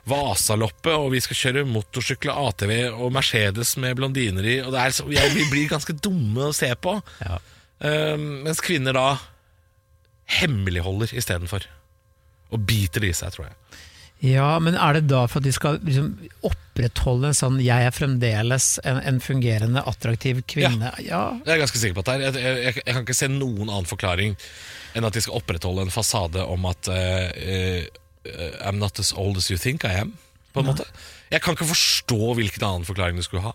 Vasaloppet, 0.08 0.94
og 0.94 1.10
vi 1.12 1.20
skal 1.20 1.40
kjøre 1.42 1.66
motorsykkel 1.68 2.32
og 2.32 2.54
ATV 2.54 2.72
og 2.94 3.12
Mercedes 3.12 3.74
med 3.82 4.00
blondiner 4.00 4.48
i. 4.48 4.56
Og 4.64 4.72
det 4.72 4.80
er, 4.80 4.96
jeg, 5.18 5.36
vi 5.36 5.44
blir 5.52 5.68
ganske 5.74 5.98
dumme 6.00 6.48
å 6.48 6.56
se 6.56 6.72
på. 6.80 6.96
Ja. 7.20 7.36
Um, 7.84 8.46
mens 8.46 8.64
kvinner 8.64 8.96
da 8.96 9.08
hemmeligholder 10.40 11.12
istedenfor. 11.12 11.68
Og 12.56 12.64
biter 12.64 13.04
det 13.04 13.12
i 13.12 13.20
seg, 13.20 13.36
tror 13.36 13.50
jeg. 13.50 13.60
Ja, 14.24 14.56
men 14.62 14.74
er 14.80 14.96
det 14.96 15.08
da 15.10 15.26
for 15.28 15.42
at 15.42 15.44
de 15.44 15.52
skal 15.52 15.76
liksom 15.84 16.14
opprettholde 16.46 17.30
en 17.30 17.36
sånn 17.36 17.58
'jeg 17.60 17.84
er 17.84 17.92
fremdeles 17.92 18.78
en, 18.84 18.96
en 18.96 19.20
fungerende, 19.20 19.82
attraktiv 19.84 20.40
kvinne'? 20.48 20.92
Ja. 21.04 21.36
Jeg 21.44 21.52
er 21.56 21.62
ganske 21.64 21.78
sikker 21.78 21.98
på 21.98 22.04
at 22.06 22.08
det 22.08 22.14
er. 22.16 22.40
Jeg, 22.40 22.64
jeg, 22.64 22.74
jeg, 22.80 22.94
kan 22.94 23.04
ikke 23.04 23.20
se 23.20 23.28
noen 23.28 23.68
annen 23.68 23.88
forklaring 23.88 24.36
enn 24.96 25.04
at 25.04 25.12
de 25.12 25.20
skal 25.20 25.36
opprettholde 25.36 25.84
en 25.84 25.92
fasade 25.92 26.40
om 26.40 26.64
at 26.64 26.88
uh, 26.88 27.28
uh, 27.36 27.84
I'm 28.64 28.80
not 28.80 28.98
as 28.98 29.12
old 29.12 29.36
as 29.36 29.50
you 29.50 29.60
think 29.60 29.84
I 29.84 30.00
am. 30.00 30.16
På 30.56 30.64
en 30.64 30.72
måte. 30.72 30.88
Jeg 31.28 31.42
kan 31.44 31.52
ikke 31.52 31.68
forstå 31.68 32.34
hvilken 32.38 32.64
annen 32.64 32.88
forklaring 32.88 33.20
du 33.20 33.24
skulle 33.26 33.44
ha. 33.44 33.52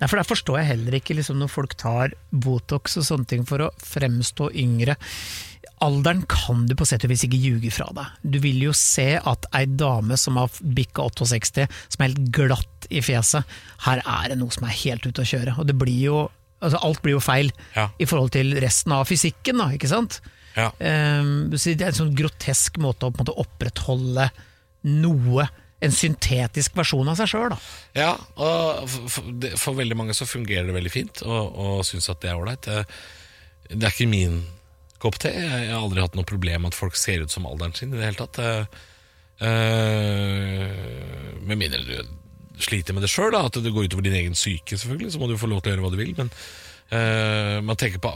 Nei, 0.00 0.08
for 0.08 0.18
Der 0.20 0.28
forstår 0.28 0.58
jeg 0.60 0.70
heller 0.74 0.96
ikke 0.98 1.16
liksom, 1.16 1.38
når 1.40 1.48
folk 1.52 1.76
tar 1.80 2.12
Botox 2.30 2.98
og 3.00 3.06
sånne 3.08 3.28
ting 3.30 3.46
for 3.48 3.64
å 3.64 3.72
fremstå 3.80 4.50
yngre. 4.52 4.98
Alderen 5.84 6.22
kan 6.30 6.64
du 6.68 6.72
på 6.78 6.86
sett 6.88 7.04
og 7.04 7.12
vis 7.12 7.26
ikke 7.26 7.40
ljuge 7.40 7.70
fra 7.74 7.90
deg. 7.96 8.14
Du 8.24 8.38
vil 8.40 8.62
jo 8.64 8.72
se 8.76 9.18
at 9.18 9.48
ei 9.56 9.66
dame 9.68 10.16
som 10.20 10.38
har 10.40 10.52
bikka 10.62 11.04
68, 11.10 11.66
som 11.92 12.04
er 12.04 12.08
helt 12.10 12.30
glatt 12.32 12.88
i 12.88 13.02
fjeset, 13.04 13.44
her 13.84 14.00
er 14.00 14.32
det 14.32 14.38
noe 14.40 14.54
som 14.54 14.64
er 14.64 14.78
helt 14.78 15.04
ute 15.04 15.24
å 15.24 15.28
kjøre. 15.28 15.58
Og 15.60 15.68
det 15.68 15.76
blir 15.76 16.00
jo, 16.06 16.22
altså 16.64 16.80
alt 16.86 17.02
blir 17.04 17.18
jo 17.18 17.24
feil 17.24 17.52
Ja. 17.76 17.90
i 18.00 18.08
forhold 18.08 18.32
til 18.38 18.56
resten 18.62 18.96
av 18.96 19.04
fysikken, 19.10 19.60
da, 19.60 19.68
ikke 19.76 19.92
sant? 19.92 20.20
Ja. 20.56 20.70
Um, 20.80 21.52
det 21.52 21.76
er 21.76 21.90
en 21.90 22.00
sånn 22.00 22.16
grotesk 22.16 22.80
måte 22.80 23.10
å 23.10 23.12
måte 23.12 23.36
opprettholde 23.36 24.30
noe 24.88 25.48
en 25.84 25.92
syntetisk 25.92 26.76
versjon 26.78 27.08
av 27.12 27.18
seg 27.18 27.28
sjøl, 27.28 27.52
da. 27.52 27.58
Ja, 27.98 28.12
og 28.40 28.86
for, 28.88 29.28
for, 29.60 29.76
veldig 29.76 29.98
mange 29.98 30.16
så 30.16 30.24
fungerer 30.24 30.70
det 30.70 30.76
veldig 30.78 30.92
fint, 30.92 31.20
og, 31.26 31.52
og 31.52 31.82
syns 31.84 32.08
at 32.08 32.22
det 32.22 32.32
er 32.32 32.40
ålreit. 32.40 32.64
Det, 32.64 33.74
det 33.74 33.82
er 33.84 33.92
ikke 33.92 34.08
min 34.08 34.40
kopp 35.02 35.18
te. 35.22 35.32
Jeg, 35.32 35.70
har 35.70 35.80
aldri 35.80 36.02
hatt 36.04 36.16
noe 36.18 36.28
problem 36.28 36.64
med 36.64 36.74
at 36.74 36.78
folk 36.78 36.96
ser 36.98 37.24
ut 37.24 37.32
som 37.32 37.46
alderen 37.48 37.74
sin 37.76 37.92
i 37.94 37.98
det 37.98 38.06
hele 38.08 38.20
tatt. 38.20 38.40
Eh, 39.36 40.76
med 41.44 41.60
mindre 41.60 41.82
du 41.84 42.62
sliter 42.64 42.96
med 42.96 43.04
det 43.04 43.12
sjøl, 43.12 43.36
at 43.36 43.58
det 43.60 43.72
går 43.72 43.90
utover 43.90 44.06
din 44.06 44.16
egen 44.16 44.38
syke, 44.38 44.78
selvfølgelig, 44.78 45.12
så 45.12 45.20
må 45.20 45.28
du 45.28 45.36
få 45.36 45.50
lov 45.50 45.60
til 45.60 45.70
å 45.70 45.74
gjøre 45.74 45.84
hva 45.84 45.92
du 45.92 46.00
vil. 46.00 46.14
Men 46.16 46.30
uh, 46.88 47.56
man 47.60 47.76
på, 47.76 48.12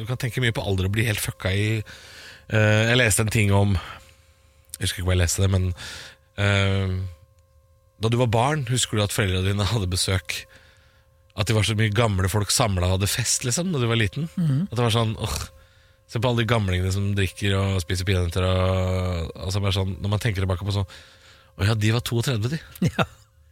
du 0.00 0.04
kan 0.08 0.20
tenke 0.20 0.40
mye 0.40 0.56
på 0.56 0.64
alder 0.64 0.88
og 0.88 0.94
bli 0.94 1.04
helt 1.04 1.20
fucka 1.20 1.52
i 1.52 1.66
uh, 1.82 2.82
Jeg 2.88 2.96
leste 2.96 3.26
en 3.26 3.32
ting 3.34 3.52
om 3.52 3.74
Jeg 3.76 4.86
husker 4.86 5.02
ikke 5.02 5.10
hvor 5.10 5.18
jeg 5.18 5.24
leste 5.26 5.44
det, 5.44 5.50
men 5.52 5.72
da 8.00 8.08
du 8.08 8.14
var 8.16 8.30
barn, 8.32 8.62
husker 8.70 8.96
du 8.96 9.02
at 9.04 9.12
foreldrene 9.12 9.50
dine 9.50 9.66
hadde 9.68 9.90
besøk? 9.92 10.38
At 11.36 11.50
det 11.50 11.52
var 11.52 11.66
så 11.68 11.74
mye 11.76 11.92
gamle 11.92 12.30
folk 12.32 12.48
samla 12.48 12.86
og 12.86 12.94
hadde 12.94 13.10
fest, 13.12 13.44
liksom, 13.44 13.74
da 13.74 13.82
du 13.82 13.84
var 13.90 14.00
liten? 14.00 14.30
At 14.70 14.78
det 14.78 14.86
var 14.86 14.94
sånn 14.94 15.12
åh, 15.20 15.36
Se 16.10 16.18
på 16.18 16.30
alle 16.30 16.42
de 16.42 16.50
gamlingene 16.50 16.90
som 16.94 17.12
drikker 17.14 17.54
og 17.58 17.78
spiser 17.84 18.08
peanøtter. 18.08 18.46
Altså 19.38 19.62
bare 19.62 19.76
sånn, 19.76 19.94
når 20.02 20.14
man 20.16 20.22
tenker 20.22 20.42
tilbake 20.42 20.66
på 20.66 20.74
sånn 20.74 20.88
Å 21.60 21.68
ja, 21.68 21.76
de 21.78 21.92
var 21.94 22.02
32, 22.06 22.50
de. 22.50 22.60
Ja, 22.90 23.06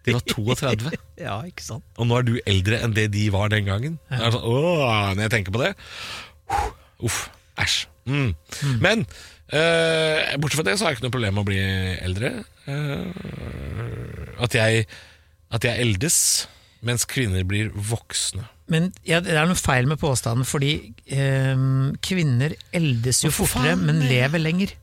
De 0.07 0.15
var 0.17 0.25
32. 0.27 0.93
ja 1.27 1.37
ikke 1.47 1.67
sant. 1.67 1.87
Og 2.01 2.09
nå 2.09 2.19
er 2.19 2.27
du 2.27 2.35
eldre 2.49 2.81
enn 2.83 2.97
det 2.97 3.09
de 3.15 3.29
var 3.35 3.53
den 3.53 3.69
gangen. 3.69 3.99
Det 4.11 4.19
er 4.19 4.35
sånn, 4.35 4.47
åh, 4.49 5.15
når 5.15 5.27
jeg 5.27 5.35
tenker 5.37 5.55
på 5.55 5.63
det 5.63 5.75
Uff, 7.07 7.29
æsj. 7.63 7.83
Mm. 8.09 8.31
Men 8.83 9.05
uh, 9.53 10.35
bortsett 10.41 10.59
fra 10.59 10.65
det 10.67 10.79
så 10.81 10.87
har 10.87 10.95
jeg 10.95 10.99
ikke 10.99 11.07
noe 11.07 11.15
problem 11.15 11.37
med 11.37 11.45
å 11.45 11.49
bli 11.51 11.61
eldre. 12.09 12.31
Uh, 12.67 14.33
at, 14.43 14.57
jeg, 14.57 14.89
at 15.55 15.69
jeg 15.69 15.85
eldes, 15.85 16.17
mens 16.85 17.07
kvinner 17.09 17.45
blir 17.49 17.73
voksne. 17.75 18.45
Men 18.69 18.91
ja, 19.07 19.23
det 19.25 19.33
er 19.33 19.49
noe 19.49 19.59
feil 19.59 19.89
med 19.89 20.01
påstanden, 20.01 20.45
fordi 20.47 20.93
eh, 21.09 21.57
kvinner 22.05 22.55
eldes 22.77 23.23
jo 23.25 23.33
fortere, 23.33 23.75
faen, 23.75 23.87
men 23.89 24.05
lever 24.11 24.43
lenger. 24.43 24.75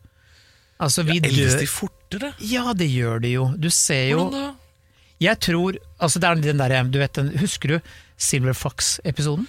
Altså, 0.82 1.06
vi 1.08 1.22
Eldes 1.24 1.56
de 1.62 1.68
fortere? 1.72 2.34
Ja, 2.44 2.74
det 2.76 2.90
gjør 2.92 3.22
de 3.24 3.36
jo. 3.38 3.46
Du 3.56 3.70
ser 3.72 4.10
jo 4.10 4.26
Hvordan 4.26 4.42
da? 4.42 4.48
Jeg 5.24 5.40
tror 5.40 5.78
Altså, 6.04 6.20
det 6.20 6.28
er 6.28 6.42
den 6.44 6.60
der, 6.60 6.84
du 6.84 7.00
vet, 7.00 7.16
den, 7.16 7.30
Husker 7.40 7.76
du 7.76 7.94
Silver 8.18 8.54
Fox-episoden? 8.54 9.48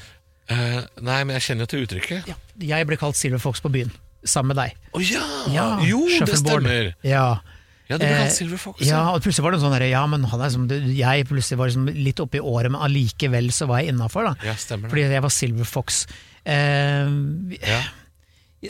Uh, 0.51 0.85
nei, 1.03 1.25
men 1.27 1.35
jeg 1.35 1.43
kjenner 1.49 1.67
jo 1.67 1.71
til 1.73 1.83
uttrykket. 1.87 2.29
Ja. 2.31 2.37
Jeg 2.63 2.87
ble 2.87 2.99
kalt 3.01 3.19
Silver 3.19 3.43
Fox 3.43 3.59
på 3.63 3.71
byen, 3.75 3.91
sammen 4.23 4.55
med 4.55 4.61
deg. 4.61 4.77
Å 4.95 5.03
ja! 5.03 5.25
Ja, 5.51 5.67
Jo, 5.87 6.05
det 6.23 6.39
stemmer. 6.39 6.93
Ja. 7.07 7.41
Ja, 7.89 7.97
det 7.99 8.07
ble 8.07 8.15
Eh, 8.17 8.23
kalt 8.25 8.35
Silver 8.35 8.59
Fox. 8.59 8.81
Ja, 8.87 9.03
og 9.15 9.21
plutselig 9.23 9.45
var 9.47 9.53
det 9.55 9.61
sånn 9.63 9.75
der, 9.77 9.85
ja, 9.91 10.01
men 10.11 10.25
han 10.27 10.41
er 10.43 10.51
som, 10.51 10.65
jeg 10.69 11.27
plutselig 11.29 11.59
var 11.61 11.69
liksom 11.71 11.87
litt 11.95 12.19
oppe 12.25 12.41
i 12.41 12.43
året, 12.43 12.73
men 12.75 12.81
allikevel 12.83 13.53
så 13.55 13.69
var 13.71 13.83
jeg 13.85 13.93
innafor. 13.95 14.33
Ja, 14.43 14.55
stemmer 14.59 14.89
det. 14.89 14.95
Fordi 14.95 15.05
jeg 15.15 15.23
var 15.23 15.31
Silver 15.37 15.65
Fox. 15.71 16.07
Eh, 16.45 17.07
Ja. 17.63 17.83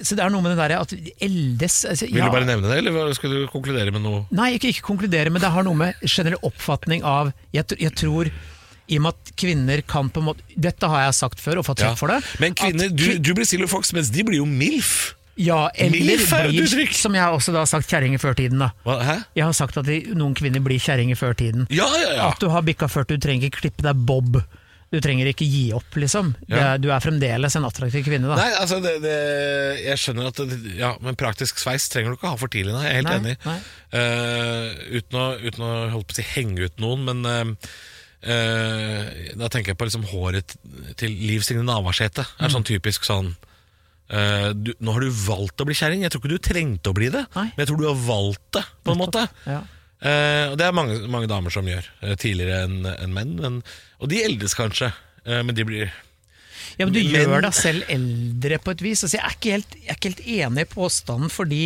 Så 0.03 0.17
det 0.19 0.25
er 0.27 0.29
noe 0.35 0.43
med 0.43 0.51
det 0.53 0.59
derre 0.59 0.81
at 0.83 0.91
eldes 1.23 1.77
altså, 1.89 2.09
Vil 2.11 2.19
ja, 2.19 2.27
du 2.27 2.33
bare 2.35 2.45
nevne 2.45 2.69
det, 2.69 2.81
eller 2.83 3.15
skal 3.17 3.31
du 3.33 3.47
konkludere 3.49 3.93
med 3.95 4.03
noe? 4.05 4.25
Nei, 4.35 4.51
ikke, 4.59 4.73
ikke 4.75 4.83
konkludere, 4.85 5.31
men 5.33 5.41
det 5.41 5.49
har 5.55 5.63
noe 5.65 5.79
med 5.79 6.03
generell 6.03 6.43
oppfatning 6.45 7.05
av 7.07 7.31
Jeg, 7.55 7.65
jeg 7.81 7.95
tror 7.97 8.29
i 8.29 8.99
og 8.99 9.05
med 9.07 9.15
at 9.15 9.31
kvinner 9.39 9.81
kan 9.89 10.11
på 10.13 10.21
en 10.21 10.27
måte 10.33 10.43
Dette 10.59 10.91
har 10.91 11.07
jeg 11.07 11.15
sagt 11.23 11.41
før 11.41 11.63
og 11.63 11.69
fått 11.71 11.81
Ja. 11.87 11.95
for 11.99 12.13
det. 12.13 12.19
Men 12.43 12.55
kvinner, 12.59 12.91
at 12.91 12.99
du, 12.99 13.07
du 13.23 13.31
blir 13.39 13.47
Silver 13.49 13.71
Fox, 13.71 13.95
mens 13.97 14.11
de 14.13 14.27
blir 14.27 14.43
jo 14.43 14.45
MILF. 14.51 15.15
Ja, 15.37 15.69
eller 15.77 15.97
er 15.97 16.51
blir, 16.51 16.63
uttrykk. 16.65 16.95
som 16.97 17.13
jeg 17.15 17.23
også 17.29 17.53
da 17.53 17.59
har 17.59 17.67
sagt, 17.67 17.89
kjerring 17.91 18.15
i 18.15 18.19
førtiden. 18.19 18.59
da 18.59 18.71
Hva, 18.87 18.99
hæ? 19.05 19.17
Jeg 19.37 19.45
har 19.45 19.53
sagt 19.53 19.77
at 19.77 19.85
de, 19.85 20.01
noen 20.17 20.35
kvinner 20.35 20.61
blir 20.65 20.79
kjerring 20.81 21.11
i 21.13 21.15
førtiden. 21.19 21.67
Ja, 21.71 21.87
ja, 22.01 22.13
ja. 22.17 22.29
At 22.31 22.41
du 22.41 22.49
har 22.49 22.63
bikka 22.63 22.89
40, 22.89 23.17
du 23.17 23.19
trenger 23.27 23.51
ikke 23.51 23.61
klippe 23.67 23.83
deg 23.85 23.95
bob. 24.09 24.39
Du 24.95 25.01
trenger 25.03 25.27
ikke 25.27 25.45
gi 25.45 25.73
opp, 25.75 25.97
liksom. 25.99 26.35
Det 26.47 26.57
Ja. 26.57 26.75
er- 26.75 26.79
Du 26.79 26.89
er 26.91 27.01
fremdeles 27.01 27.57
en 27.57 27.65
attraktiv 27.65 28.05
kvinne, 28.07 28.29
da. 28.29 28.37
Nei, 28.37 28.53
altså 28.55 28.81
det, 28.81 29.03
det, 29.03 29.85
Jeg 29.85 29.99
skjønner 29.99 30.29
at 30.29 30.37
det, 30.37 30.77
Ja, 30.79 30.97
men 31.03 31.17
praktisk 31.17 31.59
sveis 31.59 31.89
trenger 31.91 32.11
du 32.15 32.17
ikke 32.17 32.31
ha 32.31 32.37
for 32.37 32.49
tidlig. 32.49 32.73
Nei, 32.73 32.85
jeg 32.85 32.93
er 32.93 33.03
helt 33.03 33.09
Nei, 33.09 33.19
enig. 33.19 33.37
nei. 33.45 33.59
Eh, 33.93 35.01
uten, 35.01 35.19
å, 35.19 35.27
uten 35.43 35.61
å 35.67 35.91
holdt 35.91 36.07
på 36.07 36.15
å 36.15 36.21
si 36.21 36.23
henge 36.23 36.61
ut 36.71 36.77
noen, 36.79 37.05
men 37.05 37.27
eh, 37.27 38.31
eh, 38.31 39.35
da 39.37 39.49
tenker 39.53 39.73
jeg 39.75 39.79
på 39.79 39.87
liksom 39.89 40.07
håret 40.11 40.57
til 40.97 41.11
Liv 41.11 41.43
Signe 41.45 41.63
Navarsete. 41.67 42.25
Er 42.41 42.49
Mm. 42.49 42.55
sånn 42.57 42.65
typisk 42.65 43.05
sånn 43.05 43.37
eh, 44.11 44.51
du, 44.55 44.73
Nå 44.81 44.95
har 44.97 45.05
du 45.07 45.11
valgt 45.11 45.61
å 45.63 45.67
bli 45.69 45.77
kjerring. 45.77 46.05
Jeg 46.05 46.13
tror 46.15 46.23
ikke 46.23 46.35
du 46.35 46.43
trengte 46.43 46.93
å 46.93 46.97
bli 46.97 47.11
det, 47.15 47.25
Nei. 47.37 47.49
men 47.53 47.63
jeg 47.63 47.71
tror 47.71 47.81
du 47.83 47.89
har 47.89 48.01
valgt 48.07 48.49
det, 48.59 48.65
på 48.87 48.95
en 48.95 49.01
måte. 49.01 49.27
Ja. 49.47 49.61
uh, 49.67 50.47
og 50.53 50.57
det 50.61 50.67
er 50.67 50.75
mange, 50.77 50.99
mange 51.13 51.31
damer 51.31 51.55
som 51.55 51.69
gjør, 51.69 51.87
uh, 52.05 52.15
tidligere 52.21 52.65
enn 52.67 52.91
en 52.95 53.15
menn. 53.15 53.37
Men, 53.43 53.61
og 54.01 54.11
de 54.13 54.23
eldes 54.25 54.57
kanskje, 54.59 54.93
men 55.27 55.57
de 55.57 55.65
blir 55.67 55.89
Ja, 56.79 56.85
men 56.85 56.93
du 56.95 57.01
Men- 57.01 57.15
gjør 57.17 57.41
deg 57.43 57.55
selv 57.57 57.89
eldre 57.91 58.59
på 58.63 58.71
et 58.77 58.83
vis. 58.85 59.01
Altså, 59.03 59.17
jeg, 59.17 59.25
er 59.25 59.35
ikke 59.35 59.55
helt, 59.57 59.73
jeg 59.81 59.91
er 59.91 59.97
ikke 59.97 60.11
helt 60.13 60.29
enig 60.37 60.67
i 60.67 60.69
påstanden, 60.71 61.33
fordi 61.33 61.63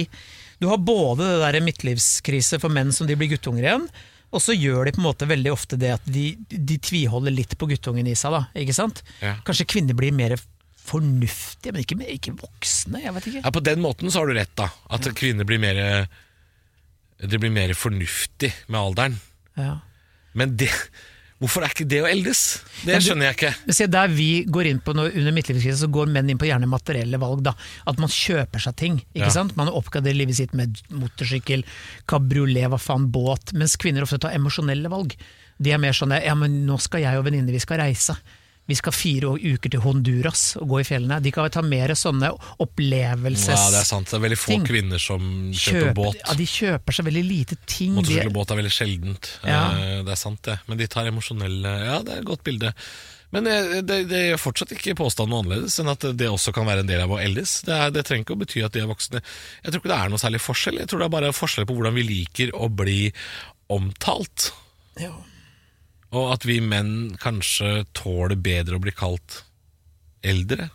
du 0.61 0.69
har 0.69 0.79
både 0.81 1.27
det 1.27 1.41
der 1.43 1.65
midtlivskrise 1.65 2.61
for 2.61 2.73
menn 2.73 2.93
som 2.93 3.09
de 3.09 3.17
blir 3.21 3.33
guttunger 3.35 3.67
igjen, 3.67 3.85
og 4.31 4.43
så 4.45 4.55
gjør 4.55 4.87
de 4.87 4.93
på 4.95 5.01
en 5.03 5.09
måte 5.09 5.27
veldig 5.29 5.53
ofte 5.53 5.77
det 5.81 5.91
at 5.97 6.05
de, 6.07 6.37
de 6.49 6.77
tviholder 6.79 7.35
litt 7.35 7.57
på 7.59 7.67
guttungen 7.73 8.07
i 8.07 8.15
seg. 8.15 8.37
da, 8.37 8.45
ikke 8.63 8.77
sant? 8.77 9.03
Ja. 9.21 9.35
Kanskje 9.45 9.67
kvinner 9.73 9.97
blir 9.99 10.15
mer 10.15 10.37
fornuftige, 10.91 11.73
men 11.75 11.85
ikke, 11.85 11.99
ikke 12.17 12.35
voksne. 12.41 13.03
jeg 13.05 13.15
vet 13.17 13.29
ikke. 13.31 13.45
Ja, 13.47 13.51
På 13.55 13.63
den 13.65 13.81
måten 13.85 14.11
så 14.11 14.23
har 14.23 14.31
du 14.31 14.35
rett, 14.39 14.53
da. 14.59 14.69
At 14.91 15.07
kvinner 15.19 15.47
blir 15.49 15.63
mer 15.63 16.09
Det 17.21 17.39
blir 17.39 17.53
mer 17.53 17.73
fornuftig 17.77 18.53
med 18.69 18.81
alderen. 18.81 19.17
Ja. 19.57 19.79
Men 20.33 20.57
det 20.57 20.71
Hvorfor 21.41 21.65
er 21.65 21.73
ikke 21.73 21.87
det 21.89 22.03
å 22.05 22.09
eldes? 22.09 22.41
Det 22.85 22.99
skjønner 23.01 23.31
jeg 23.31 23.37
ikke. 23.39 23.73
Se, 23.73 23.87
Der 23.89 24.11
vi 24.13 24.45
går 24.45 24.67
inn 24.69 24.81
på 24.85 24.93
noe, 24.93 25.09
under 25.09 25.33
midtlivskrisen, 25.33 25.79
så 25.81 25.89
går 25.89 26.11
menn 26.13 26.29
inn 26.29 26.37
på 26.41 26.45
gjerne 26.45 26.69
materielle 26.69 27.17
valg. 27.17 27.41
da. 27.47 27.55
At 27.89 27.97
man 28.03 28.13
kjøper 28.13 28.61
seg 28.61 28.77
ting. 28.77 28.99
ikke 29.15 29.25
Ja. 29.25 29.31
sant? 29.33 29.57
Man 29.57 29.69
oppgraderer 29.73 30.19
livet 30.19 30.37
sitt 30.37 30.53
med 30.53 30.77
motorsykkel, 30.93 31.65
kabriolet, 32.07 32.69
hva 32.69 32.77
faen, 32.77 33.09
båt. 33.11 33.55
Mens 33.57 33.77
kvinner 33.81 34.03
ofte 34.05 34.21
tar 34.21 34.37
emosjonelle 34.37 34.91
valg. 34.93 35.17
De 35.59 35.73
er 35.73 35.79
mer 35.81 35.93
sånn 35.97 36.13
ja, 36.13 36.35
men 36.37 36.67
nå 36.67 36.77
skal 36.79 37.01
jeg 37.01 37.17
og 37.17 37.25
venninne, 37.25 37.51
vi 37.57 37.59
skal 37.65 37.79
reise. 37.79 38.19
Vi 38.71 38.77
skal 38.79 38.95
fire 38.95 39.33
uker 39.37 39.73
til 39.75 39.83
Honduras 39.85 40.45
og 40.61 40.69
gå 40.71 40.81
i 40.81 40.87
fjellene. 40.87 41.19
De 41.25 41.33
kan 41.35 41.51
ta 41.51 41.63
mer 41.67 41.91
sånne 41.99 42.31
opplevelsesting. 42.63 43.59
Ja, 43.59 43.71
det 43.75 43.81
er 43.83 43.89
sant. 43.89 44.11
Det 44.11 44.19
er 44.21 44.25
veldig 44.29 44.39
få 44.41 44.53
ting. 44.55 44.67
kvinner 44.69 45.03
som 45.03 45.25
kjøper 45.51 45.81
kjøper, 45.81 45.95
båt. 45.99 46.21
Ja, 46.23 46.37
de 46.39 46.47
kjøper 46.55 46.97
seg 47.01 47.09
veldig 47.11 47.25
lite 47.27 47.59
ting. 47.67 47.95
Motorsykkelbåt 47.97 48.01
Motorsykkel 48.01 48.37
båt 48.39 48.53
er 48.55 48.61
veldig 48.63 48.75
sjeldent. 48.77 49.31
Ja. 49.45 49.63
Eh, 49.77 49.97
Det 50.07 50.15
er 50.15 50.21
sant, 50.21 50.43
det. 50.47 50.59
Men 50.71 50.79
de 50.81 50.87
tar 50.91 51.11
emosjonelle 51.11 51.73
Ja, 51.91 51.99
det 52.07 52.15
er 52.15 52.23
et 52.23 52.29
godt 52.31 52.45
bilde. 52.47 52.73
Men 53.31 53.47
eh, 53.47 53.81
det, 53.87 53.99
det 54.11 54.21
gjør 54.29 54.41
fortsatt 54.43 54.73
ikke 54.75 54.97
påstanden 54.99 55.31
noe 55.35 55.43
annerledes 55.45 55.77
enn 55.83 55.91
at 55.93 56.07
det 56.19 56.27
også 56.31 56.51
kan 56.55 56.67
være 56.67 56.83
en 56.83 56.89
del 56.91 57.03
av 57.05 57.13
å 57.15 57.21
eldes. 57.23 57.61
Det, 57.67 57.75
er, 57.77 57.93
det 57.95 58.03
trenger 58.09 58.25
ikke 58.27 58.35
å 58.39 58.41
bety 58.45 58.65
at 58.67 58.75
de 58.75 58.83
er 58.83 58.89
voksne. 58.91 59.21
Jeg 59.63 59.71
tror 59.75 59.83
ikke 59.85 59.93
det 59.93 59.99
er 60.01 60.11
noe 60.15 60.23
særlig 60.23 60.41
forskjell. 60.43 60.81
Jeg 60.83 60.91
tror 60.91 61.03
det 61.03 61.07
er 61.11 61.15
bare 61.19 61.35
forskjell 61.37 61.67
på 61.71 61.77
hvordan 61.79 61.95
vi 61.99 62.07
liker 62.09 62.55
å 62.59 62.71
bli 62.71 63.01
omtalt. 63.71 64.53
ja. 64.99 65.13
Og 66.11 66.33
at 66.35 66.45
vi 66.49 66.59
menn 66.65 67.15
kanskje 67.23 67.85
tåler 67.95 68.39
bedre 68.41 68.79
å 68.79 68.83
bli 68.83 68.95
kalt 68.97 69.45
eldre 70.27 70.69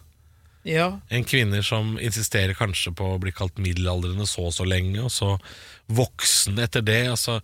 ja. 0.66 0.90
enn 1.14 1.26
kvinner 1.28 1.64
som 1.66 1.96
insisterer 2.02 2.58
kanskje 2.58 2.94
på 2.98 3.14
å 3.14 3.22
bli 3.22 3.34
kalt 3.36 3.60
middelaldrende 3.62 4.28
så 4.30 4.50
og 4.50 4.56
så 4.56 4.68
lenge, 4.68 4.98
og 5.06 5.14
så 5.14 5.36
voksen 5.94 6.60
etter 6.64 6.86
det. 6.86 7.04
Og 7.14 7.20
så, 7.22 7.38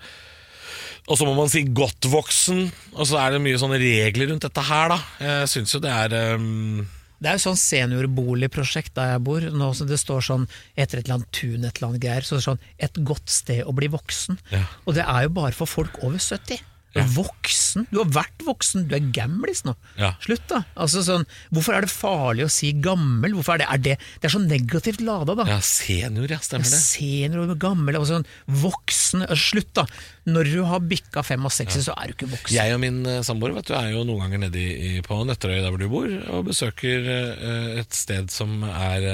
og 1.07 1.19
så 1.19 1.27
må 1.27 1.35
man 1.37 1.51
si 1.51 1.63
godt 1.69 2.09
voksen, 2.09 2.65
og 2.95 3.05
så 3.09 3.21
er 3.21 3.35
det 3.35 3.43
mye 3.45 3.59
sånne 3.61 3.77
regler 3.81 4.31
rundt 4.33 4.47
dette 4.47 4.65
her, 4.65 4.95
da. 4.95 4.99
Jeg 5.21 5.53
syns 5.53 5.77
jo 5.77 5.83
det 5.83 5.93
er 5.93 6.17
um 6.33 6.81
Det 7.21 7.29
er 7.29 7.37
jo 7.37 7.43
sånn 7.43 7.61
seniorboligprosjekt 7.61 8.95
der 8.97 9.11
jeg 9.11 9.21
bor. 9.21 9.43
Nå 9.53 9.67
som 9.77 9.85
det 9.85 9.99
står 10.01 10.23
sånn 10.25 10.47
etter 10.73 10.97
et 10.97 11.05
eller 11.05 11.19
annet 11.19 11.31
tun, 11.37 11.61
et 11.61 11.77
eller 11.77 11.91
annet 11.91 12.01
greier, 12.01 12.25
så 12.25 12.41
sånn 12.41 12.61
et 12.81 12.97
godt 13.05 13.29
sted 13.29 13.61
å 13.61 13.75
bli 13.77 13.91
voksen. 13.93 14.41
Ja. 14.49 14.65
Og 14.87 14.97
det 14.97 15.05
er 15.05 15.27
jo 15.27 15.35
bare 15.37 15.53
for 15.53 15.69
folk 15.69 16.01
over 16.01 16.17
70. 16.17 16.70
Ja. 16.91 17.05
Voksen? 17.07 17.85
Du 17.87 18.01
har 18.01 18.09
vært 18.11 18.43
voksen, 18.43 18.83
du 18.89 18.95
er 18.97 19.05
gamlis 19.15 19.61
nå. 19.63 19.73
Ja. 19.95 20.09
Slutt, 20.23 20.43
da. 20.51 20.63
Altså 20.75 21.03
sånn, 21.05 21.23
hvorfor 21.53 21.77
er 21.77 21.85
det 21.85 21.91
farlig 21.93 22.43
å 22.43 22.51
si 22.51 22.73
gammel? 22.83 23.31
Hvorfor 23.37 23.55
er 23.55 23.61
det, 23.63 23.67
er 23.71 23.83
det, 23.85 23.93
det 24.19 24.27
er 24.27 24.33
så 24.33 24.41
negativt 24.43 25.03
lada, 25.07 25.37
da. 25.39 25.45
Ja, 25.47 25.59
senior, 25.63 26.27
ja. 26.27 26.41
Stemmer 26.43 26.67
det. 26.67 26.81
Senior 26.83 27.45
og 27.45 27.55
gammel, 27.61 27.95
og 28.01 28.09
sånn 28.09 28.27
voksen 28.47 29.23
altså, 29.27 29.39
Slutt, 29.51 29.71
da! 29.79 29.85
Når 30.31 30.51
du 30.51 30.59
har 30.67 30.83
bikka 30.85 31.23
65, 31.25 31.79
så 31.87 31.95
er 31.95 32.11
du 32.11 32.17
ikke 32.17 32.29
voksen. 32.33 32.53
Jeg 32.55 32.75
og 32.75 32.83
min 32.83 32.99
eh, 33.09 33.23
samboer 33.25 33.55
vet 33.55 33.71
du, 33.71 33.73
er 33.79 33.89
jo 33.95 34.03
noen 34.07 34.27
ganger 34.27 34.43
nede 34.49 35.01
på 35.07 35.21
Nøtterøy, 35.27 35.57
der 35.63 35.71
hvor 35.71 35.81
du 35.81 35.87
bor, 35.91 36.11
og 36.35 36.45
besøker 36.51 37.07
eh, 37.15 37.81
et 37.81 37.97
sted 37.97 38.29
som 38.35 38.61
er 38.67 39.07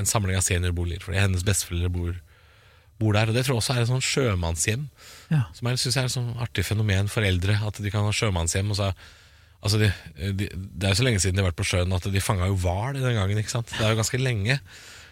en 0.00 0.08
samling 0.08 0.40
av 0.40 0.44
seniorboliger. 0.48 1.04
Fordi 1.04 1.20
hennes 1.20 1.44
besteforeldre 1.46 1.92
bor, 1.92 2.16
bor 3.00 3.16
der. 3.16 3.30
Og 3.30 3.36
det 3.36 3.44
tror 3.46 3.58
jeg 3.58 3.62
også 3.64 3.76
er 3.76 3.84
et 3.84 3.92
sånn 3.92 4.04
sjømannshjem. 4.04 4.88
Ja. 5.30 5.44
Som 5.56 5.70
jeg 5.70 5.78
synes 5.82 5.96
er 6.00 6.08
et 6.10 6.14
sånn 6.16 6.30
artig 6.42 6.64
fenomen 6.66 7.10
for 7.12 7.26
eldre. 7.26 7.56
At 7.66 7.78
de 7.82 7.90
kan 7.94 8.06
ha 8.06 8.12
sjømannshjem. 8.14 8.70
Og 8.74 8.78
så, 8.80 8.92
altså 9.62 9.78
de, 9.82 9.90
de, 10.34 10.48
det 10.50 10.88
er 10.88 10.94
jo 10.94 11.00
så 11.02 11.06
lenge 11.06 11.20
siden 11.22 11.38
de 11.38 11.44
har 11.44 11.50
vært 11.52 11.60
på 11.62 11.68
sjøen 11.70 11.92
at 11.96 12.08
de 12.10 12.22
fanga 12.24 12.48
jo 12.50 12.56
hval 12.62 12.98
den 12.98 13.14
gangen. 13.18 13.38
ikke 13.42 13.54
sant? 13.54 13.70
Det 13.76 13.84
er 13.86 13.94
jo 13.94 14.00
ganske 14.02 14.20
lenge. 14.20 14.58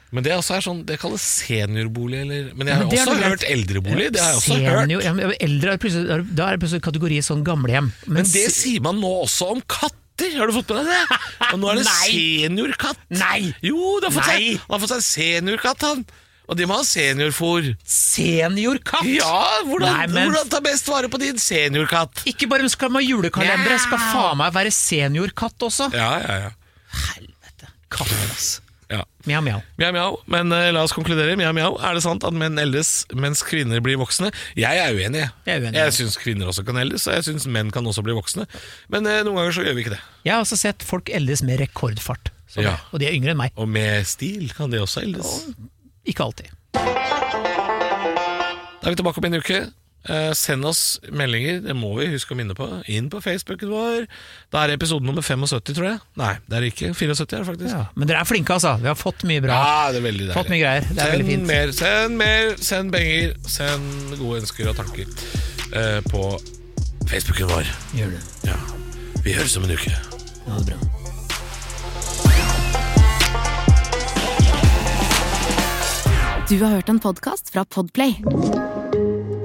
Men 0.08 0.24
det 0.24 0.32
også 0.32 0.54
er 0.56 0.62
sånn, 0.64 0.78
det 0.88 0.96
kalles 1.02 1.20
seniorbolig, 1.44 2.22
eller 2.24 2.46
Men 2.56 2.70
jeg 2.70 2.78
har 2.78 2.86
Men 2.88 2.94
også 2.96 3.16
hørt 3.28 3.42
eldrebolig. 3.44 4.06
Det 4.14 4.22
har 4.22 4.30
jeg 4.32 4.38
også 4.40 4.54
Senior, 4.54 4.78
hørt. 4.80 4.92
ja, 5.04 5.10
men 5.18 5.34
eldre 5.44 5.74
er 5.74 5.80
plutselig, 5.82 6.20
da 6.38 6.46
er 6.48 6.56
det 6.56 6.62
plutselig 6.62 6.84
kategori 6.86 7.18
sånn 7.26 7.42
gamlehjem. 7.44 7.90
Men 8.08 8.24
det 8.32 8.46
sier 8.54 8.80
man 8.86 9.02
nå 9.02 9.10
også 9.26 9.50
om 9.56 9.60
katter! 9.68 10.32
Har 10.34 10.48
du 10.50 10.54
fått 10.56 10.72
med 10.74 10.88
deg 10.88 10.96
det? 10.96 11.18
Og 11.52 11.60
nå 11.60 11.68
er 11.70 11.76
det 11.82 11.84
seniorkatt. 12.08 13.04
Nei! 13.20 13.52
Jo, 13.68 13.98
det 14.00 14.08
har 14.08 14.16
fått 14.16 14.30
seg, 14.32 14.48
han 14.64 14.74
har 14.74 14.82
fått 14.86 14.94
seg 14.96 15.04
seniorkatt, 15.12 15.84
han. 15.86 16.02
Og 16.48 16.56
de 16.56 16.64
må 16.64 16.78
ha 16.78 16.84
seniorfôr. 16.88 17.66
Seniorkatt! 17.84 19.04
Ja, 19.04 19.40
hvordan, 19.68 19.90
Nei, 19.98 20.06
men- 20.08 20.30
hvordan 20.30 20.48
ta 20.52 20.60
best 20.64 20.86
vare 20.88 21.08
på 21.12 21.18
din 21.20 21.36
seniorkatt? 21.36 22.22
Ikke 22.30 22.48
bare 22.48 22.68
skal 22.72 22.88
de 22.88 22.94
ha 22.96 23.02
julekalendere, 23.04 23.76
skal 23.84 23.98
faen 23.98 24.38
meg 24.40 24.54
være 24.56 24.72
seniorkatt 24.72 25.60
også. 25.68 25.90
Ja, 25.92 26.08
ja, 26.24 26.38
ja. 26.46 26.50
Helvete. 27.12 27.68
Katter, 27.92 28.16
altså. 28.32 28.60
ja. 28.90 29.02
Mjau, 29.28 29.42
mjau. 29.44 29.60
Mjau, 29.76 29.92
mjau. 29.92 30.16
Men 30.32 30.52
uh, 30.56 30.70
la 30.72 30.82
oss 30.88 30.94
konkludere. 30.96 31.36
Mjau, 31.36 31.52
mjau. 31.52 31.74
Er 31.84 31.98
det 31.98 32.02
sant 32.06 32.24
at 32.24 32.32
menn 32.32 32.56
eldes 32.58 33.04
mens 33.12 33.42
kvinner 33.44 33.82
blir 33.84 33.98
voksne? 34.00 34.30
Jeg 34.56 34.80
er 34.80 34.96
uenig. 34.96 35.26
Jeg 35.44 35.58
er 35.58 35.66
uenig. 35.66 35.76
Jeg 35.76 35.92
syns 36.00 36.16
kvinner 36.16 36.48
også 36.48 36.64
kan 36.64 36.80
eldes, 36.80 37.04
og 37.10 37.18
jeg 37.18 37.28
syns 37.28 37.44
menn 37.46 37.68
kan 37.74 37.84
også 37.84 38.00
bli 38.06 38.16
voksne. 38.16 38.48
Men 38.88 39.04
uh, 39.04 39.20
noen 39.28 39.36
ganger 39.42 39.52
så 39.58 39.66
gjør 39.68 39.76
vi 39.76 39.84
ikke 39.84 39.96
det. 39.98 40.02
Jeg 40.24 40.32
har 40.32 40.46
også 40.48 40.56
sett 40.64 40.82
folk 40.88 41.12
eldes 41.12 41.44
med 41.44 41.60
rekordfart. 41.60 42.32
Sånn, 42.48 42.64
Ja. 42.64 42.78
Og 42.96 43.02
de 43.02 43.10
er 43.10 43.12
yngre 43.12 43.34
enn 43.36 43.42
meg. 43.44 43.52
Og 43.60 43.68
med 43.68 44.06
stil 44.08 44.48
kan 44.56 44.72
de 44.72 44.80
også 44.80 45.04
eldes. 45.04 45.34
Ikke 46.08 46.24
alltid. 46.24 46.48
Da 48.78 48.86
er 48.86 48.94
vi 48.94 48.98
tilbake 49.00 49.20
om 49.20 49.28
en 49.28 49.38
uke. 49.42 49.60
Eh, 50.08 50.30
send 50.32 50.64
oss 50.64 51.00
meldinger, 51.12 51.58
det 51.66 51.74
må 51.76 51.90
vi 51.98 52.06
huske 52.08 52.32
å 52.32 52.38
minne 52.38 52.54
på, 52.56 52.64
inn 52.88 53.10
på 53.12 53.18
Facebooken 53.20 53.68
vår. 53.72 54.06
Da 54.54 54.62
er 54.62 54.70
det 54.70 54.78
episode 54.78 55.04
nummer 55.04 55.24
75, 55.26 55.74
tror 55.74 55.88
jeg. 55.90 55.98
Nei, 56.20 56.30
det 56.46 56.56
er 56.56 56.64
det 56.64 56.70
ikke. 56.72 56.92
74 56.96 57.26
er 57.26 57.42
det 57.42 57.48
faktisk. 57.50 57.74
Ja. 57.74 57.82
Men 57.98 58.08
dere 58.08 58.22
er 58.22 58.28
flinke, 58.30 58.56
altså. 58.56 58.76
Vi 58.80 58.88
har 58.88 58.96
fått 58.96 59.26
mye 59.28 59.42
bra. 59.44 59.58
Ja, 59.58 59.90
det 59.92 60.00
er 60.00 60.06
veldig 60.06 60.28
deilig. 60.28 60.36
Fått 60.38 60.52
mye 60.54 60.62
greier. 60.62 60.86
Det 60.88 60.94
er 60.94 61.02
send 61.02 61.16
veldig 61.16 61.32
fint. 61.32 61.48
mer, 61.50 61.74
send 61.82 62.20
mer, 62.22 62.54
send 62.70 62.94
penger, 62.94 63.34
send 63.58 64.14
gode 64.22 64.44
ønsker 64.44 64.70
og 64.72 64.78
tanker 64.78 65.10
eh, 65.74 65.98
på 66.08 66.22
Facebooken 67.10 67.52
vår. 67.52 67.74
Gjør 67.98 68.14
det. 68.16 68.22
Ja. 68.48 68.56
Vi 69.26 69.36
høres 69.36 69.58
om 69.60 69.68
en 69.68 69.76
uke. 69.76 69.98
Ha 70.48 70.62
det 70.62 70.72
bra. 70.72 70.97
Du 76.48 76.56
har 76.62 76.70
hørt 76.70 76.88
en 76.88 76.96
podkast 76.96 77.50
fra 77.52 77.60
Podplay. 77.68 78.14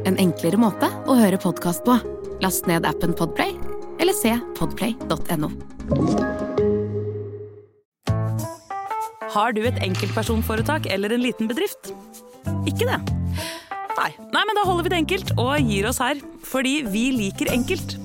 En 0.08 0.16
enklere 0.16 0.56
måte 0.56 0.88
å 1.04 1.18
høre 1.20 1.36
podkast 1.36 1.84
på. 1.84 1.98
Last 2.40 2.64
ned 2.70 2.88
appen 2.88 3.12
Podplay, 3.20 3.58
eller 4.00 4.16
se 4.16 4.32
podplay.no. 4.56 5.50
Har 9.36 9.52
du 9.52 9.62
et 9.68 9.84
enkeltpersonforetak 9.84 10.88
eller 10.96 11.12
en 11.12 11.26
liten 11.26 11.52
bedrift? 11.52 11.92
Ikke 12.72 12.88
det? 12.88 13.02
Nei. 14.00 14.10
Nei, 14.32 14.48
men 14.48 14.56
da 14.56 14.64
holder 14.64 14.88
vi 14.88 14.96
det 14.96 15.02
enkelt 15.04 15.36
og 15.36 15.60
gir 15.60 15.92
oss 15.92 16.00
her. 16.00 16.24
Fordi 16.48 16.86
vi 16.88 17.10
liker 17.20 17.52
enkelt. 17.52 17.98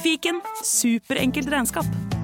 Fiken 0.00 0.40
superenkelt 0.64 1.52
regnskap. 1.52 2.15